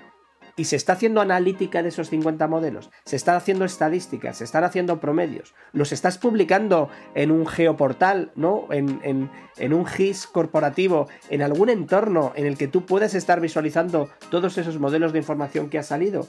y 0.55 0.65
se 0.65 0.75
está 0.75 0.93
haciendo 0.93 1.21
analítica 1.21 1.81
de 1.81 1.89
esos 1.89 2.09
50 2.09 2.47
modelos, 2.47 2.91
se 3.05 3.15
están 3.15 3.35
haciendo 3.35 3.65
estadísticas, 3.65 4.37
se 4.37 4.43
están 4.43 4.63
haciendo 4.63 4.99
promedios, 4.99 5.55
los 5.71 5.91
estás 5.91 6.17
publicando 6.17 6.89
en 7.15 7.31
un 7.31 7.47
geoportal, 7.47 8.31
¿no? 8.35 8.67
En, 8.69 9.29
un 9.73 9.85
GIS 9.85 10.27
corporativo, 10.27 11.07
en 11.29 11.41
algún 11.41 11.69
entorno 11.69 12.33
en 12.35 12.45
el 12.45 12.57
que 12.57 12.67
tú 12.67 12.85
puedes 12.85 13.15
estar 13.15 13.41
visualizando 13.41 14.09
todos 14.29 14.57
esos 14.57 14.79
modelos 14.79 15.13
de 15.13 15.19
información 15.19 15.69
que 15.69 15.79
ha 15.79 15.83
salido. 15.83 16.27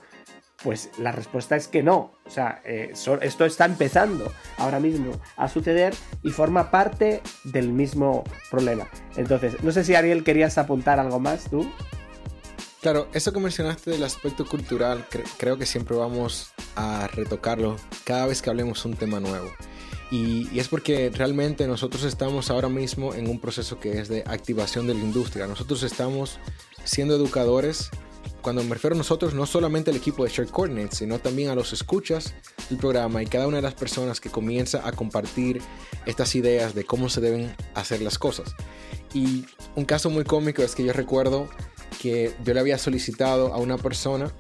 Pues 0.65 0.91
la 0.99 1.13
respuesta 1.13 1.57
es 1.57 1.69
que 1.69 1.83
no. 1.83 2.15
O 2.25 2.31
sea, 2.31 2.63
eh, 2.65 2.95
esto 3.21 3.45
está 3.45 3.67
empezando 3.67 4.33
ahora 4.57 4.81
mismo 4.81 5.13
a 5.37 5.47
suceder 5.47 5.95
y 6.23 6.31
forma 6.31 6.71
parte 6.71 7.21
del 7.45 7.69
mismo 7.69 8.25
problema. 8.51 8.89
Entonces, 9.17 9.63
no 9.63 9.71
sé 9.73 9.85
si 9.85 9.95
Ariel 9.95 10.25
querías 10.25 10.57
apuntar 10.57 10.99
algo 10.99 11.21
más 11.21 11.51
tú. 11.51 11.71
Claro, 12.81 13.09
eso 13.13 13.33
que 13.33 13.41
mencionaste 13.41 13.91
del 13.91 14.05
aspecto 14.05 14.47
cultural, 14.47 15.07
creo 15.37 15.59
que 15.59 15.67
siempre 15.67 15.97
vamos 15.97 16.53
a 16.77 17.09
retocarlo 17.09 17.77
cada 18.05 18.27
vez 18.27 18.41
que 18.41 18.49
hablemos 18.49 18.87
un 18.87 18.97
tema 18.97 19.21
nuevo. 19.21 19.51
Y, 20.11 20.49
y, 20.51 20.61
es 20.61 20.69
porque 20.69 21.11
realmente 21.11 21.67
nosotros 21.67 22.05
estamos 22.05 22.51
ahora 22.51 22.69
mismo 22.69 23.15
en 23.15 23.29
un 23.29 23.41
proceso 23.41 23.81
que 23.81 24.01
es 24.01 24.09
de 24.09 24.23
activación 24.27 24.87
de 24.87 24.95
la 24.95 25.01
industria. 25.01 25.47
Nosotros 25.47 25.83
estamos 25.83 26.39
siendo 26.85 27.17
educadores. 27.17 27.91
Cuando 28.45 28.63
me 28.63 28.75
refiero 28.75 28.95
a 28.95 28.99
nosotros, 28.99 29.33
no 29.33 29.47
solamente 29.47 29.91
al 29.91 29.97
equipo 29.97 30.23
de 30.23 30.29
Share 30.29 30.51
Coordinates, 30.51 30.99
sino 30.99 31.19
también 31.19 31.49
a 31.49 31.55
los 31.55 31.73
escuchas 31.73 32.35
del 32.69 32.77
programa 32.79 33.23
y 33.23 33.27
cada 33.27 33.49
una 33.49 33.57
de 33.57 33.63
las 33.63 33.73
personas 33.73 34.21
que 34.21 34.29
comienza 34.29 34.87
a 34.87 34.93
compartir 34.93 35.63
estas 36.05 36.35
ideas 36.35 36.75
de 36.75 36.85
cómo 36.85 37.09
se 37.09 37.23
deben 37.23 37.57
hacer 37.73 38.03
las 38.03 38.19
cosas. 38.19 38.55
Y 39.15 39.47
un 39.77 39.87
caso 39.87 40.11
muy 40.11 40.25
cómico 40.25 40.61
es 40.61 40.75
que 40.75 40.85
yo 40.85 40.93
recuerdo 40.93 41.49
que 42.03 42.35
yo 42.45 42.53
le 42.53 42.61
había 42.61 42.77
solicitado 42.77 43.55
a 43.55 43.57
una 43.57 43.79
persona 43.79 44.31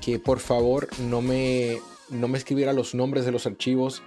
que 0.00 0.18
por 0.18 0.40
favor 0.40 0.88
no 0.98 1.20
me, 1.20 1.80
no 2.08 2.28
me 2.28 2.38
escribiera 2.38 2.72
los 2.72 2.94
nombres 2.94 3.26
de 3.26 3.32
los 3.32 3.44
archivos 3.44 4.02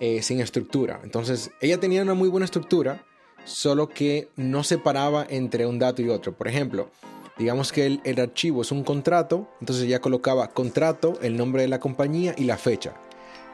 eh, 0.00 0.22
sin 0.22 0.40
estructura. 0.40 1.00
Entonces, 1.04 1.50
ella 1.60 1.78
tenía 1.78 2.00
una 2.00 2.14
muy 2.14 2.30
buena 2.30 2.46
estructura, 2.46 3.04
solo 3.44 3.90
que 3.90 4.30
no 4.36 4.64
separaba 4.64 5.26
entre 5.28 5.66
un 5.66 5.78
dato 5.78 6.00
y 6.00 6.08
otro. 6.08 6.34
Por 6.34 6.48
ejemplo, 6.48 6.90
digamos 7.38 7.72
que 7.72 8.00
el, 8.02 8.20
archivo 8.20 8.62
es 8.62 8.72
un 8.72 8.84
contrato, 8.84 9.48
entonces 9.60 9.84
ella 9.84 10.00
colocaba 10.00 10.48
contrato, 10.48 11.18
el 11.22 11.36
nombre 11.36 11.62
de 11.62 11.68
la 11.68 11.80
compañía 11.80 12.34
y 12.36 12.44
la 12.44 12.58
fecha. 12.58 12.94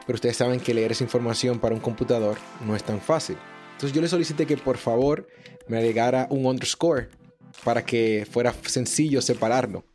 Pero 0.05 0.15
ustedes 0.15 0.37
saben 0.37 0.59
que 0.59 0.73
leer 0.73 0.91
esa 0.91 1.03
información 1.03 1.59
para 1.59 1.75
un 1.75 1.81
computador 1.81 2.37
no 2.65 2.75
es 2.75 2.83
tan 2.83 2.99
fácil. 2.99 3.37
Entonces 3.73 3.93
yo 3.93 4.01
le 4.01 4.07
solicité 4.07 4.45
que 4.45 4.57
por 4.57 4.77
favor 4.77 5.27
me 5.67 5.77
agregara 5.77 6.27
un 6.29 6.45
underscore 6.45 7.09
para 7.63 7.85
que 7.85 8.27
fuera 8.29 8.53
sencillo 8.65 9.21
separarlo. 9.21 9.85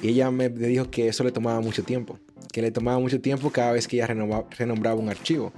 Y 0.00 0.08
ella 0.08 0.30
me 0.30 0.48
dijo 0.48 0.90
que 0.90 1.08
eso 1.08 1.22
le 1.24 1.32
tomaba 1.32 1.60
mucho 1.60 1.84
tiempo, 1.84 2.18
que 2.52 2.60
le 2.60 2.70
tomaba 2.70 2.98
mucho 2.98 3.20
tiempo 3.20 3.50
cada 3.50 3.72
vez 3.72 3.86
que 3.86 3.96
ella 3.96 4.06
renombraba 4.06 4.98
un 4.98 5.08
archivo. 5.08 5.52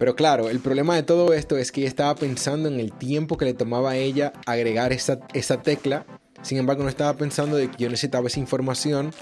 Pero 0.00 0.16
claro, 0.16 0.48
el 0.48 0.60
problema 0.60 0.96
de 0.96 1.02
todo 1.02 1.34
esto 1.34 1.58
es 1.58 1.70
que 1.70 1.82
ella 1.82 1.88
estaba 1.88 2.14
pensando 2.14 2.70
en 2.70 2.80
el 2.80 2.90
tiempo 2.90 3.36
que 3.36 3.44
le 3.44 3.52
tomaba 3.52 3.90
a 3.90 3.96
ella 3.96 4.32
agregar 4.46 4.94
esa, 4.94 5.20
esa 5.34 5.60
tecla. 5.60 6.06
Sin 6.40 6.56
embargo, 6.56 6.82
no 6.82 6.88
estaba 6.88 7.12
pensando 7.18 7.56
de 7.56 7.70
que 7.70 7.84
yo 7.84 7.90
necesitaba 7.90 8.26
esa 8.28 8.40
información 8.40 9.12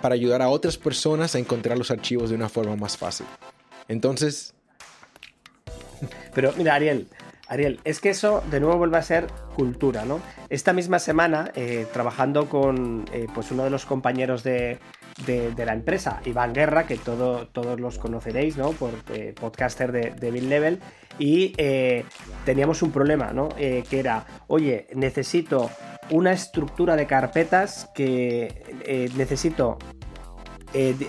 para 0.00 0.14
ayudar 0.14 0.40
a 0.40 0.48
otras 0.48 0.78
personas 0.78 1.34
a 1.34 1.40
encontrar 1.40 1.76
los 1.76 1.90
archivos 1.90 2.30
de 2.30 2.36
una 2.36 2.48
forma 2.48 2.76
más 2.76 2.96
fácil. 2.96 3.26
Entonces... 3.88 4.54
Pero 6.36 6.52
mira, 6.56 6.76
Ariel, 6.76 7.08
Ariel, 7.48 7.80
es 7.82 7.98
que 7.98 8.10
eso 8.10 8.44
de 8.48 8.60
nuevo 8.60 8.78
vuelve 8.78 8.98
a 8.98 9.02
ser 9.02 9.26
cultura, 9.56 10.04
¿no? 10.04 10.20
Esta 10.50 10.72
misma 10.72 11.00
semana, 11.00 11.50
eh, 11.56 11.84
trabajando 11.92 12.48
con 12.48 13.06
eh, 13.12 13.26
pues 13.34 13.50
uno 13.50 13.64
de 13.64 13.70
los 13.70 13.86
compañeros 13.86 14.44
de, 14.44 14.78
la 15.26 15.72
empresa, 15.72 16.20
Iván 16.24 16.52
Guerra, 16.52 16.86
que 16.86 16.96
todos 16.96 17.80
los 17.80 17.98
conoceréis, 17.98 18.56
¿no? 18.56 18.72
Por 18.72 18.90
eh, 19.12 19.34
podcaster 19.38 19.92
de, 19.92 20.10
de 20.10 20.30
Bill 20.30 20.48
Level, 20.48 20.80
y 21.18 21.54
teníamos 22.44 22.82
un 22.82 22.92
problema, 22.92 23.32
¿no? 23.32 23.48
que 23.48 23.86
era, 23.90 24.24
oye, 24.46 24.86
necesito 24.94 25.68
una 26.10 26.30
estructura 26.30 26.94
de 26.94 27.06
carpetas 27.06 27.90
que 27.92 29.10
necesito 29.16 29.78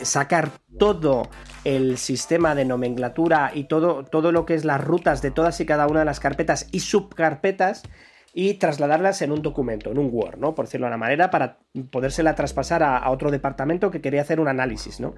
sacar 0.01 0.49
todo 0.80 1.30
el 1.64 1.97
sistema 1.97 2.55
de 2.55 2.66
nomenclatura 2.66 3.51
y 3.53 3.66
todo, 3.66 4.03
todo 4.03 4.32
lo 4.32 4.45
que 4.45 4.55
es 4.55 4.66
las 4.66 4.82
rutas 4.82 5.22
de 5.22 5.32
todas 5.32 5.60
y 5.60 5.66
cada 5.66 5.88
una 5.88 5.99
de 5.99 6.05
las 6.05 6.20
carpetas 6.20 6.68
y 6.72 6.80
subcarpetas 6.80 7.84
y 8.34 8.55
trasladarlas 8.55 9.21
en 9.21 9.32
un 9.32 9.41
documento, 9.41 9.91
en 9.91 9.97
un 9.97 10.09
Word, 10.11 10.38
¿no? 10.38 10.55
Por 10.55 10.65
decirlo 10.65 10.86
de 10.86 10.89
una 10.89 10.97
manera, 10.97 11.30
para 11.30 11.57
podérsela 11.91 12.36
traspasar 12.36 12.84
a, 12.84 13.09
otro 13.09 13.32
departamento 13.32 13.91
que 13.91 14.01
quería 14.01 14.21
hacer 14.21 14.39
un 14.39 14.47
análisis, 14.47 14.99
¿no? 14.99 15.13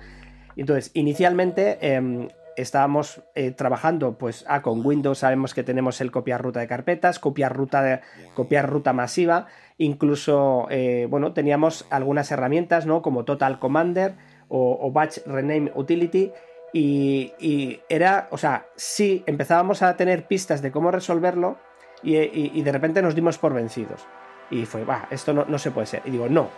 Entonces, 0.55 0.91
inicialmente 0.93 1.77
em, 1.81 2.27
estábamos 2.55 3.21
eh, 3.35 3.51
trabajando, 3.51 4.17
pues, 4.17 4.45
ah, 4.47 4.61
con 4.61 4.85
Windows 4.85 5.19
sabemos 5.19 5.53
que 5.53 5.63
tenemos 5.63 6.01
el 6.01 6.11
copiar 6.11 6.41
ruta 6.41 6.59
de 6.59 6.67
carpetas, 6.67 7.19
copiar 7.19 7.55
ruta, 7.55 7.81
de, 7.81 8.01
copiar 8.33 8.69
ruta 8.69 8.93
masiva, 8.93 9.47
incluso, 9.77 10.67
eh, 10.69 11.07
bueno, 11.09 11.33
teníamos 11.33 11.85
algunas 11.89 12.31
herramientas, 12.31 12.85
¿no? 12.85 13.01
Como 13.01 13.25
Total 13.25 13.59
Commander, 13.59 14.15
o, 14.51 14.91
Batch 14.91 15.19
Rename 15.25 15.71
Utility. 15.75 16.31
Y, 16.73 17.81
era, 17.89 18.27
o 18.31 18.37
sea, 18.37 18.67
sí 18.75 19.23
empezábamos 19.25 19.81
a 19.81 19.95
tener 19.97 20.27
pistas 20.27 20.61
de 20.61 20.71
cómo 20.71 20.91
resolverlo 20.91 21.57
y, 22.03 22.61
de 22.61 22.71
repente 22.71 23.01
nos 23.01 23.15
dimos 23.15 23.37
por 23.37 23.53
vencidos. 23.53 24.05
Y 24.49 24.65
fue, 24.65 24.83
va, 24.83 25.07
esto 25.11 25.33
no, 25.33 25.45
no 25.45 25.57
se 25.57 25.71
puede 25.71 25.87
ser. 25.87 26.01
Y 26.05 26.11
digo, 26.11 26.27
no, 26.27 26.49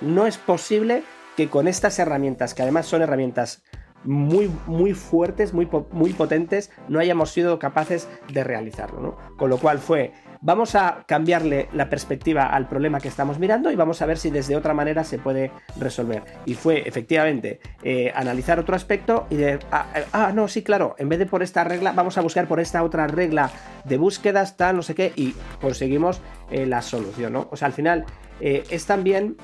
no 0.00 0.26
es 0.26 0.38
posible 0.38 1.02
que 1.36 1.48
con 1.48 1.68
estas 1.68 1.98
herramientas, 1.98 2.54
que 2.54 2.62
además 2.62 2.86
son 2.86 3.02
herramientas 3.02 3.62
muy, 4.04 4.50
muy 4.66 4.94
fuertes, 4.94 5.52
muy, 5.52 5.68
muy 5.90 6.12
potentes, 6.12 6.70
no 6.88 6.98
hayamos 6.98 7.30
sido 7.30 7.58
capaces 7.58 8.08
de 8.32 8.44
realizarlo. 8.44 9.00
¿no? 9.00 9.36
Con 9.36 9.50
lo 9.50 9.58
cual 9.58 9.78
fue, 9.78 10.12
vamos 10.42 10.74
a 10.74 11.04
cambiarle 11.06 11.68
la 11.72 11.88
perspectiva 11.88 12.46
al 12.46 12.68
problema 12.68 13.00
que 13.00 13.08
estamos 13.08 13.38
mirando 13.38 13.70
y 13.70 13.76
vamos 13.76 14.02
a 14.02 14.06
ver 14.06 14.18
si 14.18 14.30
desde 14.30 14.56
otra 14.56 14.74
manera 14.74 15.04
se 15.04 15.18
puede 15.18 15.52
resolver. 15.78 16.22
Y 16.44 16.54
fue 16.54 16.86
efectivamente 16.86 17.60
eh, 17.82 18.12
analizar 18.14 18.58
otro 18.58 18.74
aspecto 18.74 19.26
y 19.30 19.36
de, 19.36 19.60
ah, 19.70 19.86
eh, 19.94 20.04
ah, 20.12 20.32
no, 20.34 20.48
sí, 20.48 20.62
claro, 20.62 20.94
en 20.98 21.08
vez 21.08 21.20
de 21.20 21.26
por 21.26 21.42
esta 21.42 21.64
regla, 21.64 21.92
vamos 21.92 22.18
a 22.18 22.20
buscar 22.20 22.48
por 22.48 22.60
esta 22.60 22.82
otra 22.82 23.06
regla 23.06 23.50
de 23.84 23.96
búsquedas, 23.96 24.56
tal, 24.56 24.76
no 24.76 24.82
sé 24.82 24.94
qué, 24.94 25.12
y 25.16 25.34
conseguimos 25.60 26.20
eh, 26.50 26.66
la 26.66 26.82
solución, 26.82 27.32
¿no? 27.32 27.48
O 27.50 27.56
sea, 27.56 27.66
al 27.66 27.72
final 27.72 28.04
es 28.40 28.86
también 28.86 29.36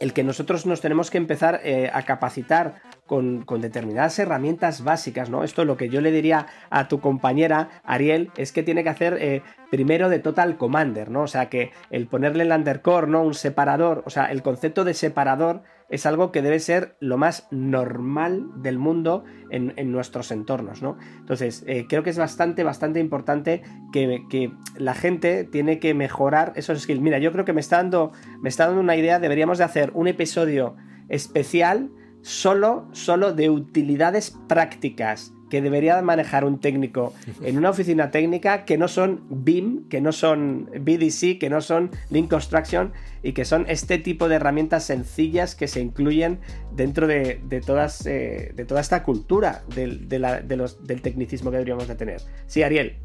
el 0.00 0.12
que 0.12 0.24
nosotros 0.24 0.66
nos 0.66 0.80
tenemos 0.80 1.12
que 1.12 1.18
empezar 1.18 1.60
a 1.92 2.02
capacitar 2.02 2.74
con, 3.06 3.44
determinadas 3.60 4.18
herramientas 4.18 4.82
básicas, 4.82 5.30
¿no? 5.30 5.44
Esto 5.44 5.64
lo 5.64 5.76
que 5.76 5.88
yo 5.88 6.00
le 6.00 6.10
diría 6.10 6.46
a 6.70 6.88
tu 6.88 7.00
compañera, 7.00 7.68
Ariel, 7.84 8.30
es 8.36 8.52
que 8.52 8.62
tiene 8.62 8.82
que 8.82 8.88
hacer 8.88 9.16
eh, 9.20 9.42
primero 9.70 10.08
de 10.08 10.18
Total 10.18 10.56
Commander, 10.56 11.10
¿no? 11.10 11.22
O 11.22 11.26
sea, 11.26 11.48
que 11.48 11.70
el 11.90 12.08
ponerle 12.08 12.44
el 12.44 12.52
undercore, 12.52 13.06
¿no? 13.06 13.22
Un 13.22 13.34
separador, 13.34 14.02
o 14.06 14.10
sea, 14.10 14.26
el 14.26 14.42
concepto 14.42 14.84
de 14.84 14.94
separador 14.94 15.62
es 15.88 16.04
algo 16.04 16.32
que 16.32 16.42
debe 16.42 16.58
ser 16.58 16.96
lo 16.98 17.16
más 17.16 17.46
normal 17.52 18.46
del 18.56 18.78
mundo 18.78 19.24
en, 19.50 19.72
nuestros 19.92 20.32
entornos, 20.32 20.82
¿no? 20.82 20.98
Entonces, 21.18 21.62
eh, 21.68 21.86
creo 21.88 22.02
que 22.02 22.10
es 22.10 22.18
bastante, 22.18 22.64
bastante 22.64 22.98
importante 22.98 23.62
que, 23.92 24.24
que, 24.28 24.52
la 24.76 24.94
gente 24.94 25.44
tiene 25.44 25.78
que 25.78 25.94
mejorar 25.94 26.52
esos 26.56 26.82
skills. 26.82 27.00
Mira, 27.00 27.18
yo 27.18 27.30
creo 27.30 27.44
que 27.44 27.52
me 27.52 27.60
está 27.60 27.76
dando, 27.76 28.10
me 28.40 28.48
está 28.48 28.66
dando 28.66 28.80
una 28.80 28.96
idea, 28.96 29.20
deberíamos 29.20 29.58
de 29.58 29.64
hacer 29.64 29.92
un 29.94 30.08
episodio 30.08 30.76
especial 31.08 31.90
solo, 32.26 32.88
solo 32.90 33.32
de 33.32 33.50
utilidades 33.50 34.36
prácticas 34.48 35.32
que 35.48 35.62
debería 35.62 36.02
manejar 36.02 36.44
un 36.44 36.58
técnico 36.58 37.14
en 37.40 37.56
una 37.56 37.70
oficina 37.70 38.10
técnica 38.10 38.64
que 38.64 38.76
no 38.76 38.88
son 38.88 39.22
BIM, 39.30 39.88
que 39.88 40.00
no 40.00 40.10
son 40.10 40.68
BDC, 40.80 41.38
que 41.38 41.48
no 41.48 41.60
son 41.60 41.92
Link 42.10 42.28
Construction 42.28 42.92
y 43.22 43.32
que 43.32 43.44
son 43.44 43.64
este 43.68 43.98
tipo 43.98 44.28
de 44.28 44.34
herramientas 44.34 44.82
sencillas 44.82 45.54
que 45.54 45.68
se 45.68 45.80
incluyen 45.80 46.40
dentro 46.74 47.06
de, 47.06 47.38
todas, 47.64 48.04
eh, 48.06 48.50
de 48.56 48.64
toda 48.64 48.80
esta 48.80 49.04
cultura 49.04 49.62
del, 49.72 50.08
del 50.08 51.02
tecnicismo 51.02 51.52
que 51.52 51.58
deberíamos 51.58 51.86
de 51.86 51.94
tener. 51.94 52.22
Sí, 52.48 52.64
Ariel. 52.64 52.96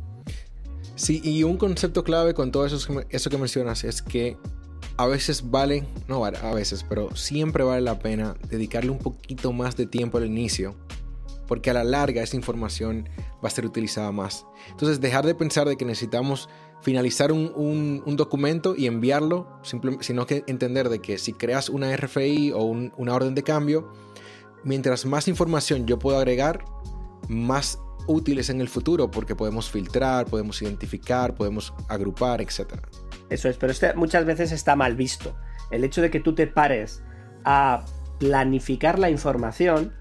Sí, 0.96 1.22
y 1.24 1.44
un 1.44 1.58
concepto 1.58 2.04
clave 2.04 2.34
con 2.34 2.52
todo 2.52 2.66
eso, 2.66 3.04
eso 3.08 3.30
que 3.30 3.38
mencionas 3.38 3.84
es 3.84 4.02
que 4.02 4.36
a 4.98 5.08
veces 5.08 5.50
vale, 5.50 5.86
no 6.08 6.24
a 6.24 6.54
veces, 6.54 6.86
pero 6.88 7.16
siempre 7.16 7.64
vale 7.64 7.82
la 7.82 8.00
pena 8.00 8.36
dedicarle 8.50 8.92
un 8.92 9.00
poquito 9.00 9.52
más 9.52 9.76
de 9.76 9.86
tiempo 9.86 10.18
al 10.18 10.26
inicio, 10.26 10.76
porque 11.48 11.70
a 11.70 11.74
la 11.74 11.84
larga 11.84 12.22
esa 12.22 12.36
información 12.36 13.10
va 13.44 13.48
a 13.48 13.52
ser 13.52 13.66
utilizada 13.66 14.12
más. 14.12 14.46
Entonces, 14.70 15.02
dejar 15.02 15.26
de 15.26 15.36
pensar 15.36 15.68
de 15.68 15.78
que 15.78 15.86
necesitamos 15.86 16.50
finalizar 16.82 17.32
un, 17.32 18.04
documento 18.16 18.76
y 18.76 18.88
enviarlo, 18.88 19.48
sino 19.62 20.26
que 20.26 20.44
entender 20.48 20.90
de 20.90 21.00
que 21.00 21.18
si 21.18 21.34
creas 21.34 21.70
una 21.70 21.96
RFI 21.96 22.52
o 22.54 22.64
una 22.64 23.14
orden 23.14 23.36
de 23.36 23.44
cambio, 23.44 23.92
mientras 24.64 25.06
más 25.06 25.28
información 25.28 25.86
yo 25.86 26.00
puedo 26.00 26.18
agregar, 26.18 26.66
más 27.28 27.80
útiles 28.08 28.50
en 28.50 28.62
el 28.62 28.68
futuro, 28.68 29.12
porque 29.12 29.36
podemos 29.36 29.70
filtrar, 29.70 30.26
podemos 30.26 30.62
identificar, 30.62 31.36
podemos 31.36 31.74
agrupar, 31.88 32.42
etcétera. 32.42 32.82
Eso 33.32 33.50
es, 33.50 33.58
pero 33.58 33.72
este 33.72 33.94
muchas 33.96 34.26
veces 34.26 34.52
está 34.52 34.76
mal 34.76 34.96
visto. 34.96 35.36
El 35.72 35.84
hecho 35.84 36.02
de 36.02 36.12
que 36.12 36.20
tú 36.20 36.36
te 36.36 36.48
pares 36.48 37.04
a 37.44 37.84
planificar 38.20 39.00
la 39.00 39.10
información 39.10 39.94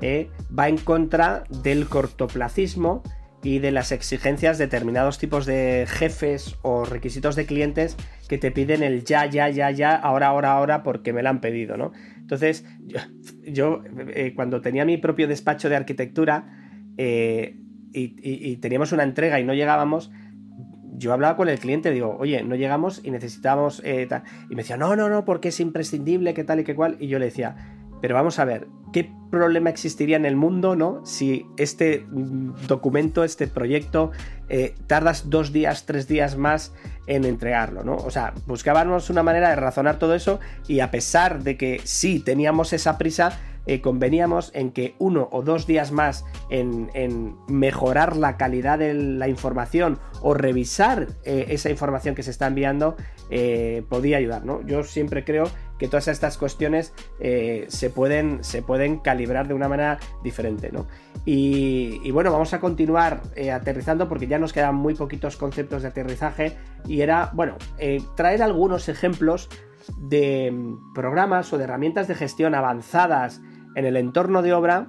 eh, 0.00 0.30
va 0.58 0.68
en 0.68 0.78
contra 0.78 1.44
del 1.62 1.86
cortoplacismo 1.86 3.02
y 3.42 3.58
de 3.58 3.70
las 3.70 3.92
exigencias 3.92 4.58
de 4.58 4.64
determinados 4.64 5.18
tipos 5.18 5.46
de 5.46 5.86
jefes 5.88 6.56
o 6.62 6.84
requisitos 6.84 7.36
de 7.36 7.46
clientes 7.46 7.96
que 8.28 8.38
te 8.38 8.50
piden 8.50 8.82
el 8.82 9.04
ya, 9.04 9.26
ya, 9.26 9.48
ya, 9.48 9.70
ya, 9.70 9.94
ahora, 9.94 10.28
ahora, 10.28 10.52
ahora, 10.52 10.82
porque 10.82 11.12
me 11.12 11.22
lo 11.22 11.30
han 11.30 11.40
pedido, 11.40 11.76
¿no? 11.76 11.92
Entonces, 12.18 12.64
yo, 13.44 13.82
eh, 14.14 14.32
cuando 14.34 14.60
tenía 14.60 14.84
mi 14.84 14.98
propio 14.98 15.26
despacho 15.26 15.68
de 15.68 15.76
arquitectura 15.76 16.46
eh, 16.96 17.56
y, 17.92 18.56
teníamos 18.56 18.92
una 18.92 19.02
entrega 19.02 19.40
y 19.40 19.44
no 19.44 19.54
llegábamos, 19.54 20.10
yo 21.00 21.14
hablaba 21.14 21.36
con 21.36 21.48
el 21.48 21.58
cliente, 21.58 21.90
digo, 21.90 22.16
oye, 22.20 22.42
no 22.44 22.54
llegamos 22.54 23.00
y 23.02 23.10
necesitamos. 23.10 23.80
Eh, 23.84 24.06
y 24.50 24.54
me 24.54 24.62
decía, 24.62 24.76
no, 24.76 24.94
no, 24.96 25.08
no, 25.08 25.24
porque 25.24 25.48
es 25.48 25.58
imprescindible, 25.58 26.34
que 26.34 26.44
tal 26.44 26.60
y 26.60 26.64
que 26.64 26.74
cual. 26.74 26.96
Y 27.00 27.08
yo 27.08 27.18
le 27.18 27.24
decía, 27.24 27.56
pero 28.02 28.14
vamos 28.14 28.38
a 28.38 28.44
ver, 28.44 28.68
¿qué 28.92 29.10
problema 29.30 29.70
existiría 29.70 30.16
en 30.16 30.26
el 30.26 30.36
mundo, 30.36 30.76
no? 30.76 31.04
Si 31.06 31.46
este 31.56 32.04
mm, 32.10 32.66
documento, 32.66 33.24
este 33.24 33.46
proyecto, 33.46 34.10
eh, 34.50 34.74
tardas 34.86 35.30
dos 35.30 35.52
días, 35.52 35.86
tres 35.86 36.06
días 36.06 36.36
más 36.36 36.74
en 37.06 37.24
entregarlo, 37.24 37.82
¿no? 37.82 37.96
O 37.96 38.10
sea, 38.10 38.34
buscábamos 38.46 39.08
una 39.08 39.22
manera 39.22 39.48
de 39.48 39.56
razonar 39.56 39.98
todo 39.98 40.14
eso 40.14 40.38
y 40.68 40.80
a 40.80 40.90
pesar 40.90 41.42
de 41.42 41.56
que 41.56 41.80
sí 41.84 42.20
teníamos 42.20 42.74
esa 42.74 42.98
prisa, 42.98 43.38
eh, 43.66 43.80
conveníamos 43.80 44.50
en 44.54 44.72
que 44.72 44.94
uno 44.98 45.28
o 45.32 45.42
dos 45.42 45.66
días 45.66 45.92
más 45.92 46.24
en, 46.48 47.36
mejorar 47.48 48.16
la 48.16 48.36
calidad 48.36 48.78
de 48.78 48.94
la 48.94 49.28
información 49.28 49.98
o 50.22 50.34
revisar 50.34 51.08
eh, 51.24 51.46
esa 51.48 51.70
información 51.70 52.14
que 52.14 52.22
se 52.22 52.30
está 52.30 52.46
enviando 52.46 52.96
eh, 53.30 53.84
podía 53.88 54.16
ayudar. 54.16 54.44
¿no? 54.44 54.62
Yo 54.66 54.82
siempre 54.82 55.24
creo 55.24 55.44
que 55.78 55.88
todas 55.88 56.08
estas 56.08 56.36
cuestiones 56.36 56.92
se, 57.20 57.90
pueden, 57.90 58.44
se 58.44 58.60
pueden 58.60 58.98
calibrar 58.98 59.48
de 59.48 59.54
una 59.54 59.66
manera 59.66 59.98
diferente. 60.22 60.70
¿no? 60.70 60.86
Y, 61.24 62.00
y, 62.04 62.10
bueno, 62.10 62.30
vamos 62.30 62.52
a 62.52 62.60
continuar 62.60 63.22
aterrizando 63.50 64.06
porque 64.06 64.26
ya 64.26 64.38
nos 64.38 64.52
quedan 64.52 64.74
muy 64.74 64.94
poquitos 64.94 65.38
conceptos 65.38 65.80
de 65.80 65.88
aterrizaje 65.88 66.58
y 66.86 67.00
era, 67.00 67.30
bueno, 67.32 67.56
traer 68.14 68.42
algunos 68.42 68.90
ejemplos 68.90 69.48
de 69.96 70.50
mm, 70.50 70.92
programas 70.92 71.52
o 71.52 71.58
de 71.58 71.64
herramientas 71.64 72.08
de 72.08 72.14
gestión 72.14 72.54
avanzadas 72.54 73.40
en 73.74 73.84
el 73.84 73.96
entorno 73.96 74.42
de 74.42 74.52
obra 74.52 74.88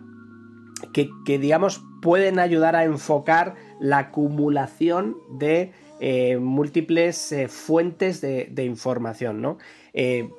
que, 0.94 1.40
digamos, 1.40 1.84
pueden 2.02 2.40
ayudar 2.40 2.76
a 2.76 2.84
enfocar 2.84 3.56
la 3.80 4.00
acumulación 4.00 5.18
de 5.30 5.72
eh, 6.00 6.38
múltiples 6.38 7.32
eh, 7.32 7.48
fuentes 7.48 8.22
de, 8.22 8.64
información, 8.64 9.42
¿no? 9.42 9.58
Eh, 9.94 10.30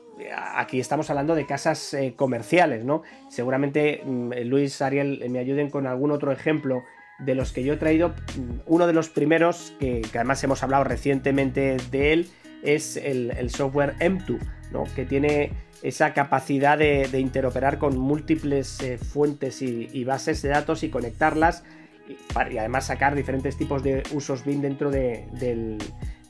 aquí 0.54 0.80
estamos 0.80 1.08
hablando 1.10 1.34
de 1.34 1.46
casas 1.46 1.96
comerciales, 2.16 2.84
¿no? 2.84 3.02
Seguramente 3.28 4.02
mm, 4.04 4.32
Luis, 4.44 4.82
Ariel, 4.82 5.24
me 5.30 5.38
ayuden 5.38 5.70
con 5.70 5.86
algún 5.86 6.10
otro 6.10 6.32
ejemplo 6.32 6.82
de 7.18 7.34
los 7.34 7.52
que 7.52 7.62
yo 7.62 7.74
he 7.74 7.76
traído. 7.76 8.08
Mm, 8.08 8.60
uno 8.66 8.86
de 8.86 8.92
los 8.92 9.08
primeros, 9.08 9.74
que, 9.78 10.02
además 10.14 10.42
hemos 10.44 10.62
hablado 10.62 10.84
recientemente 10.84 11.76
de 11.90 12.12
él, 12.12 12.28
es 12.62 12.96
el, 12.96 13.32
el 13.32 13.50
software 13.50 13.94
M2, 13.98 14.38
¿no? 14.72 14.84
Que 14.94 15.04
tiene 15.04 15.52
esa 15.82 16.14
capacidad 16.14 16.78
de, 16.78 17.08
interoperar 17.18 17.78
con 17.78 17.98
múltiples 17.98 18.80
eh, 18.80 18.98
fuentes 18.98 19.62
y, 19.62 20.04
bases 20.04 20.40
de 20.42 20.50
datos 20.50 20.82
y 20.84 20.90
conectarlas 20.90 21.64
y, 22.08 22.58
además 22.58 22.86
sacar 22.86 23.14
diferentes 23.14 23.56
tipos 23.56 23.82
de 23.82 24.02
usos 24.12 24.44
BIM 24.44 24.62
dentro 24.62 24.90
de, 24.90 25.78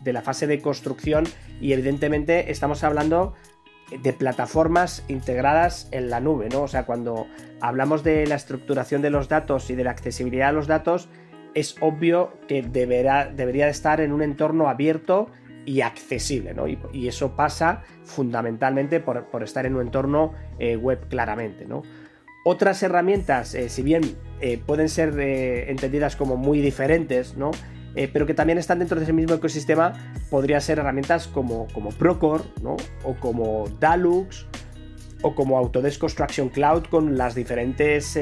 la 0.04 0.22
fase 0.22 0.46
de 0.46 0.60
construcción 0.60 1.24
y 1.60 1.72
evidentemente 1.72 2.50
estamos 2.50 2.82
hablando 2.82 3.34
de 4.02 4.12
plataformas 4.14 5.04
integradas 5.08 5.88
en 5.92 6.08
la 6.08 6.18
nube, 6.20 6.48
¿no? 6.48 6.62
O 6.62 6.68
sea, 6.68 6.86
cuando 6.86 7.26
hablamos 7.60 8.02
de 8.02 8.26
la 8.26 8.36
estructuración 8.36 9.02
de 9.02 9.10
los 9.10 9.28
datos 9.28 9.68
y 9.68 9.74
de 9.74 9.84
la 9.84 9.90
accesibilidad 9.90 10.48
a 10.48 10.52
los 10.52 10.66
datos, 10.66 11.10
es 11.54 11.76
obvio 11.80 12.32
que 12.48 12.62
deberá, 12.62 13.26
debería 13.26 13.68
estar 13.68 14.00
en 14.00 14.12
un 14.12 14.22
entorno 14.22 14.68
abierto 14.70 15.28
y 15.64 15.80
accesible, 15.80 16.54
¿no? 16.54 16.66
Y, 16.68 17.08
eso 17.08 17.36
pasa 17.36 17.82
fundamentalmente 18.04 19.00
por, 19.00 19.42
estar 19.42 19.66
en 19.66 19.76
un 19.76 19.82
entorno 19.82 20.32
eh, 20.58 20.76
web 20.76 21.08
claramente, 21.08 21.66
¿no? 21.66 21.82
Otras 22.44 22.82
herramientas, 22.82 23.54
eh, 23.54 23.68
si 23.68 23.82
bien 23.82 24.02
eh, 24.40 24.58
pueden 24.64 24.88
ser 24.88 25.18
entendidas 25.20 26.16
como 26.16 26.36
muy 26.36 26.60
diferentes, 26.60 27.36
¿no? 27.36 27.50
pero 28.14 28.24
que 28.24 28.32
también 28.32 28.56
están 28.56 28.78
dentro 28.78 28.96
de 28.96 29.04
ese 29.04 29.12
mismo 29.12 29.34
ecosistema, 29.34 29.92
podrían 30.30 30.62
ser 30.62 30.78
herramientas 30.78 31.28
como, 31.28 31.68
como 31.74 31.90
Procore, 31.90 32.42
¿no? 32.62 32.74
O 33.04 33.12
como 33.16 33.68
Dalux, 33.80 34.46
o 35.20 35.34
como 35.34 35.58
Autodesk 35.58 36.00
Construction 36.00 36.48
Cloud 36.48 36.84
con 36.84 37.18
las 37.18 37.34
diferentes 37.34 38.18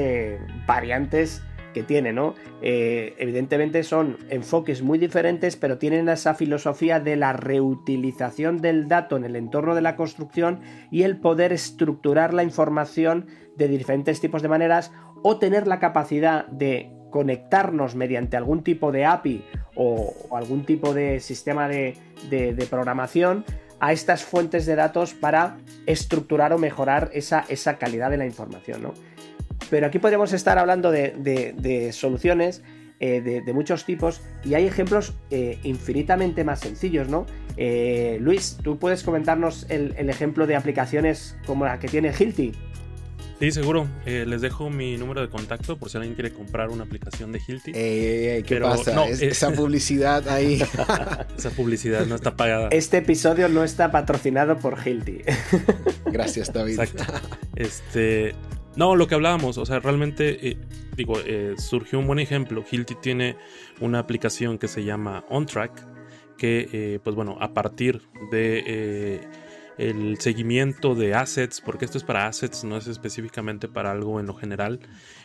variantes 0.67 1.41
que 1.73 1.83
tiene, 1.83 2.13
¿no? 2.13 2.35
Eh, 2.61 3.15
evidentemente 3.17 3.83
son 3.83 4.17
enfoques 4.29 4.81
muy 4.81 4.97
diferentes, 4.97 5.55
pero 5.55 5.77
tienen 5.77 6.09
esa 6.09 6.33
filosofía 6.33 6.99
de 6.99 7.15
la 7.15 7.33
reutilización 7.33 8.61
del 8.61 8.87
dato 8.87 9.17
en 9.17 9.23
el 9.23 9.35
entorno 9.35 9.75
de 9.75 9.81
la 9.81 9.95
construcción 9.95 10.61
y 10.91 11.03
el 11.03 11.17
poder 11.17 11.53
estructurar 11.53 12.33
la 12.33 12.43
información 12.43 13.27
de 13.57 13.67
diferentes 13.67 14.21
tipos 14.21 14.41
de 14.41 14.49
maneras 14.49 14.91
o 15.23 15.37
tener 15.37 15.67
la 15.67 15.79
capacidad 15.79 16.47
de 16.47 16.91
conectarnos 17.11 17.95
mediante 17.95 18.37
algún 18.37 18.63
tipo 18.63 18.91
de 18.91 19.05
API 19.05 19.45
o, 19.75 20.13
algún 20.31 20.65
tipo 20.65 20.93
de 20.93 21.19
sistema 21.19 21.67
de, 21.67 21.97
programación 22.69 23.45
a 23.79 23.91
estas 23.93 24.23
fuentes 24.23 24.65
de 24.65 24.75
datos 24.75 25.13
para 25.13 25.57
estructurar 25.85 26.53
o 26.53 26.57
mejorar 26.57 27.09
esa, 27.13 27.45
esa 27.49 27.77
calidad 27.77 28.09
de 28.09 28.17
la 28.17 28.25
información. 28.25 28.83
¿no? 28.83 28.93
Pero 29.69 29.87
aquí 29.87 29.99
podríamos 29.99 30.33
estar 30.33 30.57
hablando 30.57 30.91
de, 30.91 31.89
soluciones 31.93 32.61
eh, 32.99 33.21
de, 33.21 33.53
muchos 33.53 33.85
tipos 33.85 34.21
y 34.43 34.53
hay 34.53 34.65
ejemplos 34.65 35.13
eh, 35.29 35.57
infinitamente 35.63 36.43
más 36.43 36.59
sencillos, 36.59 37.07
¿no? 37.07 37.25
Eh, 37.57 38.17
Luis, 38.21 38.57
¿tú 38.61 38.77
puedes 38.77 39.03
comentarnos 39.03 39.65
el, 39.69 40.09
ejemplo 40.09 40.47
de 40.47 40.55
aplicaciones 40.55 41.37
como 41.45 41.65
la 41.65 41.79
que 41.79 41.87
tiene 41.87 42.13
Hilti? 42.17 42.51
Sí, 43.39 43.49
seguro. 43.49 43.87
les 44.05 44.41
dejo 44.41 44.69
mi 44.69 44.97
número 44.97 45.21
de 45.21 45.29
contacto 45.29 45.75
por 45.75 45.89
si 45.89 45.97
alguien 45.97 46.13
quiere 46.13 46.31
comprar 46.31 46.69
una 46.69 46.83
aplicación 46.83 47.31
de 47.31 47.41
Hilti. 47.45 47.71
¿Qué 47.71 48.59
pasa? 48.61 49.07
esa 49.07 49.51
publicidad 49.55 50.27
ahí. 50.29 50.61
esa 51.37 51.49
publicidad 51.49 52.05
no 52.05 52.13
está 52.13 52.35
pagada. 52.35 52.67
Este 52.69 52.97
episodio 52.97 53.49
no 53.49 53.63
está 53.63 53.89
patrocinado 53.89 54.59
por 54.59 54.77
Hilti. 54.85 55.23
Gracias, 56.05 56.53
David. 56.53 56.79
Exacto. 56.79 57.03
Este, 57.55 58.35
no, 58.75 58.95
lo 58.95 59.07
que 59.07 59.15
hablábamos, 59.15 59.57
o 59.57 59.65
sea, 59.65 59.79
realmente, 59.79 60.49
eh, 60.49 60.57
digo, 60.95 61.15
eh, 61.25 61.55
surgió 61.57 61.99
un 61.99 62.07
buen 62.07 62.19
ejemplo. 62.19 62.63
Hilti 62.69 62.95
tiene 62.95 63.35
una 63.79 63.99
aplicación 63.99 64.57
que 64.57 64.67
se 64.67 64.83
llama 64.83 65.25
OnTrack, 65.29 65.87
que, 66.37 66.69
eh, 66.71 66.99
pues 67.03 67.15
bueno, 67.15 67.37
a 67.41 67.53
partir 67.53 68.01
de 68.31 69.21
el 69.77 70.19
seguimiento 70.19 70.95
de 70.95 71.13
assets, 71.13 71.61
porque 71.61 71.85
esto 71.85 71.97
es 71.97 72.03
para 72.03 72.27
assets, 72.27 72.63
no 72.63 72.77
es 72.77 72.87
específicamente 72.87 73.67
para 73.67 73.91
algo 73.91 74.19
en 74.19 74.27
lo 74.27 74.33
general. 74.33 74.79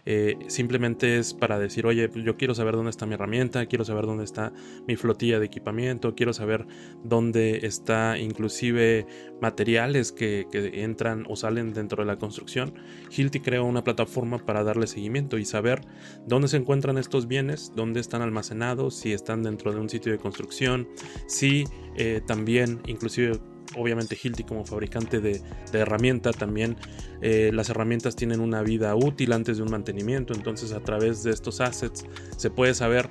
Eh, 0.04 0.36
simplemente 0.46 1.18
es 1.18 1.34
para 1.34 1.58
decir, 1.58 1.86
oye, 1.86 2.08
yo 2.14 2.36
quiero 2.36 2.54
saber 2.54 2.74
dónde 2.74 2.90
está 2.90 3.06
mi 3.06 3.14
herramienta, 3.14 3.66
quiero 3.66 3.84
saber 3.84 4.06
dónde 4.06 4.24
está 4.24 4.52
mi 4.86 4.96
flotilla 4.96 5.38
de 5.38 5.46
equipamiento, 5.46 6.14
quiero 6.14 6.32
saber 6.32 6.66
dónde 7.02 7.66
está 7.66 8.18
inclusive 8.18 9.06
materiales 9.40 10.12
que, 10.12 10.46
entran 10.52 11.24
o 11.28 11.36
salen 11.36 11.72
dentro 11.72 12.02
de 12.02 12.06
la 12.06 12.16
construcción. 12.16 12.74
Hilti 13.14 13.40
creó 13.40 13.64
una 13.64 13.84
plataforma 13.84 14.38
para 14.38 14.64
darle 14.64 14.86
seguimiento 14.86 15.38
y 15.38 15.44
saber 15.44 15.80
dónde 16.26 16.48
se 16.48 16.56
encuentran 16.56 16.98
estos 16.98 17.26
bienes, 17.26 17.72
dónde 17.74 18.00
están 18.00 18.22
almacenados, 18.22 18.94
si 18.96 19.12
están 19.12 19.42
dentro 19.42 19.72
de 19.72 19.80
un 19.80 19.88
sitio 19.88 20.12
de 20.12 20.18
construcción, 20.18 20.88
si 21.26 21.64
eh, 21.96 22.20
también 22.26 22.80
inclusive 22.86 23.38
obviamente 23.76 24.18
Hilti 24.20 24.44
como 24.44 24.64
fabricante 24.64 25.20
de, 25.20 25.40
herramienta 25.72 26.32
también 26.32 26.76
eh, 27.20 27.50
las 27.52 27.68
herramientas 27.68 28.16
tienen 28.16 28.40
una 28.40 28.62
vida 28.62 28.94
útil 28.94 29.32
antes 29.32 29.58
de 29.58 29.62
un 29.62 29.70
mantenimiento 29.70 30.34
entonces 30.34 30.72
a 30.72 30.80
través 30.80 31.22
de 31.22 31.30
estos 31.30 31.60
assets 31.60 32.04
se 32.36 32.50
puede 32.50 32.74
saber 32.74 33.10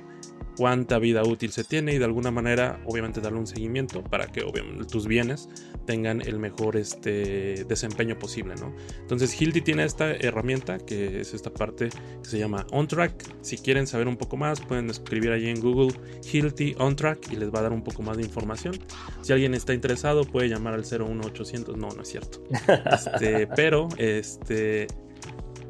cuánta 0.56 0.98
vida 0.98 1.22
útil 1.22 1.52
se 1.52 1.64
tiene 1.64 1.94
y 1.94 1.98
de 1.98 2.04
alguna 2.04 2.30
manera 2.30 2.80
obviamente 2.86 3.20
darle 3.20 3.38
un 3.38 3.46
seguimiento 3.46 4.02
para 4.02 4.26
que 4.26 4.42
tus 4.90 5.06
bienes 5.06 5.48
tengan 5.86 6.20
el 6.20 6.38
mejor 6.38 6.76
este, 6.76 7.64
desempeño 7.64 8.18
posible. 8.18 8.54
¿no? 8.56 8.74
Entonces 9.00 9.40
Hilti 9.40 9.60
tiene 9.60 9.84
esta 9.84 10.12
herramienta 10.12 10.78
que 10.78 11.20
es 11.20 11.34
esta 11.34 11.52
parte 11.52 11.90
que 12.22 12.28
se 12.28 12.38
llama 12.38 12.66
OnTrack. 12.72 13.12
Si 13.42 13.58
quieren 13.58 13.86
saber 13.86 14.08
un 14.08 14.16
poco 14.16 14.36
más 14.36 14.60
pueden 14.60 14.90
escribir 14.90 15.30
allí 15.30 15.48
en 15.48 15.60
Google 15.60 15.94
Hilti 16.32 16.74
OnTrack 16.78 17.32
y 17.32 17.36
les 17.36 17.52
va 17.52 17.60
a 17.60 17.62
dar 17.62 17.72
un 17.72 17.82
poco 17.82 18.02
más 18.02 18.16
de 18.16 18.24
información. 18.24 18.74
Si 19.22 19.32
alguien 19.32 19.54
está 19.54 19.74
interesado 19.74 20.24
puede 20.24 20.48
llamar 20.48 20.74
al 20.74 20.84
01800. 20.84 21.76
No, 21.76 21.88
no 21.88 22.02
es 22.02 22.08
cierto. 22.08 22.42
Este, 22.96 23.46
pero 23.48 23.88
este 23.98 24.86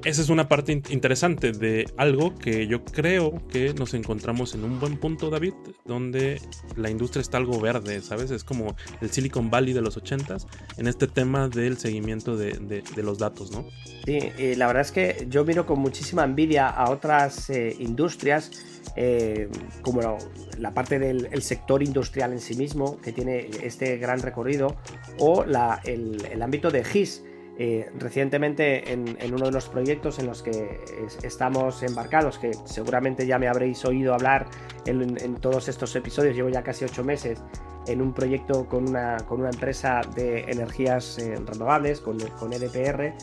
esa 0.07 0.23
es 0.23 0.29
una 0.29 0.49
parte 0.49 0.71
interesante 0.73 1.51
de 1.51 1.85
algo 1.97 2.33
que 2.37 2.69
yo 2.69 2.85
creo 2.85 3.43
que 3.49 3.75
nos 3.75 3.93
encontramos 3.93 4.55
en 4.55 4.63
un 4.63 4.79
buen 4.79 4.99
punto, 4.99 5.31
David, 5.31 5.55
donde 5.85 6.41
la 6.77 6.91
industria 6.91 7.23
está 7.23 7.39
algo 7.39 7.61
verde, 7.61 8.01
¿sabes? 8.03 8.31
Es 8.31 8.45
como 8.45 8.77
el 9.01 9.11
Silicon 9.11 9.51
Valley 9.51 9.73
de 9.73 9.81
los 9.81 10.01
80s 10.01 10.47
en 10.77 10.87
este 10.87 11.09
tema 11.09 11.49
del 11.49 11.77
seguimiento 11.77 12.37
de, 12.37 12.85
los 12.97 13.19
datos, 13.19 13.51
¿no? 13.51 13.67
Sí, 14.05 14.31
y 14.39 14.55
la 14.55 14.69
verdad 14.69 14.83
es 14.83 14.93
que 14.93 15.27
yo 15.29 15.45
miro 15.45 15.67
con 15.67 15.81
muchísima 15.81 16.23
envidia 16.23 16.69
a 16.69 16.89
otras 16.91 17.51
eh, 17.51 17.75
industrias. 17.81 18.53
Eh, 18.99 19.51
como 19.83 20.17
la 20.59 20.73
parte 20.73 20.99
del 20.99 21.43
sector 21.43 21.83
industrial 21.83 22.33
en 22.33 22.41
sí 22.41 22.55
mismo, 22.55 22.99
que 23.03 23.13
tiene 23.13 23.51
este 23.63 23.99
gran 23.99 24.23
recorrido, 24.23 24.77
o 25.19 25.45
el, 25.85 26.25
el 26.25 26.43
ámbito 26.43 26.71
de 26.71 26.83
GIS, 26.83 27.23
eh, 27.59 27.91
recientemente 27.99 28.93
en, 28.93 29.17
uno 29.33 29.47
de 29.47 29.51
los 29.51 29.69
proyectos 29.69 30.19
en 30.19 30.27
los 30.27 30.43
que 30.43 30.79
estamos 31.23 31.83
embarcados, 31.83 32.39
que 32.39 32.53
seguramente 32.67 33.27
ya 33.27 33.39
me 33.39 33.49
habréis 33.49 33.83
oído 33.87 34.13
hablar 34.13 34.47
en, 34.85 35.37
todos 35.37 35.69
estos 35.69 35.97
episodios, 35.97 36.37
llevo 36.37 36.51
ya 36.51 36.63
casi 36.63 36.85
ocho 36.85 37.03
meses 37.03 37.43
en 37.87 38.03
un 38.03 38.13
proyecto 38.13 38.69
con 38.69 38.89
una, 38.89 39.17
con 39.27 39.41
una 39.41 39.51
empresa 39.51 40.03
de 40.15 40.41
energías 40.41 41.19
eh, 41.19 41.37
renovables, 41.47 42.01
con, 42.01 42.19
con 42.19 42.53
EDPR, 42.53 43.15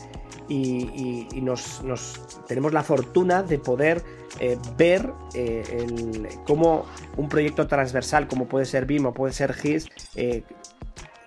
y, 0.48 1.40
nos, 1.40 1.82
tenemos 2.48 2.72
la 2.72 2.82
fortuna 2.82 3.42
de 3.42 3.58
poder 3.58 4.02
eh, 4.40 4.58
ver 4.76 5.12
cómo 6.44 6.86
un 7.16 7.28
proyecto 7.28 7.66
transversal 7.66 8.26
como 8.26 8.46
puede 8.46 8.64
ser 8.64 8.84
BIM 8.84 9.06
o 9.06 9.14
puede 9.14 9.32
ser 9.32 9.54
GIS 9.54 9.86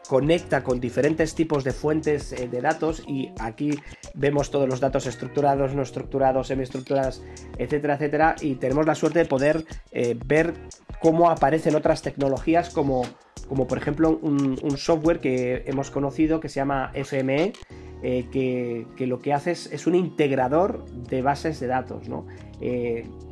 conecta 0.08 0.64
con 0.64 0.80
diferentes 0.80 1.36
tipos 1.36 1.64
de 1.64 1.72
fuentes 1.72 2.32
eh, 2.32 2.48
de 2.48 2.62
datos 2.62 3.04
y 3.08 3.32
aquí 3.40 3.78
vemos 4.14 4.50
todos 4.50 4.68
los 4.68 4.80
datos 4.80 5.06
estructurados, 5.06 5.76
no 5.76 5.82
estructurados, 5.82 6.48
semiestructurados, 6.48 7.24
etcétera, 7.58 7.96
etcétera, 7.96 8.36
y 8.42 8.56
tenemos 8.56 8.86
la 8.86 8.96
suerte 8.96 9.20
de 9.20 9.26
poder 9.26 9.66
eh, 9.92 10.18
ver 10.26 10.54
cómo 11.02 11.30
aparecen 11.30 11.76
otras 11.76 12.02
tecnologías 12.02 12.70
como, 12.70 13.04
como 13.48 13.68
por 13.68 13.78
ejemplo 13.78 14.18
un, 14.22 14.58
software 14.78 15.20
que 15.20 15.64
hemos 15.66 15.92
conocido 15.92 16.40
que 16.40 16.50
se 16.50 16.56
llama 16.56 16.92
FME, 16.94 17.54
eh, 18.10 18.86
que, 18.96 19.06
lo 19.06 19.20
que 19.20 19.34
hace 19.34 19.52
es, 19.52 19.86
un 19.86 19.94
integrador 19.94 20.86
de 20.86 21.22
bases 21.22 21.60
de 21.60 21.68
datos, 21.68 22.08
¿no? 22.08 22.26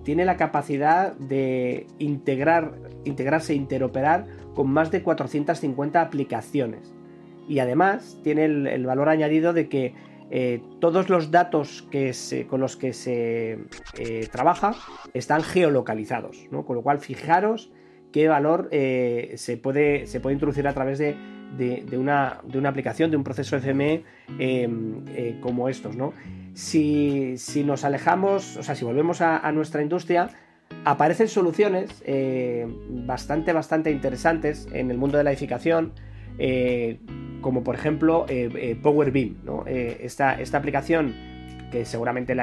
tiene 0.03 0.25
la 0.25 0.35
capacidad 0.35 1.13
de 1.13 1.87
integrar, 1.97 2.73
integrarse 3.05 3.53
e 3.53 3.55
interoperar 3.55 4.25
con 4.53 4.69
más 4.69 4.91
de 4.91 5.01
450 5.01 6.01
aplicaciones. 6.01 6.93
Y 7.47 7.59
además 7.59 8.19
tiene 8.21 8.45
el, 8.45 8.85
valor 8.85 9.07
añadido 9.07 9.53
de 9.53 9.69
que 9.69 9.93
eh, 10.29 10.61
todos 10.81 11.09
los 11.09 11.31
datos 11.31 11.87
que 11.89 12.11
con 12.49 12.59
los 12.59 12.75
que 12.75 12.91
se 12.91 13.59
eh, 13.97 14.27
trabaja 14.29 14.75
están 15.13 15.41
geolocalizados, 15.41 16.47
con 16.65 16.75
lo 16.75 16.81
cual 16.81 16.99
fijaros 16.99 17.71
qué 18.11 18.27
valor 18.27 18.69
eh, 18.71 19.35
se, 19.37 19.57
puede, 19.57 20.07
se 20.07 20.19
puede 20.19 20.33
introducir 20.33 20.67
a 20.67 20.73
través 20.73 20.97
de, 20.97 21.15
una, 21.97 22.41
aplicación, 22.65 23.11
de 23.11 23.17
un 23.17 23.23
proceso 23.23 23.57
FME 23.57 24.03
em, 24.39 25.39
como 25.41 25.69
estos. 25.69 25.95
¿no? 25.95 26.13
Si, 26.53 27.35
nos 27.65 27.83
alejamos, 27.83 28.57
o 28.57 28.63
sea, 28.63 28.75
si 28.75 28.85
volvemos 28.85 29.21
a 29.21 29.51
nuestra 29.51 29.81
industria, 29.81 30.29
aparecen 30.83 31.27
soluciones 31.27 32.03
eh, 32.05 32.67
bastante, 32.89 33.53
bastante 33.53 33.91
interesantes 33.91 34.67
en 34.71 34.91
el 34.91 34.97
mundo 34.97 35.17
de 35.17 35.23
la 35.23 35.31
edificación, 35.31 35.93
eh, 36.37 36.99
como 37.41 37.63
por 37.63 37.75
ejemplo 37.75 38.25
eh, 38.29 38.77
Power 38.81 39.11
BIM. 39.11 39.35
Esta, 39.65 40.39
esta, 40.39 40.57
aplicación, 40.57 41.13
que 41.71 41.85
seguramente 41.85 42.35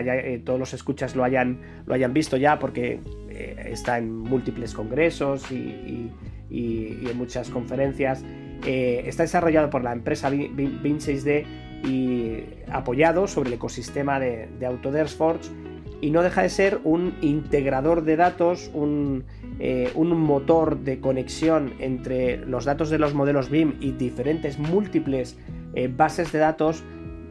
todos 0.45 0.59
los 0.59 0.75
escuchas 0.75 1.17
lo 1.17 1.25
hayan, 1.25 1.61
lo 1.87 1.95
hayan 1.95 2.13
visto 2.13 2.37
ya 2.37 2.59
porque 2.59 3.01
está 3.31 3.99
en 3.99 4.13
múltiples 4.13 4.75
congresos 4.75 5.51
y, 5.51 6.11
en 6.51 7.17
muchas 7.17 7.49
conferencias, 7.49 8.25
está 8.65 9.23
desarrollado 9.25 9.71
por 9.71 9.83
la 9.83 9.93
empresa 9.93 10.31
BIM, 10.31 10.99
6D 10.99 11.45
y 11.85 12.45
apoyado 12.71 13.27
sobre 13.27 13.49
el 13.49 13.55
ecosistema 13.55 14.21
de, 14.21 14.49
de 14.59 14.67
Autodesk 14.67 15.19
y 16.03 16.11
no 16.11 16.23
deja 16.23 16.43
de 16.43 16.51
ser 16.51 16.81
un 16.83 17.15
integrador 17.23 18.03
de 18.03 18.17
datos, 18.17 18.71
un, 18.75 19.25
eh, 19.61 19.93
motor 19.95 20.81
de 20.81 20.99
conexión 20.99 21.75
entre 21.79 22.39
los 22.39 22.65
datos 22.65 22.91
de 22.91 22.99
los 22.99 23.15
modelos 23.15 23.49
BIM 23.49 23.77
y 23.81 23.93
diferentes 23.93 24.59
múltiples 24.59 25.39
eh, 25.75 25.89
bases 25.89 26.33
de 26.33 26.41
datos 26.41 26.83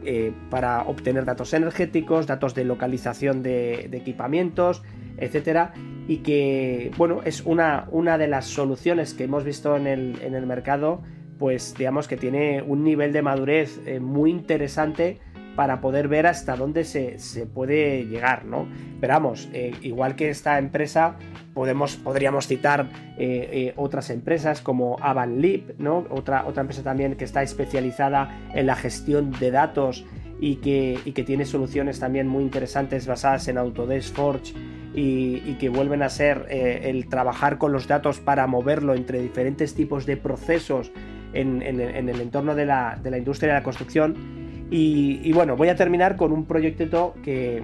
eh, 0.04 0.32
para 0.48 0.84
obtener 0.84 1.26
datos 1.26 1.52
energéticos, 1.52 2.26
datos 2.26 2.54
de 2.54 2.64
localización 2.64 3.42
de, 3.42 3.90
equipamientos, 3.92 4.82
etcétera, 5.18 5.74
y 6.08 6.18
que 6.18 6.92
bueno, 6.96 7.20
es 7.26 7.42
una, 7.42 7.86
una, 7.90 8.16
de 8.16 8.26
las 8.26 8.46
soluciones 8.46 9.12
que 9.12 9.24
hemos 9.24 9.44
visto 9.44 9.76
en 9.76 9.86
el, 9.86 10.18
en 10.22 10.34
el 10.34 10.46
mercado, 10.46 11.02
pues 11.42 11.74
digamos 11.76 12.06
que 12.06 12.16
tiene 12.16 12.62
un 12.62 12.84
nivel 12.84 13.12
de 13.12 13.20
madurez 13.20 13.80
muy 14.00 14.30
interesante 14.30 15.18
para 15.56 15.80
poder 15.80 16.06
ver 16.06 16.28
hasta 16.28 16.54
dónde 16.54 16.84
se, 16.84 17.18
puede 17.52 18.06
llegar, 18.06 18.44
¿no? 18.44 18.68
Pero 19.00 19.14
vamos, 19.14 19.48
eh, 19.52 19.74
igual 19.82 20.14
que 20.14 20.30
esta 20.30 20.56
empresa, 20.60 21.16
podemos, 21.52 21.96
podríamos 21.96 22.46
citar 22.46 22.88
eh, 23.18 23.48
eh, 23.52 23.72
otras 23.74 24.10
empresas 24.10 24.60
como 24.60 24.98
Avanlip, 25.00 25.78
¿no? 25.78 26.06
Otra, 26.10 26.46
otra 26.46 26.60
empresa 26.60 26.84
también 26.84 27.16
que 27.16 27.24
está 27.24 27.42
especializada 27.42 28.38
en 28.54 28.66
la 28.66 28.76
gestión 28.76 29.32
de 29.32 29.50
datos 29.50 30.06
y 30.40 30.56
que, 30.56 31.00
que 31.12 31.24
tiene 31.24 31.44
soluciones 31.44 31.98
también 31.98 32.28
muy 32.28 32.44
interesantes 32.44 33.08
basadas 33.08 33.48
en 33.48 33.58
Autodesk 33.58 34.14
Forge 34.14 34.54
y, 34.94 35.42
y 35.44 35.56
que 35.58 35.70
vuelven 35.70 36.04
a 36.04 36.08
ser 36.08 36.46
el 36.50 37.08
trabajar 37.08 37.58
con 37.58 37.72
los 37.72 37.88
datos 37.88 38.20
para 38.20 38.46
moverlo 38.46 38.94
entre 38.94 39.20
diferentes 39.20 39.74
tipos 39.74 40.06
de 40.06 40.16
procesos 40.16 40.92
en, 41.32 41.62
el 41.62 42.20
entorno 42.20 42.54
de 42.54 42.66
la, 42.66 42.98
industria 43.16 43.54
de 43.54 43.58
la 43.60 43.64
construcción. 43.64 44.68
Y, 44.70 45.30
bueno, 45.32 45.56
voy 45.56 45.68
a 45.68 45.76
terminar 45.76 46.16
con 46.16 46.32
un 46.32 46.46
proyecto 46.46 47.14
que, 47.22 47.62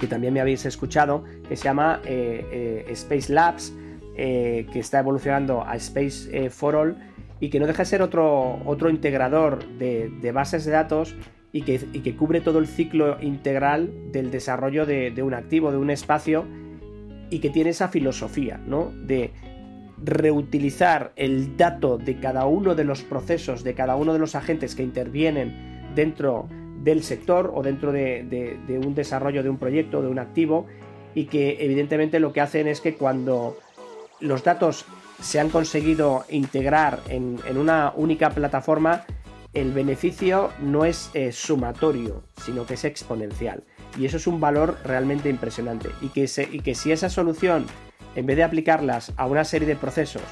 que 0.00 0.06
también 0.06 0.34
me 0.34 0.40
habéis 0.40 0.66
escuchado, 0.66 1.24
que 1.48 1.56
se 1.56 1.64
llama 1.64 2.00
eh, 2.04 2.84
eh, 2.88 2.92
Space 2.92 3.32
Labs, 3.32 3.72
eh, 4.16 4.66
que 4.72 4.80
está 4.80 4.98
evolucionando 4.98 5.62
a 5.64 5.76
Space 5.76 6.50
for 6.50 6.74
All 6.74 6.96
y 7.40 7.50
que 7.50 7.60
no 7.60 7.66
deja 7.68 7.82
de 7.82 7.86
ser 7.86 8.02
otro, 8.02 8.60
otro 8.64 8.90
integrador 8.90 9.64
de, 9.78 10.32
bases 10.32 10.64
de 10.64 10.72
datos 10.72 11.14
y 11.52 11.62
que, 11.62 11.78
que, 11.78 12.16
cubre 12.16 12.40
todo 12.40 12.58
el 12.58 12.66
ciclo 12.66 13.16
integral 13.20 14.10
del 14.10 14.32
desarrollo 14.32 14.86
de, 14.86 15.12
de, 15.12 15.22
un 15.22 15.34
activo, 15.34 15.70
de 15.70 15.78
un 15.78 15.90
espacio, 15.90 16.44
y 17.30 17.38
que 17.40 17.50
tiene 17.50 17.70
esa 17.70 17.88
filosofía, 17.88 18.60
¿no? 18.66 18.92
De 18.92 19.32
reutilizar 20.04 21.12
el 21.16 21.56
dato 21.56 21.98
de 21.98 22.18
cada 22.18 22.46
uno 22.46 22.74
de 22.74 22.84
los 22.84 23.02
procesos, 23.02 23.64
de 23.64 23.74
cada 23.74 23.96
uno 23.96 24.12
de 24.12 24.18
los 24.18 24.34
agentes 24.34 24.74
que 24.74 24.82
intervienen 24.82 25.90
dentro 25.94 26.48
del 26.82 27.02
sector 27.02 27.52
o 27.54 27.62
dentro 27.62 27.92
de, 27.92 28.58
un 28.84 28.94
desarrollo 28.94 29.42
de 29.42 29.50
un 29.50 29.58
proyecto, 29.58 30.00
de 30.02 30.08
un 30.08 30.18
activo, 30.18 30.66
y 31.14 31.24
que 31.24 31.58
evidentemente 31.60 32.20
lo 32.20 32.32
que 32.32 32.40
hacen 32.40 32.68
es 32.68 32.80
que 32.80 32.94
cuando 32.94 33.56
los 34.20 34.44
datos 34.44 34.84
se 35.20 35.40
han 35.40 35.48
conseguido 35.48 36.24
integrar 36.28 37.00
en, 37.08 37.40
una 37.56 37.92
única 37.96 38.30
plataforma, 38.30 39.04
el 39.54 39.72
beneficio 39.72 40.50
no 40.60 40.84
es 40.84 41.10
eh, 41.14 41.32
sumatorio, 41.32 42.22
sino 42.36 42.66
que 42.66 42.74
es 42.74 42.84
exponencial. 42.84 43.64
Y 43.98 44.04
eso 44.04 44.18
es 44.18 44.26
un 44.26 44.40
valor 44.40 44.76
realmente 44.84 45.28
impresionante. 45.28 45.88
Y 46.00 46.08
que, 46.08 46.30
y 46.52 46.60
que 46.60 46.74
si 46.74 46.92
esa 46.92 47.08
solución 47.08 47.66
en 48.14 48.26
vez 48.26 48.36
de 48.36 48.44
aplicarlas 48.44 49.12
a 49.16 49.26
una 49.26 49.44
serie 49.44 49.68
de 49.68 49.76
procesos, 49.76 50.22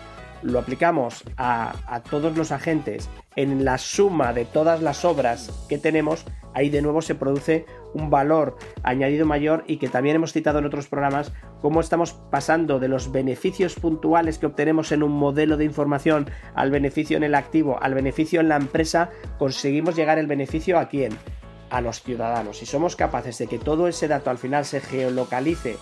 lo 0.42 0.58
aplicamos 0.58 1.24
a, 1.36 2.02
todos 2.08 2.36
los 2.36 2.52
agentes 2.52 3.08
en 3.34 3.64
la 3.64 3.78
suma 3.78 4.32
de 4.32 4.44
todas 4.44 4.82
las 4.82 5.04
obras 5.04 5.66
que 5.68 5.78
tenemos, 5.78 6.24
ahí 6.54 6.70
de 6.70 6.82
nuevo 6.82 7.02
se 7.02 7.14
produce 7.14 7.66
un 7.94 8.10
valor 8.10 8.56
añadido 8.82 9.26
mayor 9.26 9.64
y 9.66 9.78
que 9.78 9.88
también 9.88 10.16
hemos 10.16 10.32
citado 10.32 10.58
en 10.58 10.66
otros 10.66 10.88
programas, 10.88 11.32
cómo 11.60 11.80
estamos 11.80 12.12
pasando 12.12 12.78
de 12.78 12.88
los 12.88 13.12
beneficios 13.12 13.74
puntuales 13.74 14.38
que 14.38 14.46
obtenemos 14.46 14.92
en 14.92 15.02
un 15.02 15.12
modelo 15.12 15.56
de 15.56 15.64
información 15.64 16.30
al 16.54 16.70
beneficio 16.70 17.16
en 17.16 17.24
el 17.24 17.34
activo, 17.34 17.78
al 17.82 17.94
beneficio 17.94 18.40
en 18.40 18.48
la 18.48 18.56
empresa, 18.56 19.10
conseguimos 19.38 19.96
llegar 19.96 20.18
el 20.18 20.26
beneficio 20.26 20.78
a 20.78 20.88
quién? 20.88 21.12
A 21.70 21.80
los 21.80 22.02
ciudadanos. 22.02 22.58
Si 22.58 22.66
somos 22.66 22.96
capaces 22.96 23.38
de 23.38 23.48
que 23.48 23.58
todo 23.58 23.88
ese 23.88 24.08
dato 24.08 24.30
al 24.30 24.38
final 24.38 24.64
se 24.64 24.80
geolocalice 24.80 25.76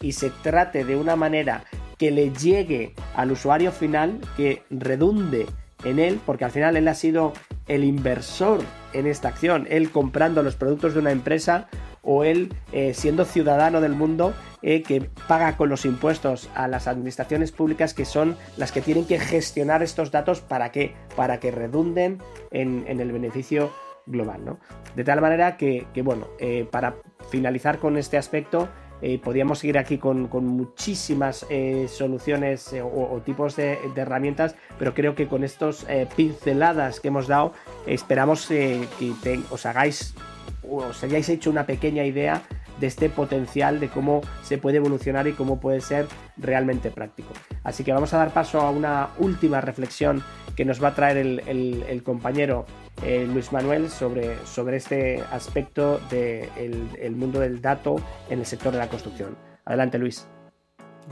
y 0.00 0.12
se 0.12 0.30
trate 0.30 0.84
de 0.84 0.96
una 0.96 1.16
manera 1.16 1.64
que 1.98 2.10
le 2.10 2.30
llegue 2.30 2.94
al 3.14 3.32
usuario 3.32 3.72
final, 3.72 4.20
que 4.36 4.62
redunde 4.70 5.46
en 5.84 5.98
él, 5.98 6.20
porque 6.24 6.44
al 6.44 6.50
final 6.50 6.76
él 6.76 6.88
ha 6.88 6.94
sido 6.94 7.32
el 7.68 7.84
inversor 7.84 8.60
en 8.92 9.06
esta 9.06 9.28
acción, 9.28 9.66
él 9.70 9.90
comprando 9.90 10.42
los 10.42 10.56
productos 10.56 10.94
de 10.94 11.00
una 11.00 11.12
empresa 11.12 11.68
o 12.02 12.24
él 12.24 12.54
eh, 12.72 12.94
siendo 12.94 13.24
ciudadano 13.24 13.80
del 13.80 13.92
mundo 13.92 14.32
eh, 14.62 14.82
que 14.82 15.02
paga 15.28 15.56
con 15.56 15.68
los 15.68 15.84
impuestos 15.84 16.48
a 16.54 16.68
las 16.68 16.86
administraciones 16.86 17.52
públicas 17.52 17.94
que 17.94 18.04
son 18.04 18.36
las 18.56 18.72
que 18.72 18.80
tienen 18.80 19.06
que 19.06 19.18
gestionar 19.18 19.82
estos 19.82 20.10
datos 20.10 20.40
para 20.40 20.72
que, 20.72 20.94
para 21.16 21.40
que 21.40 21.50
redunden 21.50 22.18
en, 22.50 22.86
el 22.88 23.12
beneficio 23.12 23.72
global. 24.06 24.44
¿no? 24.44 24.58
De 24.96 25.04
tal 25.04 25.20
manera 25.20 25.56
que, 25.56 25.86
bueno, 26.02 26.28
eh, 26.38 26.66
para 26.70 26.96
finalizar 27.30 27.78
con 27.78 27.96
este 27.96 28.16
aspecto, 28.16 28.68
eh, 29.02 29.18
podríamos 29.22 29.60
seguir 29.60 29.78
aquí 29.78 29.98
con, 29.98 30.28
muchísimas 30.30 31.46
eh, 31.48 31.86
soluciones 31.88 32.72
eh, 32.72 32.82
o, 32.82 33.20
tipos 33.24 33.56
de, 33.56 33.78
herramientas, 33.96 34.56
pero 34.78 34.94
creo 34.94 35.14
que 35.14 35.26
con 35.26 35.44
estos 35.44 35.86
pinceladas 36.16 37.00
que 37.00 37.08
hemos 37.08 37.26
dado, 37.26 37.52
esperamos 37.86 38.46
que 38.46 39.40
os 39.50 39.66
hagáis 39.66 40.14
os 40.62 41.02
hayáis 41.02 41.28
hecho 41.28 41.50
una 41.50 41.66
pequeña 41.66 42.04
idea 42.04 42.42
de 42.80 42.86
este 42.86 43.10
potencial 43.10 43.78
de 43.78 43.88
cómo 43.88 44.22
se 44.42 44.58
puede 44.58 44.78
evolucionar 44.78 45.28
y 45.28 45.32
cómo 45.32 45.60
puede 45.60 45.80
ser 45.80 46.06
realmente 46.36 46.90
práctico. 46.90 47.32
Así 47.62 47.84
que 47.84 47.92
vamos 47.92 48.12
a 48.14 48.18
dar 48.18 48.32
paso 48.32 48.60
a 48.60 48.70
una 48.70 49.10
última 49.18 49.60
reflexión 49.60 50.24
que 50.56 50.64
nos 50.64 50.82
va 50.82 50.88
a 50.88 50.94
traer 50.94 51.18
el, 51.18 52.02
compañero 52.02 52.66
eh, 53.04 53.26
Luis 53.30 53.52
Manuel 53.52 53.90
sobre, 53.90 54.36
sobre 54.46 54.76
este 54.76 55.22
aspecto 55.30 56.00
del 56.10 57.16
mundo 57.16 57.40
del 57.40 57.60
dato 57.60 57.96
en 58.28 58.40
el 58.40 58.46
sector 58.46 58.72
de 58.72 58.78
la 58.78 58.88
construcción. 58.88 59.36
Adelante 59.64 59.98
Luis. 59.98 60.26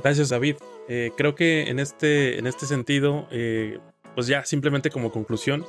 Gracias 0.03 0.29
David. 0.31 0.57
Eh, 0.89 1.13
creo 1.17 1.35
que 1.35 1.69
en 1.69 1.79
este, 1.79 2.39
en 2.39 2.47
este 2.47 2.67
sentido, 2.67 3.29
eh, 3.31 3.79
pues 4.15 4.27
ya 4.27 4.45
simplemente 4.45 4.91
como 4.91 5.11
conclusión, 5.11 5.65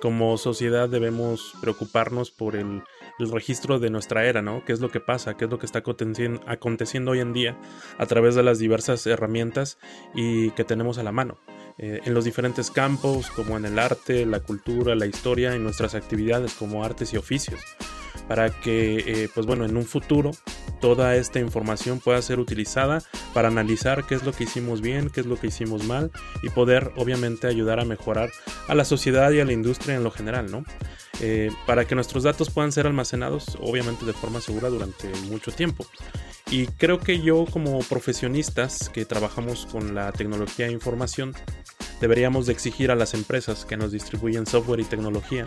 como 0.00 0.36
sociedad 0.38 0.88
debemos 0.88 1.54
preocuparnos 1.60 2.30
por 2.30 2.56
el 2.56 2.82
el 3.18 3.30
registro 3.30 3.78
de 3.78 3.90
nuestra 3.90 4.24
era, 4.24 4.42
¿no? 4.42 4.64
¿Qué 4.64 4.72
es 4.72 4.80
lo 4.80 4.90
que 4.90 5.00
pasa? 5.00 5.36
¿Qué 5.36 5.44
es 5.44 5.50
lo 5.50 5.58
que 5.58 5.66
está 5.66 5.82
aconteciendo 6.46 7.10
hoy 7.12 7.20
en 7.20 7.32
día 7.32 7.56
a 7.98 8.06
través 8.06 8.34
de 8.34 8.42
las 8.42 8.58
diversas 8.58 9.06
herramientas 9.06 9.78
y 10.14 10.50
que 10.52 10.64
tenemos 10.64 10.98
a 10.98 11.02
la 11.02 11.12
mano? 11.12 11.38
Eh, 11.78 12.00
en 12.04 12.14
los 12.14 12.24
diferentes 12.24 12.70
campos, 12.70 13.30
como 13.30 13.56
en 13.56 13.64
el 13.64 13.78
arte, 13.78 14.26
la 14.26 14.40
cultura, 14.40 14.94
la 14.94 15.06
historia 15.06 15.54
y 15.56 15.58
nuestras 15.58 15.94
actividades 15.94 16.54
como 16.54 16.84
artes 16.84 17.12
y 17.12 17.16
oficios 17.16 17.60
para 18.28 18.50
que, 18.50 18.98
eh, 19.06 19.28
pues 19.34 19.46
bueno, 19.46 19.64
en 19.64 19.76
un 19.76 19.84
futuro 19.84 20.30
toda 20.80 21.16
esta 21.16 21.38
información 21.38 22.00
pueda 22.00 22.20
ser 22.22 22.40
utilizada 22.40 23.02
para 23.34 23.48
analizar 23.48 24.04
qué 24.04 24.14
es 24.14 24.24
lo 24.24 24.32
que 24.32 24.44
hicimos 24.44 24.80
bien, 24.80 25.10
qué 25.10 25.20
es 25.20 25.26
lo 25.26 25.36
que 25.36 25.46
hicimos 25.46 25.84
mal 25.84 26.10
y 26.42 26.50
poder 26.50 26.92
obviamente 26.96 27.46
ayudar 27.46 27.78
a 27.78 27.84
mejorar 27.84 28.30
a 28.68 28.74
la 28.74 28.84
sociedad 28.84 29.30
y 29.30 29.40
a 29.40 29.44
la 29.44 29.52
industria 29.52 29.94
en 29.94 30.02
lo 30.02 30.10
general, 30.10 30.50
¿no? 30.50 30.64
Eh, 31.20 31.50
para 31.66 31.84
que 31.84 31.94
nuestros 31.94 32.24
datos 32.24 32.50
puedan 32.50 32.72
ser 32.72 32.86
almacenados 32.86 33.58
obviamente 33.60 34.04
de 34.04 34.12
forma 34.12 34.40
segura 34.40 34.68
durante 34.70 35.08
mucho 35.28 35.52
tiempo. 35.52 35.86
Y 36.50 36.66
creo 36.66 36.98
que 36.98 37.20
yo 37.20 37.46
como 37.46 37.78
profesionistas 37.80 38.88
que 38.88 39.04
trabajamos 39.04 39.66
con 39.66 39.94
la 39.94 40.12
tecnología 40.12 40.66
e 40.66 40.72
información, 40.72 41.34
deberíamos 42.00 42.46
de 42.46 42.52
exigir 42.52 42.90
a 42.90 42.96
las 42.96 43.14
empresas 43.14 43.64
que 43.64 43.76
nos 43.76 43.92
distribuyen 43.92 44.46
software 44.46 44.80
y 44.80 44.84
tecnología 44.84 45.46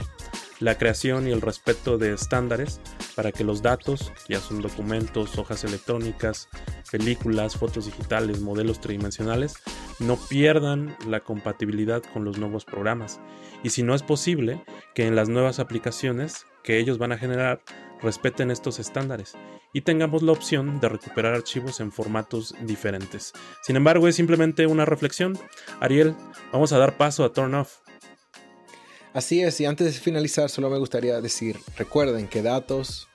la 0.60 0.78
creación 0.78 1.28
y 1.28 1.32
el 1.32 1.42
respeto 1.42 1.98
de 1.98 2.14
estándares 2.14 2.80
para 3.16 3.32
que 3.32 3.44
los 3.44 3.62
datos, 3.62 4.14
ya 4.30 4.40
son 4.40 4.62
documentos, 4.62 5.38
hojas 5.38 5.64
electrónicas, 5.64 6.50
películas, 6.92 7.58
fotos 7.58 7.86
digitales, 7.86 8.42
modelos 8.42 8.80
tridimensionales, 8.80 9.56
no 10.00 10.18
pierdan 10.18 10.96
la 11.08 11.22
compatibilidad 11.22 12.04
con 12.14 12.26
los 12.26 12.38
nuevos 12.38 12.66
programas. 12.66 13.20
Y 13.64 13.72
si 13.72 13.84
no 13.84 13.96
es 13.96 14.04
posible, 14.04 14.64
que 14.94 15.08
en 15.08 15.16
las 15.16 15.30
nuevas 15.30 15.60
aplicaciones 15.60 16.46
que 16.64 16.80
ellos 16.80 16.98
van 16.98 17.12
a 17.12 17.18
generar 17.18 17.62
respeten 18.02 18.52
estos 18.52 18.80
estándares 18.80 19.36
y 19.76 19.82
tengamos 19.82 20.24
la 20.24 20.32
opción 20.32 20.80
de 20.80 20.88
recuperar 20.88 21.34
archivos 21.34 21.82
en 21.82 21.92
formatos 21.92 22.56
diferentes. 22.62 23.34
Sin 23.62 23.76
embargo, 23.76 24.08
es 24.08 24.16
simplemente 24.16 24.68
una 24.68 24.86
reflexión. 24.86 25.38
Ariel, 25.82 26.16
vamos 26.54 26.72
a 26.72 26.78
dar 26.78 26.96
paso 26.96 27.26
a 27.26 27.34
Turn 27.34 27.54
Off. 27.56 27.80
Así 29.14 29.44
es, 29.44 29.60
y 29.60 29.66
antes 29.66 29.94
de 29.94 30.00
finalizar, 30.00 30.50
solo 30.50 30.70
me 30.70 30.78
gustaría 30.78 31.20
decir, 31.20 31.58
recuerden 31.78 32.30
que 32.30 32.42
datos 32.42 33.10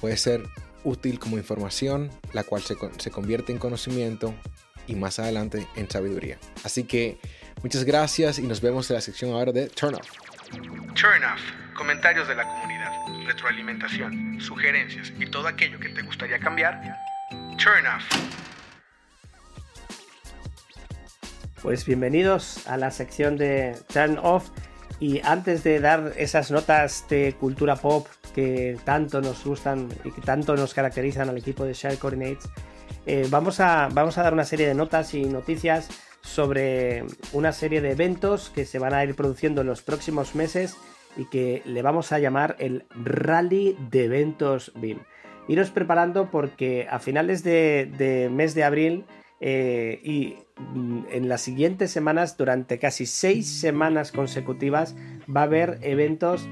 puede 0.00 0.16
ser 0.16 0.44
útil 0.84 1.18
como 1.18 1.36
información, 1.36 2.12
la 2.32 2.44
cual 2.44 2.62
se, 2.62 2.76
se 2.98 3.10
convierte 3.10 3.50
en 3.50 3.58
conocimiento 3.58 4.32
y 4.86 4.94
más 4.94 5.18
adelante 5.18 5.66
en 5.74 5.90
sabiduría. 5.90 6.38
Así 6.62 6.84
que 6.84 7.18
muchas 7.60 7.82
gracias 7.82 8.38
y 8.38 8.42
nos 8.42 8.60
vemos 8.60 8.88
en 8.88 8.94
la 8.94 9.00
sección 9.00 9.32
ahora 9.32 9.50
de 9.50 9.68
Turn 9.68 9.96
Off. 9.96 10.06
Turn 10.94 11.24
Off, 11.24 11.40
comentarios 11.78 12.26
de 12.26 12.34
la 12.34 12.44
comunidad, 12.44 12.90
retroalimentación, 13.24 14.40
sugerencias 14.40 15.12
y 15.16 15.26
todo 15.26 15.46
aquello 15.46 15.78
que 15.78 15.88
te 15.90 16.02
gustaría 16.02 16.40
cambiar. 16.40 16.82
Turn 17.56 17.86
Off. 17.86 18.04
Pues 21.62 21.86
bienvenidos 21.86 22.66
a 22.66 22.76
la 22.76 22.90
sección 22.90 23.36
de 23.36 23.78
Turn 23.92 24.18
Off 24.20 24.50
y 24.98 25.20
antes 25.20 25.62
de 25.62 25.78
dar 25.78 26.14
esas 26.16 26.50
notas 26.50 27.06
de 27.08 27.36
cultura 27.38 27.76
pop 27.76 28.08
que 28.34 28.76
tanto 28.84 29.20
nos 29.20 29.44
gustan 29.44 29.88
y 30.02 30.10
que 30.10 30.20
tanto 30.20 30.56
nos 30.56 30.74
caracterizan 30.74 31.28
al 31.28 31.38
equipo 31.38 31.64
de 31.64 31.74
Share 31.74 31.96
Coordinates, 31.98 32.48
eh, 33.06 33.28
vamos, 33.30 33.60
a, 33.60 33.88
vamos 33.92 34.18
a 34.18 34.24
dar 34.24 34.32
una 34.32 34.44
serie 34.44 34.66
de 34.66 34.74
notas 34.74 35.14
y 35.14 35.26
noticias 35.26 35.88
sobre 36.22 37.04
una 37.32 37.52
serie 37.52 37.80
de 37.80 37.92
eventos 37.92 38.50
que 38.50 38.66
se 38.66 38.80
van 38.80 38.94
a 38.94 39.04
ir 39.04 39.14
produciendo 39.14 39.60
en 39.60 39.68
los 39.68 39.82
próximos 39.82 40.34
meses 40.34 40.76
y 41.18 41.26
que 41.26 41.60
le 41.66 41.82
vamos 41.82 42.12
a 42.12 42.18
llamar 42.18 42.56
el 42.58 42.84
Rally 43.04 43.76
de 43.90 44.04
Eventos 44.04 44.72
BIM. 44.76 45.00
Iros 45.48 45.70
preparando 45.70 46.30
porque 46.30 46.86
a 46.90 46.98
finales 46.98 47.42
de 47.42 48.30
mes 48.32 48.54
de 48.54 48.64
abril 48.64 49.04
eh, 49.40 50.00
y 50.02 50.36
mm, 50.74 51.04
en 51.12 51.28
las 51.28 51.42
siguientes 51.42 51.90
semanas, 51.90 52.36
durante 52.36 52.78
casi 52.78 53.06
seis 53.06 53.48
semanas 53.60 54.12
consecutivas, 54.12 54.96
va 55.34 55.42
a 55.42 55.44
haber 55.44 55.78
eventos 55.82 56.48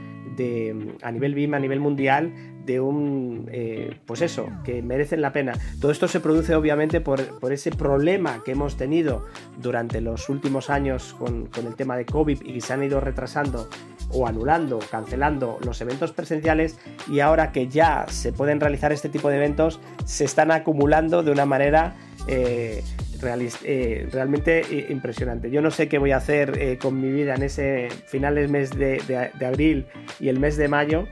a 1.02 1.12
nivel 1.12 1.34
BIM, 1.34 1.54
a 1.54 1.58
nivel 1.58 1.80
mundial, 1.80 2.34
de 2.66 2.78
un, 2.78 3.48
eh, 3.50 3.96
pues 4.04 4.20
eso, 4.20 4.50
que 4.64 4.82
merecen 4.82 5.22
la 5.22 5.32
pena. 5.32 5.54
Todo 5.80 5.90
esto 5.90 6.08
se 6.08 6.20
produce 6.20 6.54
obviamente 6.54 7.00
por, 7.00 7.20
ese 7.50 7.70
problema 7.70 8.42
que 8.44 8.52
hemos 8.52 8.76
tenido 8.76 9.24
durante 9.56 10.02
los 10.02 10.28
últimos 10.28 10.68
años 10.68 11.14
con, 11.18 11.46
con, 11.46 11.66
el 11.66 11.74
tema 11.74 11.96
de 11.96 12.04
COVID 12.04 12.42
y 12.44 12.52
que 12.54 12.60
se 12.60 12.72
han 12.74 12.82
ido 12.82 13.00
retrasando 13.00 13.70
o 14.12 14.26
anulando, 14.26 14.78
cancelando 14.90 15.58
los 15.64 15.80
eventos 15.80 16.12
presenciales 16.12 16.76
y 17.08 17.20
ahora 17.20 17.52
que 17.52 17.68
ya 17.68 18.06
se 18.08 18.32
pueden 18.32 18.60
realizar 18.60 18.92
este 18.92 19.08
tipo 19.08 19.28
de 19.28 19.36
eventos, 19.36 19.80
se 20.04 20.24
están 20.24 20.50
acumulando 20.50 21.22
de 21.22 21.30
una 21.30 21.46
manera 21.46 21.94
eh, 22.28 22.82
eh, 23.22 24.08
realmente 24.12 24.60
eh, 24.70 24.86
impresionante. 24.90 25.50
Yo 25.50 25.60
no 25.60 25.70
sé 25.70 25.88
qué 25.88 25.98
voy 25.98 26.12
a 26.12 26.18
hacer 26.18 26.78
con 26.78 27.00
mi 27.00 27.10
vida 27.10 27.34
en 27.34 27.42
ese 27.42 27.88
finales 28.06 28.50
mes 28.50 28.70
de, 28.70 29.00
abril 29.46 29.86
y 30.20 30.28
el 30.28 30.38
mes 30.38 30.56
de 30.56 30.68
mayo. 30.68 31.08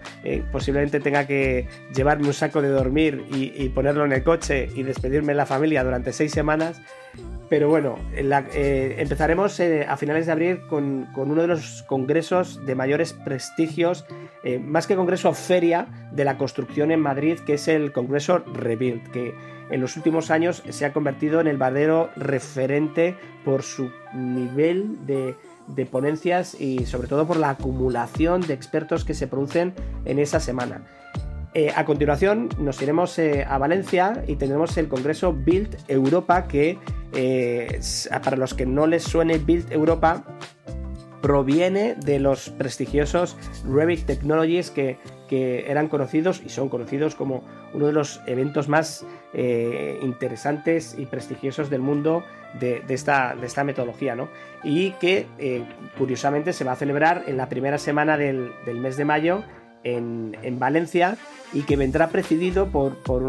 posiblemente 0.53 1.01
tenga 1.01 1.27
que 1.27 1.67
llevarme 1.95 2.27
un 2.27 2.35
saco 2.35 2.63
de 2.63 2.69
dormir 2.69 3.25
y, 3.31 3.69
ponerlo 3.71 4.05
en 4.05 4.13
el 4.13 4.23
coche 4.23 4.69
y 4.75 4.83
despedirme 4.83 5.33
de 5.33 5.37
la 5.37 5.47
familia 5.47 5.85
durante 5.85 6.13
seis 6.13 6.33
semanas. 6.33 6.81
Pero 7.49 7.69
bueno, 7.69 7.97
empezaremos 8.17 9.61
a 9.61 9.97
finales 9.97 10.27
de 10.27 10.33
abril 10.33 10.61
con, 10.69 11.09
uno 11.15 11.43
de 11.43 11.49
los 11.49 11.83
congresos 11.85 12.65
de 12.67 12.75
mayores 12.75 13.13
prestigios, 13.13 14.07
más 14.63 14.87
que 14.87 14.97
congreso, 14.97 15.33
feria 15.35 15.87
de 16.13 16.25
la 16.25 16.37
construcción 16.37 16.91
en 16.91 17.01
Madrid, 17.01 17.39
que 17.47 17.55
es 17.55 17.69
el 17.69 17.93
Congreso 17.93 18.39
Rebuild, 18.39 19.11
que 19.11 19.35
en 19.71 19.81
los 19.81 19.97
últimos 19.97 20.31
años 20.31 20.63
se 20.69 20.85
ha 20.85 20.93
convertido 20.93 21.41
en 21.41 21.47
el 21.47 21.57
verdadero 21.57 22.11
referente 22.17 23.17
por 23.45 23.63
su 23.63 23.91
nivel 24.15 25.07
de, 25.07 25.37
ponencias 25.91 26.61
y 26.61 26.87
sobre 26.87 27.09
todo 27.09 27.27
por 27.27 27.39
la 27.39 27.51
acumulación 27.51 28.43
de 28.43 28.55
expertos 28.55 29.05
que 29.05 29.15
se 29.15 29.27
producen 29.27 29.75
en 30.05 30.19
esa 30.19 30.41
semana. 30.41 30.83
Eh, 31.55 31.71
a 31.75 31.85
continuación 31.85 32.49
nos 32.59 32.83
iremos 32.83 33.17
eh, 33.19 33.47
a 33.49 33.59
Valencia 33.59 34.25
y 34.27 34.37
tendremos 34.37 34.77
el 34.77 34.89
Congreso 34.89 35.33
Build 35.33 35.77
Europa 35.87 36.49
que 36.49 36.79
eh, 37.15 37.81
para 38.25 38.37
los 38.37 38.55
que 38.55 38.67
no 38.67 38.89
les 38.89 39.05
suene 39.05 39.39
Build 39.39 39.73
Europa 39.73 40.25
proviene 41.25 41.95
de 41.95 42.21
los 42.21 42.51
prestigiosos 42.51 43.35
Revit 43.67 44.05
Technologies 44.05 44.71
que, 44.71 44.99
que 45.27 45.71
eran 45.71 45.89
conocidos 45.89 46.43
y 46.45 46.51
son 46.51 46.69
conocidos 46.69 47.15
como 47.15 47.43
uno 47.73 47.87
de 47.87 47.95
los 47.95 48.21
eventos 48.27 48.69
más 48.69 49.07
eh, 49.33 49.99
interesantes 50.03 50.95
y 50.99 51.07
prestigiosos 51.07 51.71
del 51.71 51.81
mundo 51.81 52.23
de, 52.61 52.83
esta, 52.91 53.35
de 53.35 53.47
esta, 53.47 53.65
metodología, 53.65 54.15
¿no? 54.15 54.29
Y 54.63 54.91
que 55.01 55.27
eh, 55.39 55.65
curiosamente 55.97 56.53
se 56.53 56.63
va 56.63 56.73
a 56.73 56.77
celebrar 56.77 57.25
en 57.27 57.39
la 57.39 57.49
primera 57.49 57.79
semana 57.79 58.19
del, 58.19 58.53
mes 58.67 58.99
de 58.99 59.07
mayo 59.07 59.45
en, 59.85 60.59
Valencia 60.59 61.17
y 61.53 61.63
que 61.63 61.77
vendrá 61.77 62.09
precedido 62.09 62.69
por, 62.71 62.97
por, 63.03 63.23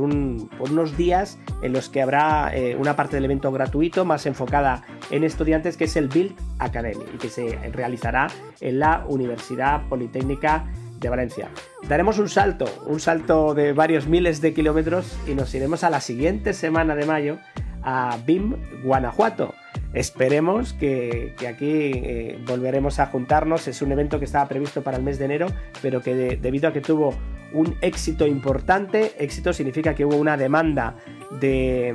unos 0.00 0.96
días 0.96 1.38
en 1.62 1.72
los 1.72 1.88
que 1.88 2.02
habrá 2.02 2.50
eh, 2.54 2.76
una 2.76 2.96
parte 2.96 3.16
del 3.16 3.26
evento 3.26 3.52
gratuito 3.52 4.04
más 4.04 4.26
enfocada 4.26 4.82
en 5.10 5.22
estudiantes 5.22 5.76
que 5.76 5.84
es 5.84 5.96
el 5.96 6.08
Build 6.08 6.34
Academy 6.58 7.04
y 7.14 7.18
que 7.18 7.28
se 7.28 7.56
realizará 7.72 8.28
en 8.60 8.78
la 8.78 9.04
Universidad 9.06 9.86
Politécnica 9.88 10.66
de 10.98 11.08
Valencia. 11.08 11.48
Daremos 11.88 12.18
un 12.18 12.28
salto, 12.28 12.66
un 12.86 13.00
salto 13.00 13.54
de 13.54 13.72
varios 13.72 14.06
miles 14.06 14.40
de 14.40 14.52
kilómetros 14.54 15.16
y 15.26 15.34
nos 15.34 15.54
iremos 15.54 15.84
a 15.84 15.90
la 15.90 16.00
siguiente 16.00 16.52
semana 16.52 16.96
de 16.96 17.06
mayo 17.06 17.38
a 17.82 18.18
BIM, 18.26 18.56
Guanajuato. 18.82 19.54
Esperemos 19.92 20.74
que, 20.74 21.34
aquí 21.48 21.92
eh, 21.94 22.38
volveremos 22.46 22.98
a 23.00 23.06
juntarnos. 23.06 23.68
Es 23.68 23.82
un 23.82 23.92
evento 23.92 24.18
que 24.18 24.24
estaba 24.24 24.48
previsto 24.48 24.82
para 24.82 24.96
el 24.96 25.02
mes 25.02 25.18
de 25.18 25.24
enero, 25.24 25.48
pero 25.82 26.02
que 26.02 26.14
debido 26.14 26.68
a 26.68 26.72
que 26.72 26.80
tuvo 26.80 27.14
un 27.52 27.76
éxito 27.80 28.26
importante, 28.26 29.12
éxito 29.18 29.52
significa 29.52 29.94
que 29.94 30.04
hubo 30.04 30.16
una 30.16 30.36
demanda 30.36 30.96
de, 31.40 31.94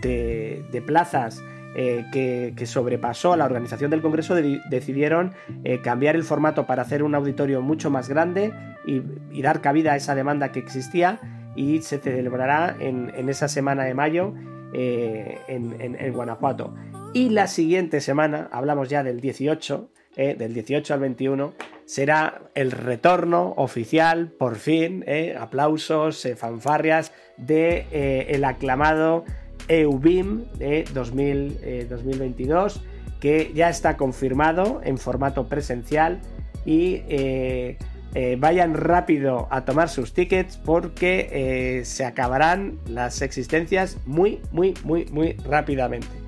de 0.00 0.82
plazas 0.82 1.42
eh, 1.78 2.06
que, 2.10 2.64
sobrepasó 2.64 3.36
la 3.36 3.44
organización 3.44 3.90
del 3.90 4.00
Congreso, 4.00 4.34
decidieron 4.34 5.34
eh, 5.62 5.82
cambiar 5.82 6.16
el 6.16 6.22
formato 6.22 6.64
para 6.64 6.80
hacer 6.80 7.02
un 7.02 7.14
auditorio 7.14 7.60
mucho 7.60 7.90
más 7.90 8.08
grande 8.08 8.50
y, 8.86 9.42
dar 9.42 9.60
cabida 9.60 9.92
a 9.92 9.96
esa 9.96 10.14
demanda 10.14 10.52
que 10.52 10.58
existía 10.58 11.20
y 11.54 11.82
se 11.82 11.98
celebrará 11.98 12.74
en, 12.80 13.28
esa 13.28 13.46
semana 13.48 13.84
de 13.84 13.92
mayo 13.92 14.32
eh, 14.72 15.36
en, 15.48 16.12
Guanajuato. 16.14 16.74
Y 17.16 17.30
la 17.30 17.46
siguiente 17.46 18.02
semana, 18.02 18.50
hablamos 18.52 18.90
ya 18.90 19.02
del 19.02 19.22
18, 19.22 19.88
del 20.16 20.52
18 20.52 20.92
al 20.92 21.00
21, 21.00 21.54
será 21.86 22.42
el 22.54 22.70
retorno 22.70 23.54
oficial, 23.56 24.28
por 24.38 24.56
fin, 24.56 25.02
aplausos, 25.40 26.28
fanfarrias, 26.36 27.12
de 27.38 28.26
el 28.28 28.44
aclamado 28.44 29.24
EUBIM 29.66 30.44
de 30.58 30.84
2022, 30.92 32.76
eh, 32.76 32.80
que 33.18 33.50
ya 33.54 33.70
está 33.70 33.96
confirmado 33.96 34.82
en 34.84 34.98
formato 34.98 35.48
presencial 35.48 36.20
y 36.66 37.00
eh, 37.08 37.78
eh, 38.14 38.36
vayan 38.38 38.74
rápido 38.74 39.48
a 39.50 39.64
tomar 39.64 39.88
sus 39.88 40.12
tickets 40.12 40.58
porque 40.58 41.80
se 41.86 42.04
acabarán 42.04 42.78
las 42.86 43.22
existencias 43.22 43.96
muy, 44.04 44.42
muy, 44.52 44.74
muy, 44.84 45.06
muy 45.06 45.32
rápidamente. 45.46 46.25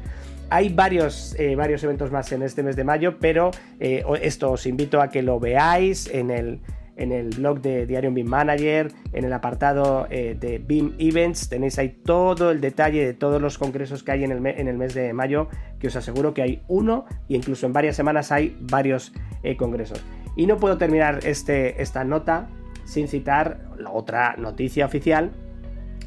Hay 0.51 0.71
varios, 0.71 1.37
varios 1.57 1.85
eventos 1.85 2.11
más 2.11 2.33
en 2.33 2.43
este 2.43 2.63
mes 2.63 2.75
de 2.75 2.85
mayo, 2.85 3.19
pero 3.19 3.51
esto 3.79 4.53
os 4.53 4.67
invito 4.67 5.03
a 5.03 5.11
que 5.11 5.23
lo 5.23 5.39
veáis 5.39 6.09
en 6.09 6.31
el, 6.31 6.61
en 6.99 7.13
el 7.13 7.31
blog 7.31 7.63
de 7.63 7.87
Diario 7.87 8.13
BIM 8.13 8.27
Manager, 8.27 8.93
en 9.13 9.25
el 9.25 9.33
apartado 9.33 10.07
eh, 10.11 10.37
de 10.39 10.59
BIM 10.59 10.95
Events, 10.99 11.49
tenéis 11.49 11.79
ahí 11.79 11.91
todo 12.05 12.51
el 12.51 12.61
detalle 12.61 13.07
de 13.07 13.15
todos 13.15 13.41
los 13.41 13.57
congresos 13.57 14.03
que 14.03 14.13
hay 14.13 14.25
en 14.25 14.33
el, 14.33 14.45
en 14.45 14.69
el, 14.69 14.77
mes 14.77 14.95
de 14.95 15.13
mayo, 15.13 15.49
que 15.79 15.87
os 15.87 15.97
aseguro 15.97 16.35
que 16.35 16.43
hay 16.43 16.63
uno 16.67 17.07
e 17.29 17.37
incluso 17.37 17.67
en 17.67 17.73
varias 17.73 17.97
semanas 17.97 18.33
hay 18.33 18.57
varios 18.61 19.13
eh, 19.45 19.57
congresos. 19.57 20.05
Y 20.37 20.47
no 20.47 20.59
puedo 20.59 20.77
terminar 20.77 21.21
este, 21.23 21.81
esta 21.81 22.05
nota 22.05 22.49
sin 22.85 23.07
citar 23.07 23.61
la 23.79 23.91
otra 23.91 24.35
noticia 24.37 24.85
oficial, 24.85 25.31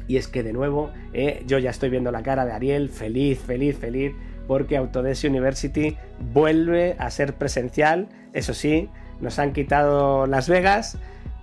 y 0.06 0.18
es 0.18 0.28
que 0.28 0.42
de 0.42 0.52
nuevo 0.52 0.90
eh, 1.14 1.42
yo 1.46 1.58
ya 1.58 1.70
estoy 1.70 1.88
viendo 1.88 2.12
la 2.12 2.22
cara 2.22 2.44
de 2.44 2.52
Ariel, 2.52 2.90
feliz, 2.90 3.38
feliz, 3.40 3.78
feliz, 3.78 4.12
porque 4.46 4.76
Autodesk 4.76 5.24
University 5.24 5.96
vuelve 6.32 6.96
a 6.98 7.10
ser 7.10 7.34
presencial, 7.34 8.08
eso 8.32 8.54
sí, 8.54 8.88
nos 9.20 9.38
han 9.38 9.52
quitado 9.52 10.26
Las 10.26 10.48
Vegas, 10.48 10.98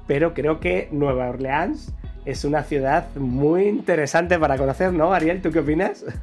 pero 0.08 0.34
creo 0.34 0.60
que 0.60 0.90
Nueva 0.92 1.30
Orleans 1.30 1.94
es 2.26 2.44
una 2.44 2.64
ciudad 2.64 3.08
muy 3.16 3.68
interesante 3.68 4.38
para 4.38 4.58
conocer, 4.58 4.94
¿no? 4.94 5.14
Ariel, 5.14 5.42
¿tú 5.42 5.52
qué 5.52 5.60
opinas? 5.60 6.06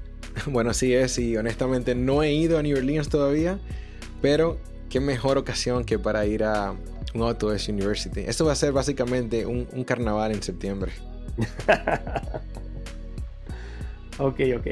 Bueno, 0.45 0.75
sí 0.75 0.93
es, 0.93 1.19
y 1.19 1.35
honestamente 1.39 1.95
no 1.95 2.23
he 2.23 2.31
ido 2.31 2.59
a 2.59 2.63
New 2.63 2.77
Orleans 2.77 3.09
todavía, 3.09 3.59
pero 4.21 4.59
qué 4.91 5.01
mejor 5.01 5.39
ocasión 5.39 5.85
que 5.85 5.99
para 5.99 6.27
ir 6.27 6.45
a 6.45 6.75
un 7.15 7.23
Autodesk 7.23 7.71
University. 7.71 8.21
Esto 8.21 8.45
va 8.45 8.53
a 8.53 8.57
ser 8.57 8.73
básicamente 8.73 9.47
un, 9.47 9.65
carnaval 9.85 10.33
en 10.33 10.43
septiembre. 10.43 10.93
ok, 14.19 14.41
ok. 14.59 14.67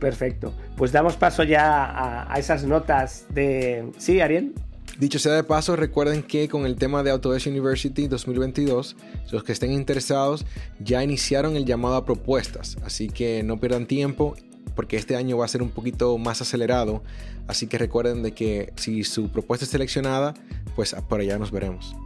Perfecto. 0.00 0.52
Pues 0.76 0.90
damos 0.90 1.16
paso 1.16 1.44
ya 1.44 1.84
a, 1.84 2.34
a 2.34 2.38
esas 2.38 2.64
notas 2.64 3.26
de... 3.32 3.84
Sí, 3.98 4.20
Ariel. 4.20 4.54
Dicho 4.98 5.18
sea 5.18 5.32
de 5.32 5.44
paso, 5.44 5.76
recuerden 5.76 6.22
que 6.22 6.48
con 6.48 6.66
el 6.66 6.76
tema 6.76 7.02
de 7.02 7.10
Autodesk 7.10 7.46
University 7.46 8.06
2022, 8.06 8.96
los 9.30 9.44
que 9.44 9.52
estén 9.52 9.72
interesados 9.72 10.44
ya 10.78 11.02
iniciaron 11.02 11.56
el 11.56 11.64
llamado 11.64 11.94
a 11.96 12.04
propuestas, 12.04 12.76
así 12.84 13.08
que 13.08 13.42
no 13.42 13.58
pierdan 13.58 13.86
tiempo 13.86 14.36
porque 14.74 14.96
este 14.96 15.16
año 15.16 15.38
va 15.38 15.46
a 15.46 15.48
ser 15.48 15.62
un 15.62 15.70
poquito 15.70 16.16
más 16.18 16.42
acelerado, 16.42 17.02
así 17.46 17.66
que 17.66 17.78
recuerden 17.78 18.22
de 18.22 18.32
que 18.32 18.72
si 18.76 19.04
su 19.04 19.30
propuesta 19.30 19.64
es 19.64 19.70
seleccionada, 19.70 20.34
pues 20.76 20.94
por 21.08 21.20
allá 21.20 21.38
nos 21.38 21.50
veremos. 21.50 21.96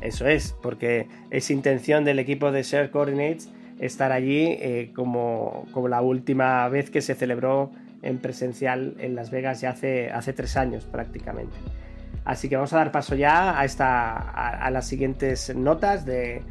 Eso 0.00 0.26
es, 0.26 0.54
porque 0.62 1.06
es 1.30 1.50
intención 1.50 2.04
del 2.04 2.18
equipo 2.18 2.50
de 2.50 2.62
Share 2.62 2.90
Coordinates 2.90 3.50
estar 3.78 4.12
allí 4.12 4.56
eh, 4.60 4.90
como, 4.94 5.66
como, 5.72 5.88
la 5.88 6.00
última 6.00 6.68
vez 6.68 6.90
que 6.90 7.02
se 7.02 7.14
celebró 7.14 7.70
en 8.02 8.18
presencial 8.18 8.94
en 8.98 9.14
Las 9.14 9.30
Vegas 9.30 9.60
ya 9.60 9.70
hace, 9.70 10.10
hace 10.10 10.32
tres 10.32 10.56
años 10.56 10.84
prácticamente. 10.84 11.56
Así 12.24 12.48
que 12.48 12.56
vamos 12.56 12.72
a 12.72 12.78
dar 12.78 12.90
paso 12.90 13.14
ya 13.14 13.58
a, 13.58 13.64
esta, 13.64 14.16
a, 14.16 14.70
las 14.70 14.86
siguientes 14.88 15.54
notas 15.54 16.04
de, 16.04 16.42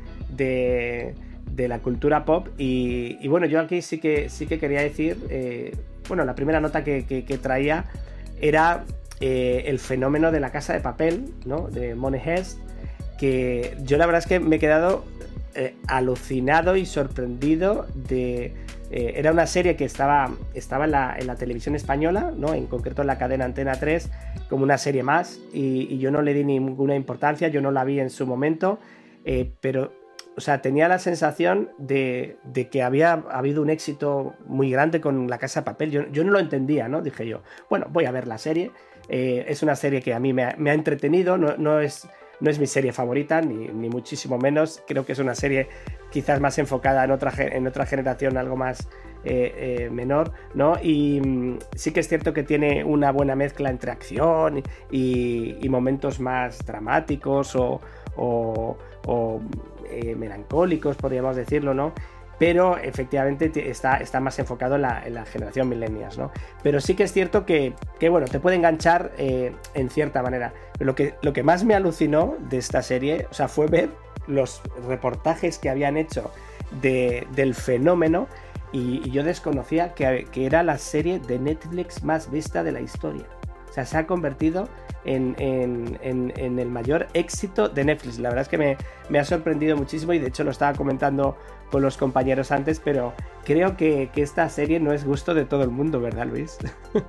la 1.57 1.79
cultura 1.79 2.23
pop. 2.23 2.47
Y, 2.57 3.27
bueno, 3.27 3.45
yo 3.45 3.59
aquí 3.59 3.81
sí 3.81 3.99
que, 3.99 4.29
sí 4.29 4.47
que 4.47 4.57
quería 4.57 4.81
decir, 4.81 5.17
eh, 5.29 5.75
bueno, 6.07 6.23
la 6.23 6.33
primera 6.33 6.61
nota 6.61 6.85
que, 6.85 7.39
traía 7.41 7.85
era 8.39 8.85
eh, 9.19 9.63
el 9.67 9.79
fenómeno 9.79 10.31
de 10.31 10.39
la 10.39 10.51
casa 10.51 10.71
de 10.71 10.79
papel, 10.79 11.33
¿no? 11.45 11.67
De 11.67 11.93
Money 11.93 12.21
que 13.17 13.77
yo 13.83 13.97
la 13.97 14.05
verdad 14.05 14.19
es 14.19 14.27
que 14.27 14.39
me 14.39 14.57
he 14.57 14.59
quedado 14.59 15.05
eh, 15.55 15.75
alucinado 15.87 16.75
y 16.75 16.85
sorprendido 16.85 17.87
de 17.93 18.53
eh, 18.91 19.13
era 19.15 19.31
una 19.31 19.47
serie 19.47 19.75
que 19.75 19.85
estaba, 19.85 20.31
estaba 20.53 20.85
en, 20.85 20.91
la, 21.27 21.35
televisión 21.35 21.75
española, 21.75 22.33
¿no? 22.35 22.53
en 22.53 22.67
concreto 22.67 23.01
en 23.01 23.07
la 23.07 23.17
cadena 23.17 23.45
Antena 23.45 23.73
3, 23.79 24.11
como 24.49 24.63
una 24.63 24.77
serie 24.77 25.01
más, 25.01 25.39
y, 25.53 25.97
yo 25.97 26.11
no 26.11 26.21
le 26.21 26.33
di 26.33 26.43
ninguna 26.43 26.95
importancia, 26.95 27.47
yo 27.47 27.61
no 27.61 27.71
la 27.71 27.83
vi 27.83 27.99
en 27.99 28.09
su 28.09 28.27
momento, 28.27 28.79
eh, 29.23 29.51
pero, 29.61 29.91
o 30.37 30.41
sea, 30.41 30.61
tenía 30.61 30.87
la 30.87 30.99
sensación 30.99 31.69
de, 31.77 32.37
que 32.69 32.83
había 32.83 33.13
habido 33.13 33.61
un 33.61 33.69
éxito 33.69 34.33
muy 34.45 34.69
grande 34.69 35.01
con 35.01 35.29
La 35.29 35.37
Casa 35.39 35.61
de 35.61 35.65
Papel, 35.65 35.89
yo, 35.89 36.07
yo 36.11 36.23
no 36.23 36.31
lo 36.31 36.39
entendía, 36.39 36.87
¿no? 36.87 37.01
Dije 37.01 37.25
yo, 37.27 37.41
bueno, 37.69 37.87
voy 37.89 38.05
a 38.05 38.11
ver 38.11 38.27
la 38.27 38.37
serie, 38.37 38.71
es 39.07 39.63
una 39.63 39.75
serie 39.75 40.01
que 40.01 40.13
a 40.13 40.19
mí 40.19 40.33
me 40.33 40.43
ha, 40.43 40.73
entretenido, 40.73 41.37
no, 41.37 41.79
es, 41.79 42.07
no 42.39 42.49
es 42.49 42.59
mi 42.59 42.67
serie 42.67 42.91
favorita, 42.91 43.41
ni, 43.41 43.67
ni 43.67 43.89
muchísimo 43.89 44.37
menos, 44.37 44.83
creo 44.87 45.05
que 45.05 45.13
es 45.13 45.19
una 45.19 45.35
serie 45.35 45.67
quizás 46.11 46.39
más 46.39 46.57
enfocada 46.59 47.03
en 47.03 47.11
otra, 47.11 47.33
en 47.37 47.67
otra 47.67 47.85
generación, 47.85 48.37
algo 48.37 48.55
más 48.55 48.87
eh, 49.27 49.85
eh, 49.85 49.89
menor, 49.89 50.31
¿no? 50.53 50.75
Y 50.81 51.19
mm, 51.19 51.57
sí 51.75 51.91
que 51.91 51.99
es 51.99 52.07
cierto 52.07 52.31
que 52.31 52.43
tiene 52.43 52.83
una 52.83 53.11
buena 53.11 53.35
mezcla 53.35 53.71
entre 53.71 53.89
acción 53.89 54.61
y, 54.91 55.67
momentos 55.67 56.19
más 56.19 56.63
dramáticos 56.63 57.55
o, 57.55 57.81
eh, 59.89 60.15
melancólicos, 60.15 60.95
podríamos 60.95 61.35
decirlo, 61.35 61.73
¿no? 61.73 61.93
Pero 62.37 62.77
efectivamente 62.77 63.51
está, 63.69 63.97
está 63.97 64.19
más 64.19 64.37
enfocado 64.39 64.75
en 64.75 64.81
la, 64.81 65.25
generación 65.25 65.69
millennials, 65.69 66.17
¿no? 66.17 66.31
Pero 66.63 66.81
sí 66.81 66.95
que 66.95 67.03
es 67.03 67.13
cierto 67.13 67.45
que, 67.45 67.73
bueno, 68.09 68.27
te 68.27 68.39
puede 68.39 68.57
enganchar 68.57 69.11
en 69.17 69.89
cierta 69.89 70.21
manera. 70.21 70.53
lo 70.79 70.95
que, 70.95 71.15
lo 71.21 71.31
que 71.33 71.43
más 71.43 71.63
me 71.63 71.75
alucinó 71.75 72.35
de 72.49 72.57
esta 72.57 72.81
serie, 72.81 73.27
o 73.31 73.33
sea, 73.33 73.47
fue 73.47 73.67
ver 73.67 73.89
los 74.27 74.61
reportajes 74.87 75.59
que 75.59 75.69
habían 75.69 75.97
hecho 75.97 76.31
del 76.81 77.55
fenómeno 77.55 78.27
y, 78.71 79.09
yo 79.09 79.23
desconocía 79.23 79.93
que, 79.93 80.27
era 80.35 80.63
la 80.63 80.77
serie 80.77 81.19
de 81.19 81.39
Netflix 81.39 82.03
más 82.03 82.29
vista 82.29 82.63
de 82.63 82.71
la 82.71 82.81
historia. 82.81 83.25
O 83.69 83.73
sea, 83.73 83.85
se 83.85 83.97
ha 83.97 84.07
convertido 84.07 84.69
en, 85.05 85.35
el 86.01 86.69
mayor 86.69 87.07
éxito 87.13 87.69
de 87.69 87.83
Netflix. 87.83 88.19
La 88.19 88.29
verdad 88.29 88.43
es 88.43 88.47
que 88.47 88.77
me, 89.09 89.19
ha 89.19 89.25
sorprendido 89.25 89.77
muchísimo 89.77 90.13
y 90.13 90.19
de 90.19 90.27
hecho 90.27 90.43
lo 90.43 90.51
estaba 90.51 90.77
comentando 90.77 91.37
con 91.71 91.81
los 91.81 91.97
compañeros 91.97 92.51
antes, 92.51 92.79
pero 92.79 93.13
creo 93.43 93.75
que, 93.77 94.09
esta 94.15 94.47
serie 94.49 94.79
no 94.79 94.93
es 94.93 95.05
gusto 95.05 95.33
de 95.33 95.45
todo 95.45 95.63
el 95.63 95.69
mundo, 95.69 95.99
¿verdad, 95.99 96.27
Luis? 96.27 96.57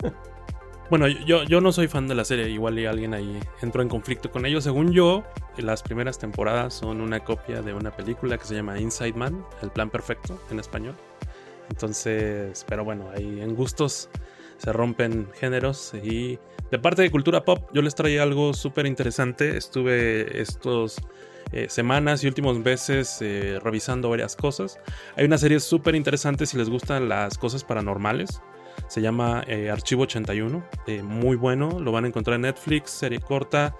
Bueno, 0.89 1.09
yo, 1.09 1.43
yo 1.43 1.61
no 1.61 1.73
soy 1.73 1.89
fan 1.89 2.07
de 2.07 2.15
la 2.15 2.25
serie, 2.25 2.49
igual 2.49 2.79
y 2.79 2.87
alguien 2.87 3.13
ahí 3.13 3.41
entró 3.61 3.83
en 3.83 3.89
conflicto 3.89 4.31
con 4.31 4.47
ellos. 4.47 4.63
Según 4.63 4.93
yo, 4.93 5.25
las 5.57 5.83
primeras 5.83 6.17
temporadas 6.17 6.75
son 6.75 7.01
una 7.01 7.25
copia 7.25 7.61
de 7.61 7.75
una 7.75 7.91
película 7.91 8.39
que 8.39 8.45
se 8.45 8.55
llama 8.55 8.79
Inside 8.79 9.15
Man, 9.15 9.45
El 9.63 9.71
Plan 9.71 9.91
Perfecto 9.91 10.39
en 10.49 10.61
español. 10.61 10.95
Entonces, 11.71 12.65
pero 12.69 12.85
bueno, 12.85 13.11
ahí 13.17 13.41
en 13.41 13.57
gustos 13.57 14.09
se 14.59 14.73
rompen 14.73 15.29
géneros 15.35 15.93
y 16.03 16.39
de 16.71 16.79
parte 16.79 17.03
de 17.03 17.11
cultura 17.11 17.45
pop 17.45 17.71
yo 17.73 17.83
les 17.83 17.95
traía 17.95 18.23
algo 18.23 18.53
súper 18.53 18.87
interesante. 18.87 19.57
Estuve 19.57 20.41
estos 20.41 21.01
eh, 21.53 21.67
semanas 21.69 22.25
y 22.25 22.27
últimos 22.27 22.59
meses 22.59 23.19
eh, 23.21 23.61
revisando 23.63 24.11
varias 24.11 24.35
cosas. 24.35 24.81
Hay 25.17 25.25
una 25.25 25.39
serie 25.39 25.61
súper 25.61 25.95
interesante 25.95 26.45
si 26.47 26.57
les 26.57 26.69
gustan 26.69 27.09
las 27.09 27.39
cosas 27.39 27.63
paranormales. 27.63 28.43
Se 28.89 29.01
llama 29.01 29.45
eh, 29.47 29.71
Archivo 29.71 30.03
81. 30.03 30.65
Eh, 30.87 31.03
muy 31.03 31.37
bueno. 31.37 31.79
Lo 31.81 31.93
van 31.93 32.05
a 32.05 32.09
encontrar 32.09 32.37
en 32.37 32.43
Netflix. 32.43 32.91
Serie 32.91 33.21
corta. 33.21 33.77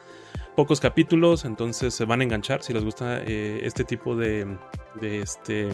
Pocos 0.55 0.81
capítulos. 0.81 1.45
Entonces 1.45 1.93
se 1.93 2.05
van 2.05 2.21
a 2.21 2.25
enganchar 2.25 2.63
si 2.63 2.73
les 2.73 2.85
gusta 2.85 3.23
este 3.23 3.85
tipo 3.85 4.17
de, 4.17 4.57
de, 5.01 5.21
este, 5.21 5.71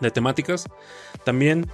de 0.00 0.10
temáticas. 0.10 0.66
También 1.24 1.66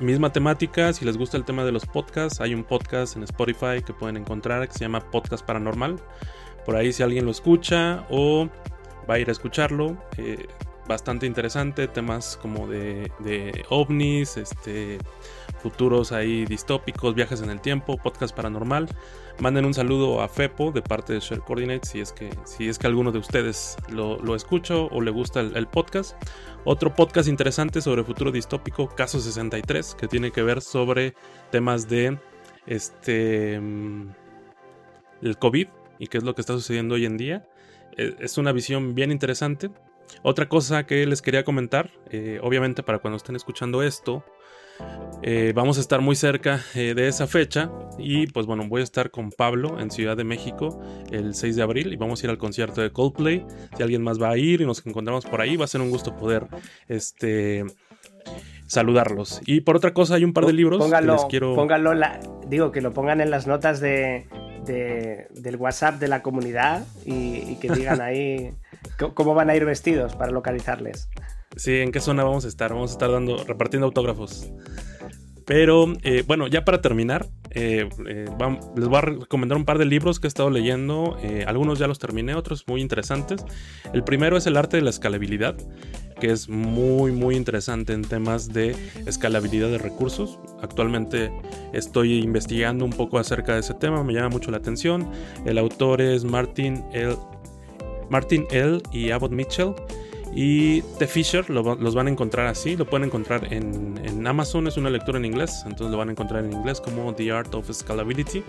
misma 0.00 0.32
temática. 0.32 0.92
Si 0.92 1.04
les 1.04 1.16
gusta 1.16 1.36
el 1.36 1.44
tema 1.44 1.64
de 1.64 1.72
los 1.72 1.86
podcasts. 1.86 2.40
Hay 2.40 2.54
un 2.54 2.64
podcast 2.64 3.16
en 3.16 3.22
Spotify 3.22 3.82
que 3.84 3.92
pueden 3.92 4.16
encontrar 4.16 4.66
que 4.66 4.74
se 4.74 4.80
llama 4.80 5.00
Podcast 5.10 5.44
Paranormal. 5.44 6.00
Por 6.66 6.76
ahí 6.76 6.92
si 6.92 7.02
alguien 7.02 7.24
lo 7.24 7.30
escucha 7.30 8.06
o 8.10 8.48
va 9.08 9.14
a 9.14 9.18
ir 9.18 9.28
a 9.28 9.32
escucharlo 9.32 9.96
bastante 10.90 11.24
interesante, 11.24 11.86
temas 11.86 12.36
como 12.42 12.66
de, 12.66 13.12
de 13.20 13.64
ovnis, 13.68 14.36
este, 14.36 14.98
futuros 15.60 16.12
ahí 16.12 16.44
distópicos, 16.46 17.14
viajes 17.14 17.42
en 17.42 17.50
el 17.50 17.60
tiempo, 17.60 17.96
podcast 17.96 18.34
paranormal. 18.34 18.88
Manden 19.38 19.64
un 19.64 19.74
saludo 19.74 20.20
a 20.20 20.28
Fepo 20.28 20.72
de 20.72 20.82
parte 20.82 21.12
de 21.12 21.20
Share 21.20 21.40
Coordinates 21.40 21.90
si 21.90 22.00
es 22.00 22.12
que, 22.12 22.30
si 22.44 22.68
es 22.68 22.78
que 22.78 22.86
alguno 22.86 23.12
de 23.12 23.18
ustedes 23.18 23.76
lo, 23.88 24.18
lo 24.18 24.34
escucha 24.34 24.76
o 24.76 25.00
le 25.00 25.10
gusta 25.10 25.40
el, 25.40 25.66
podcast. 25.66 26.16
Otro 26.64 26.94
podcast 26.94 27.28
interesante 27.28 27.80
sobre 27.80 28.04
futuro 28.04 28.32
distópico, 28.32 28.88
Caso 28.88 29.20
63, 29.20 29.94
que 29.94 30.08
tiene 30.08 30.30
que 30.30 30.42
ver 30.42 30.60
sobre 30.60 31.14
temas 31.50 31.88
de 31.88 32.18
este 32.66 33.58
mm, 33.60 34.10
el 35.22 35.38
COVID 35.38 35.68
y 35.98 36.06
qué 36.06 36.18
es 36.18 36.24
lo 36.24 36.34
que 36.34 36.40
está 36.40 36.54
sucediendo 36.54 36.94
hoy 36.94 37.06
en 37.06 37.16
día. 37.16 37.46
E, 37.96 38.16
es 38.20 38.38
una 38.38 38.52
visión 38.52 38.94
bien 38.94 39.10
interesante. 39.10 39.70
Otra 40.22 40.48
cosa 40.48 40.86
que 40.86 41.06
les 41.06 41.22
quería 41.22 41.44
comentar, 41.44 41.90
eh, 42.10 42.40
obviamente 42.42 42.82
para 42.82 42.98
cuando 42.98 43.16
estén 43.16 43.36
escuchando 43.36 43.82
esto, 43.82 44.24
eh, 45.22 45.52
vamos 45.54 45.76
a 45.76 45.80
estar 45.82 46.00
muy 46.00 46.16
cerca 46.16 46.60
eh, 46.74 46.94
de 46.94 47.06
esa 47.08 47.26
fecha 47.26 47.70
y 47.98 48.26
pues 48.28 48.46
bueno, 48.46 48.66
voy 48.68 48.80
a 48.80 48.84
estar 48.84 49.10
con 49.10 49.30
Pablo 49.30 49.78
en 49.78 49.90
Ciudad 49.90 50.16
de 50.16 50.24
México 50.24 50.80
el 51.10 51.34
6 51.34 51.56
de 51.56 51.62
abril 51.62 51.92
y 51.92 51.96
vamos 51.96 52.22
a 52.22 52.26
ir 52.26 52.30
al 52.30 52.38
concierto 52.38 52.80
de 52.80 52.90
Coldplay. 52.90 53.44
Si 53.76 53.82
alguien 53.82 54.02
más 54.02 54.20
va 54.20 54.30
a 54.30 54.38
ir 54.38 54.62
y 54.62 54.66
nos 54.66 54.84
encontramos 54.86 55.26
por 55.26 55.42
ahí, 55.42 55.56
va 55.56 55.66
a 55.66 55.68
ser 55.68 55.82
un 55.82 55.90
gusto 55.90 56.16
poder 56.16 56.46
este 56.88 57.64
saludarlos. 58.66 59.42
Y 59.44 59.60
por 59.60 59.76
otra 59.76 59.92
cosa, 59.92 60.14
hay 60.14 60.24
un 60.24 60.32
par 60.32 60.46
de 60.46 60.52
libros 60.52 60.78
póngalo, 60.78 61.16
que 61.16 61.22
les 61.22 61.28
quiero... 61.28 61.54
Pónganlo, 61.54 61.92
digo, 62.46 62.70
que 62.72 62.80
lo 62.80 62.92
pongan 62.92 63.20
en 63.20 63.30
las 63.30 63.46
notas 63.46 63.80
de, 63.80 64.26
del 64.64 65.56
WhatsApp 65.56 65.96
de 65.96 66.08
la 66.08 66.22
comunidad 66.22 66.84
y 67.04 67.56
que 67.56 67.68
digan 67.68 68.00
ahí 68.00 68.54
cómo 69.14 69.34
van 69.34 69.50
a 69.50 69.56
ir 69.56 69.64
vestidos 69.64 70.14
para 70.14 70.30
localizarles. 70.30 71.08
Sí, 71.56 71.76
¿en 71.76 71.92
qué 71.92 72.00
zona 72.00 72.24
vamos 72.24 72.44
a 72.44 72.48
estar? 72.48 72.72
Vamos 72.72 72.90
a 72.90 72.94
estar 72.94 73.10
dando, 73.10 73.42
repartiendo 73.44 73.86
autógrafos. 73.86 74.50
Pero 75.50 75.92
eh, 76.04 76.22
bueno, 76.24 76.46
ya 76.46 76.64
para 76.64 76.80
terminar, 76.80 77.26
eh, 77.50 77.88
eh, 78.06 78.24
les 78.76 78.86
voy 78.86 78.98
a 78.98 79.00
recomendar 79.00 79.58
un 79.58 79.64
par 79.64 79.78
de 79.78 79.84
libros 79.84 80.20
que 80.20 80.28
he 80.28 80.28
estado 80.28 80.48
leyendo. 80.48 81.16
algunos 81.44 81.80
ya 81.80 81.88
los 81.88 81.98
terminé, 81.98 82.36
otros 82.36 82.68
muy 82.68 82.80
interesantes. 82.80 83.44
El 83.92 84.04
primero 84.04 84.36
es 84.36 84.46
El 84.46 84.56
arte 84.56 84.76
de 84.76 84.84
la 84.84 84.90
escalabilidad, 84.90 85.56
que 86.20 86.30
es 86.30 86.48
muy, 86.48 87.10
muy 87.10 87.34
interesante 87.34 87.94
en 87.94 88.02
temas 88.02 88.52
de 88.52 88.76
escalabilidad 89.06 89.70
de 89.70 89.78
recursos. 89.78 90.38
Actualmente 90.62 91.32
estoy 91.72 92.20
investigando 92.20 92.84
un 92.84 92.92
poco 92.92 93.18
acerca 93.18 93.54
de 93.54 93.60
ese 93.60 93.74
tema, 93.74 94.04
me 94.04 94.12
llama 94.12 94.28
mucho 94.28 94.52
la 94.52 94.58
atención. 94.58 95.10
El 95.44 95.58
autor 95.58 96.00
es 96.00 96.22
Martin 96.22 96.84
L. 96.92 97.16
Martin 98.08 98.46
L. 98.52 98.80
y 98.92 99.10
Abbott 99.10 99.32
Mitchell. 99.32 99.74
Y 100.34 100.82
The 100.98 101.06
Fisher 101.06 101.50
los 101.50 101.94
van 101.94 102.06
a 102.06 102.10
encontrar 102.10 102.46
así, 102.46 102.76
lo 102.76 102.86
pueden 102.86 103.06
encontrar 103.06 103.52
en, 103.52 104.26
Amazon, 104.26 104.68
es 104.68 104.76
una 104.76 104.90
lectura 104.90 105.18
en 105.18 105.24
inglés, 105.24 105.62
entonces 105.64 105.90
lo 105.90 105.96
van 105.96 106.08
a 106.08 106.12
encontrar 106.12 106.44
en 106.44 106.52
inglés 106.52 106.80
como 106.80 107.12
The 107.14 107.32
Art 107.32 107.54
of 107.54 107.70
Scalability. 107.72 108.44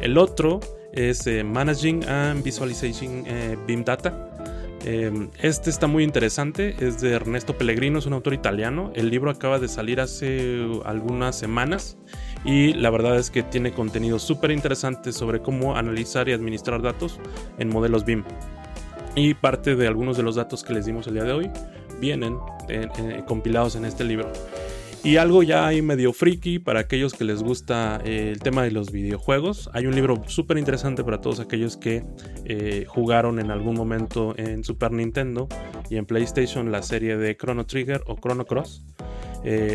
El 0.00 0.18
otro 0.18 0.60
es 0.92 1.26
eh, 1.26 1.42
Managing 1.42 2.04
and 2.04 2.44
Visualizing 2.44 3.24
eh, 3.26 3.56
BIM 3.66 3.84
Data. 3.84 4.30
Em, 4.84 5.30
este 5.40 5.70
está 5.70 5.88
muy 5.88 6.04
interesante, 6.04 6.76
es 6.78 7.00
de 7.00 7.12
Ernesto 7.12 7.58
Pellegrino, 7.58 7.98
es 7.98 8.06
un 8.06 8.12
autor 8.12 8.34
italiano. 8.34 8.92
El 8.94 9.10
libro 9.10 9.30
acaba 9.30 9.58
de 9.58 9.66
salir 9.66 10.00
hace 10.00 10.64
algunas 10.84 11.36
semanas 11.36 11.96
y 12.44 12.72
la 12.74 12.90
verdad 12.90 13.18
es 13.18 13.30
que 13.30 13.42
tiene 13.42 13.72
contenido 13.72 14.20
súper 14.20 14.52
interesante 14.52 15.12
sobre 15.12 15.40
cómo 15.40 15.76
analizar 15.76 16.28
y 16.28 16.32
administrar 16.32 16.82
datos 16.82 17.18
en 17.58 17.68
modelos 17.68 18.04
BIM. 18.04 18.22
Y 19.16 19.32
parte 19.32 19.74
de 19.76 19.86
algunos 19.86 20.18
de 20.18 20.22
los 20.22 20.34
datos 20.36 20.62
que 20.62 20.74
les 20.74 20.84
dimos 20.84 21.06
el 21.06 21.14
día 21.14 21.24
de 21.24 21.32
hoy 21.32 21.50
vienen 21.98 22.36
eh, 22.68 22.86
eh, 22.98 23.22
compilados 23.26 23.74
en 23.74 23.86
este 23.86 24.04
libro. 24.04 24.30
Y 25.02 25.16
algo 25.16 25.42
ya 25.42 25.66
ahí 25.66 25.80
medio 25.80 26.12
friki 26.12 26.58
para 26.58 26.80
aquellos 26.80 27.14
que 27.14 27.24
les 27.24 27.42
gusta 27.42 27.98
eh, 28.04 28.30
el 28.30 28.40
tema 28.40 28.62
de 28.62 28.72
los 28.72 28.92
videojuegos. 28.92 29.70
Hay 29.72 29.86
un 29.86 29.94
libro 29.94 30.22
súper 30.26 30.58
interesante 30.58 31.02
para 31.02 31.22
todos 31.22 31.40
aquellos 31.40 31.78
que 31.78 32.04
jugaron 32.88 33.38
en 33.38 33.50
algún 33.50 33.74
momento 33.74 34.34
en 34.36 34.64
Super 34.64 34.92
Nintendo 34.92 35.48
y 35.88 35.96
en 35.96 36.04
PlayStation 36.04 36.70
la 36.70 36.82
serie 36.82 37.16
de 37.16 37.36
Chrono 37.36 37.64
Trigger 37.64 38.02
o 38.06 38.16
Chrono 38.16 38.44
Cross. 38.44 38.84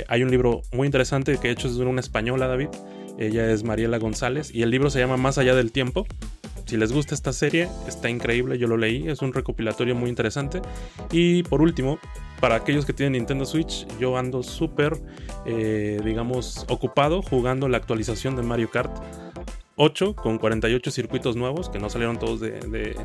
hay 0.07 0.23
un 0.23 0.29
libro 0.29 0.61
muy 0.71 0.85
interesante 0.85 1.37
que 1.37 1.47
de 1.47 1.53
hecho 1.53 1.67
es 1.67 1.77
de 1.77 1.85
una 1.85 2.01
española, 2.01 2.47
David. 2.47 2.69
Ella 3.17 3.49
es 3.49 3.63
Mariela 3.63 3.97
González 3.97 4.53
y 4.53 4.61
el 4.61 4.69
libro 4.69 4.89
se 4.91 4.99
llama 4.99 5.17
Más 5.17 5.39
allá 5.39 5.55
del 5.55 5.71
tiempo. 5.71 6.05
Si 6.71 6.77
les 6.77 6.93
gusta 6.93 7.13
esta 7.13 7.33
serie, 7.33 7.67
está 7.85 8.09
increíble, 8.09 8.57
yo 8.57 8.65
lo 8.65 8.77
leí, 8.77 9.09
es 9.09 9.21
un 9.21 9.33
recopilatorio 9.33 9.93
muy 9.93 10.09
interesante. 10.09 10.61
Y 11.11 11.43
por 11.43 11.61
último, 11.61 11.99
para 12.39 12.55
aquellos 12.55 12.85
que 12.85 12.93
tienen 12.93 13.11
Nintendo 13.11 13.43
Switch, 13.43 13.85
yo 13.99 14.15
ando 14.15 14.41
súper, 14.41 14.93
eh, 15.45 15.99
digamos, 16.05 16.65
ocupado 16.69 17.21
jugando 17.23 17.67
la 17.67 17.75
actualización 17.75 18.37
de 18.37 18.43
Mario 18.43 18.71
Kart 18.71 18.89
8 19.75 20.15
con 20.15 20.37
48 20.37 20.91
circuitos 20.91 21.35
nuevos 21.35 21.67
que 21.67 21.77
no 21.77 21.89
salieron 21.89 22.17
todos 22.17 22.39
de, 22.39 22.95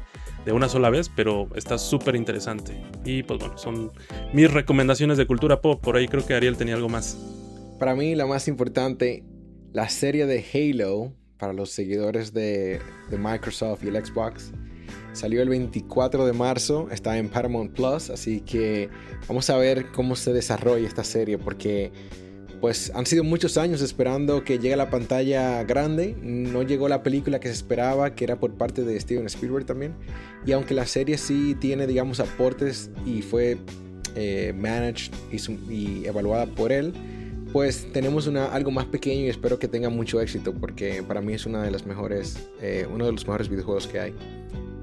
una 0.47 0.69
sola 0.69 0.89
vez, 0.89 1.11
pero 1.17 1.49
está 1.57 1.77
súper 1.77 2.15
interesante. 2.15 2.81
Y 3.05 3.25
pues 3.25 3.41
bueno, 3.41 3.59
son 3.59 3.91
mis 4.33 4.49
recomendaciones 4.49 5.19
de 5.19 5.27
cultura 5.27 5.61
pop. 5.61 5.83
Por 5.83 5.97
ahí 5.97 6.07
creo 6.07 6.25
que 6.25 6.35
Ariel 6.35 6.57
tenía 6.57 6.77
algo 6.77 6.89
más. 6.89 7.19
Para 7.81 7.97
mí 7.97 8.15
la 8.15 8.27
más 8.27 8.47
importante, 8.47 9.25
la 9.73 9.89
serie 9.89 10.27
de 10.27 10.45
Halo 10.55 11.17
para 11.39 11.53
los 11.53 11.71
seguidores 11.71 12.33
de, 12.33 12.81
Microsoft 13.11 13.85
y 13.85 13.89
el 13.89 14.05
Xbox. 14.05 14.53
Salió 15.13 15.43
el 15.43 15.49
24 15.49 16.27
de 16.27 16.33
marzo, 16.33 16.89
está 16.91 17.17
en 17.17 17.29
Paramount 17.29 17.73
Plus, 17.73 18.11
así 18.11 18.41
que 18.41 18.91
vamos 19.29 19.49
a 19.49 19.57
ver 19.57 19.91
cómo 19.93 20.15
se 20.15 20.33
desarrolla 20.33 20.87
esta 20.87 21.05
serie 21.05 21.39
porque 21.39 21.91
pues 22.61 22.91
han 22.95 23.07
sido 23.07 23.25
muchos 23.25 23.59
años 23.59 23.83
esperando 23.83 24.45
que 24.45 24.59
llegue 24.59 24.75
a 24.75 24.79
la 24.79 24.91
pantalla 24.91 25.63
grande. 25.65 26.17
No 26.23 26.63
llegó 26.63 26.89
la 26.89 27.03
película 27.03 27.39
que 27.39 27.49
se 27.49 27.55
esperaba, 27.55 28.15
que 28.15 28.25
era 28.25 28.39
por 28.39 28.55
parte 28.55 28.83
de 28.83 28.99
Steven 28.99 29.27
Spielberg 29.27 29.67
también. 29.67 29.95
Y 30.47 30.53
aunque 30.53 30.75
la 30.75 30.87
serie 30.87 31.19
sí 31.19 31.55
tiene, 31.61 31.87
digamos, 31.87 32.21
aportes 32.21 32.91
y 33.05 33.23
fue 33.23 33.59
eh, 34.15 34.55
managed 34.57 35.13
y, 35.71 36.07
evaluada 36.07 36.47
por 36.47 36.73
él, 36.73 36.95
pues 37.57 37.91
tenemos 37.91 38.27
una, 38.27 38.53
algo 38.53 38.71
más 38.71 38.85
pequeño 38.85 39.23
y 39.23 39.29
espero 39.31 39.59
que 39.59 39.67
tenga 39.67 39.89
mucho 39.89 40.21
éxito 40.21 40.53
porque 40.53 41.03
para 41.03 41.23
mí 41.23 41.33
es 41.33 41.47
una 41.47 41.63
de 41.63 41.71
las 41.71 41.87
mejores, 41.87 42.51
eh, 42.61 42.87
uno 42.93 43.07
de 43.07 43.13
los 43.13 43.27
mejores 43.27 43.49
videojuegos 43.49 43.87
que 43.87 43.99
hay. 43.99 44.15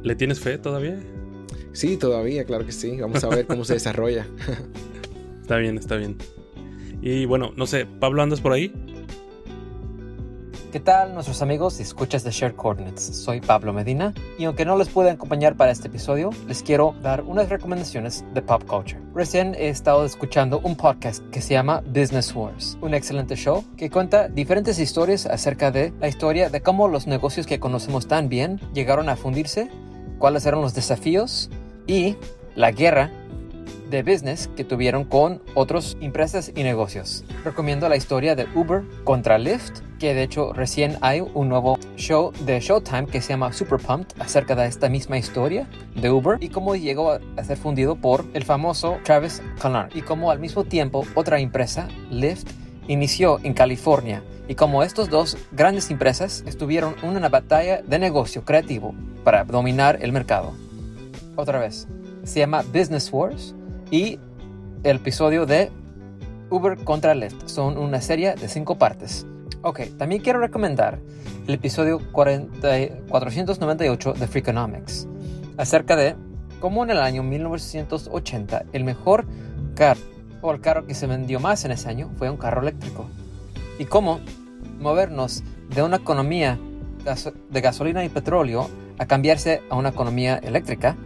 ¿Le 0.02 0.16
tienes 0.16 0.40
fe 0.40 0.58
todavía? 0.58 1.00
Sí, 1.72 1.98
todavía, 1.98 2.46
claro 2.46 2.66
que 2.66 2.72
sí. 2.72 2.98
Vamos 3.00 3.24
a 3.24 3.30
ver 3.30 3.46
cómo 3.46 3.64
se 3.64 3.74
desarrolla. 3.76 4.26
está 5.40 5.58
bien, 5.58 5.78
está 5.78 5.98
bien. 5.98 6.18
Y 7.00 7.26
bueno, 7.26 7.54
no 7.56 7.68
sé, 7.68 7.86
Pablo, 7.86 8.24
¿andas 8.24 8.42
por 8.42 8.54
ahí? 8.54 8.74
¿Qué 10.74 10.80
tal 10.80 11.14
nuestros 11.14 11.44
amigos 11.44 11.80
y 11.80 11.84
escuchas 11.84 12.24
de 12.24 12.32
Shared 12.32 12.56
Coordinates? 12.56 13.04
Soy 13.04 13.42
Pablo 13.42 13.74
Medina 13.74 14.12
y 14.40 14.46
aunque 14.46 14.66
no 14.66 14.76
les 14.76 14.90
pueda 14.90 15.12
acompañar 15.12 15.56
para 15.56 15.72
este 15.72 15.88
episodio, 15.88 16.32
les 16.48 16.64
quiero 16.64 16.96
dar 17.04 17.22
unas 17.22 17.48
recomendaciones 17.50 18.26
de 18.34 18.42
pop 18.42 18.64
culture. 18.64 19.00
Recién 19.14 19.54
he 19.54 19.70
estado 19.70 20.04
escuchando 20.04 20.60
un 20.64 20.76
podcast 20.76 21.24
que 21.30 21.44
se 21.44 21.54
llama 21.54 21.84
Business 21.86 22.34
Wars, 22.34 22.76
un 22.82 22.96
excelente 22.96 23.36
show 23.36 23.64
que 23.78 23.92
cuenta 23.92 24.30
diferentes 24.30 24.80
historias 24.80 25.28
acerca 25.28 25.70
de 25.70 25.94
la 26.00 26.08
historia 26.08 26.50
de 26.50 26.62
cómo 26.62 26.88
los 26.88 27.06
negocios 27.06 27.46
que 27.46 27.60
conocemos 27.60 28.08
tan 28.08 28.28
bien 28.28 28.60
llegaron 28.74 29.10
a 29.10 29.16
fundirse, 29.16 29.70
cuáles 30.18 30.44
eran 30.48 30.62
los 30.62 30.74
desafíos 30.74 31.52
y 31.86 32.16
la 32.56 32.72
guerra 32.72 33.12
de 33.90 34.04
business 34.04 34.50
que 34.56 34.64
tuvieron 34.64 35.04
con 35.04 35.42
otras 35.54 35.98
empresas 36.02 36.52
y 36.56 36.64
negocios. 36.64 37.24
Recomiendo 37.44 37.88
la 37.90 37.96
historia 37.96 38.36
de 38.36 38.48
Uber 38.56 38.84
contra 39.04 39.38
Lyft, 39.38 39.82
que 40.00 40.14
de 40.14 40.24
hecho 40.24 40.54
recién 40.54 40.98
hay 41.02 41.22
un 41.22 41.50
nuevo 41.50 41.78
show 41.96 42.32
de 42.46 42.60
Showtime 42.60 43.08
que 43.08 43.22
se 43.22 43.30
llama 43.30 43.54
Super 43.54 43.80
Pumped 43.80 44.20
acerca 44.20 44.56
de 44.56 44.68
esta 44.68 44.90
misma 44.90 45.18
historia 45.18 45.68
de 45.96 46.10
Uber 46.10 46.38
y 46.42 46.50
cómo 46.50 46.76
llegó 46.76 47.12
a 47.12 47.44
ser 47.44 47.58
fundido 47.58 47.96
por 47.96 48.26
el 48.34 48.44
famoso 48.44 48.98
Travis 49.04 49.42
Kalanick 49.62 49.96
y 49.96 50.02
cómo 50.02 50.32
al 50.32 50.40
mismo 50.40 50.64
tiempo 50.64 51.06
otra 51.16 51.40
empresa, 51.40 51.88
Lyft, 52.10 52.50
inició 52.88 53.40
en 53.44 53.54
California 53.54 54.24
y 54.48 54.56
cómo 54.56 54.84
estos 54.84 55.10
dos 55.10 55.38
grandes 55.52 55.90
empresas 55.90 56.44
estuvieron 56.46 56.96
en 57.02 57.16
una 57.16 57.30
batalla 57.30 57.82
de 57.82 58.00
negocio 58.00 58.44
creativo 58.44 58.94
para 59.24 59.44
dominar 59.46 60.00
el 60.02 60.12
mercado. 60.12 60.54
Otra 61.36 61.60
vez, 61.60 61.88
se 62.24 62.40
llama 62.40 62.62
Business 62.62 63.12
Wars 63.12 63.56
y 63.94 64.20
el 64.82 64.96
episodio 64.96 65.46
de 65.46 65.70
Uber 66.50 66.84
contra 66.84 67.14
Lyft. 67.14 67.48
Son 67.48 67.78
una 67.78 68.02
serie 68.02 68.34
de 68.34 68.48
cinco 68.48 68.80
partes. 68.80 69.28
Ok, 69.62 69.82
también 70.00 70.24
quiero 70.24 70.40
recomendar 70.40 70.98
el 71.46 71.54
episodio 71.54 72.00
498 72.12 74.14
de 74.14 74.28
Freakonomics 74.28 75.08
acerca 75.58 75.96
de 75.96 76.16
cómo 76.60 76.84
en 76.84 76.90
el 76.90 76.98
año 76.98 77.22
1980 77.22 78.66
el 78.74 78.84
mejor 78.84 79.28
carro 79.76 80.02
o 80.42 80.52
el 80.52 80.60
carro 80.60 80.88
que 80.88 80.96
se 80.96 81.06
vendió 81.06 81.40
más 81.40 81.64
en 81.64 81.70
ese 81.70 81.88
año 81.88 82.10
fue 82.18 82.32
un 82.32 82.38
carro 82.38 82.64
eléctrico 82.64 83.06
y 83.78 83.86
cómo 83.86 84.22
movernos 84.80 85.44
de 85.70 85.84
una 85.84 85.98
economía 85.98 86.58
de 87.52 87.62
gasolina 87.62 88.04
y 88.04 88.10
petróleo 88.10 88.72
a 88.98 89.06
cambiarse 89.06 89.62
a 89.70 89.76
una 89.76 89.90
economía 89.90 90.38
eléctrica 90.38 90.98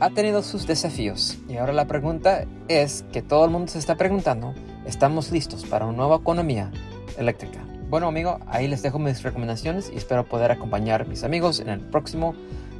ha 0.00 0.10
tenido 0.10 0.42
sus 0.42 0.66
desafíos 0.66 1.38
y 1.48 1.56
ahora 1.56 1.72
la 1.72 1.86
pregunta 1.86 2.46
es 2.68 3.04
que 3.12 3.22
todo 3.22 3.44
el 3.44 3.50
mundo 3.50 3.68
se 3.68 3.78
está 3.78 3.96
preguntando, 3.96 4.54
¿estamos 4.86 5.32
listos 5.32 5.64
para 5.64 5.86
una 5.86 5.96
nueva 5.96 6.16
economía 6.16 6.70
eléctrica? 7.16 7.58
Bueno 7.90 8.06
amigo, 8.06 8.38
ahí 8.46 8.68
les 8.68 8.82
dejo 8.82 8.98
mis 8.98 9.22
recomendaciones 9.22 9.90
y 9.92 9.96
espero 9.96 10.24
poder 10.24 10.52
acompañar 10.52 11.02
a 11.02 11.04
mis 11.04 11.24
amigos 11.24 11.58
en 11.58 11.68
el 11.68 11.80
próximo 11.80 12.36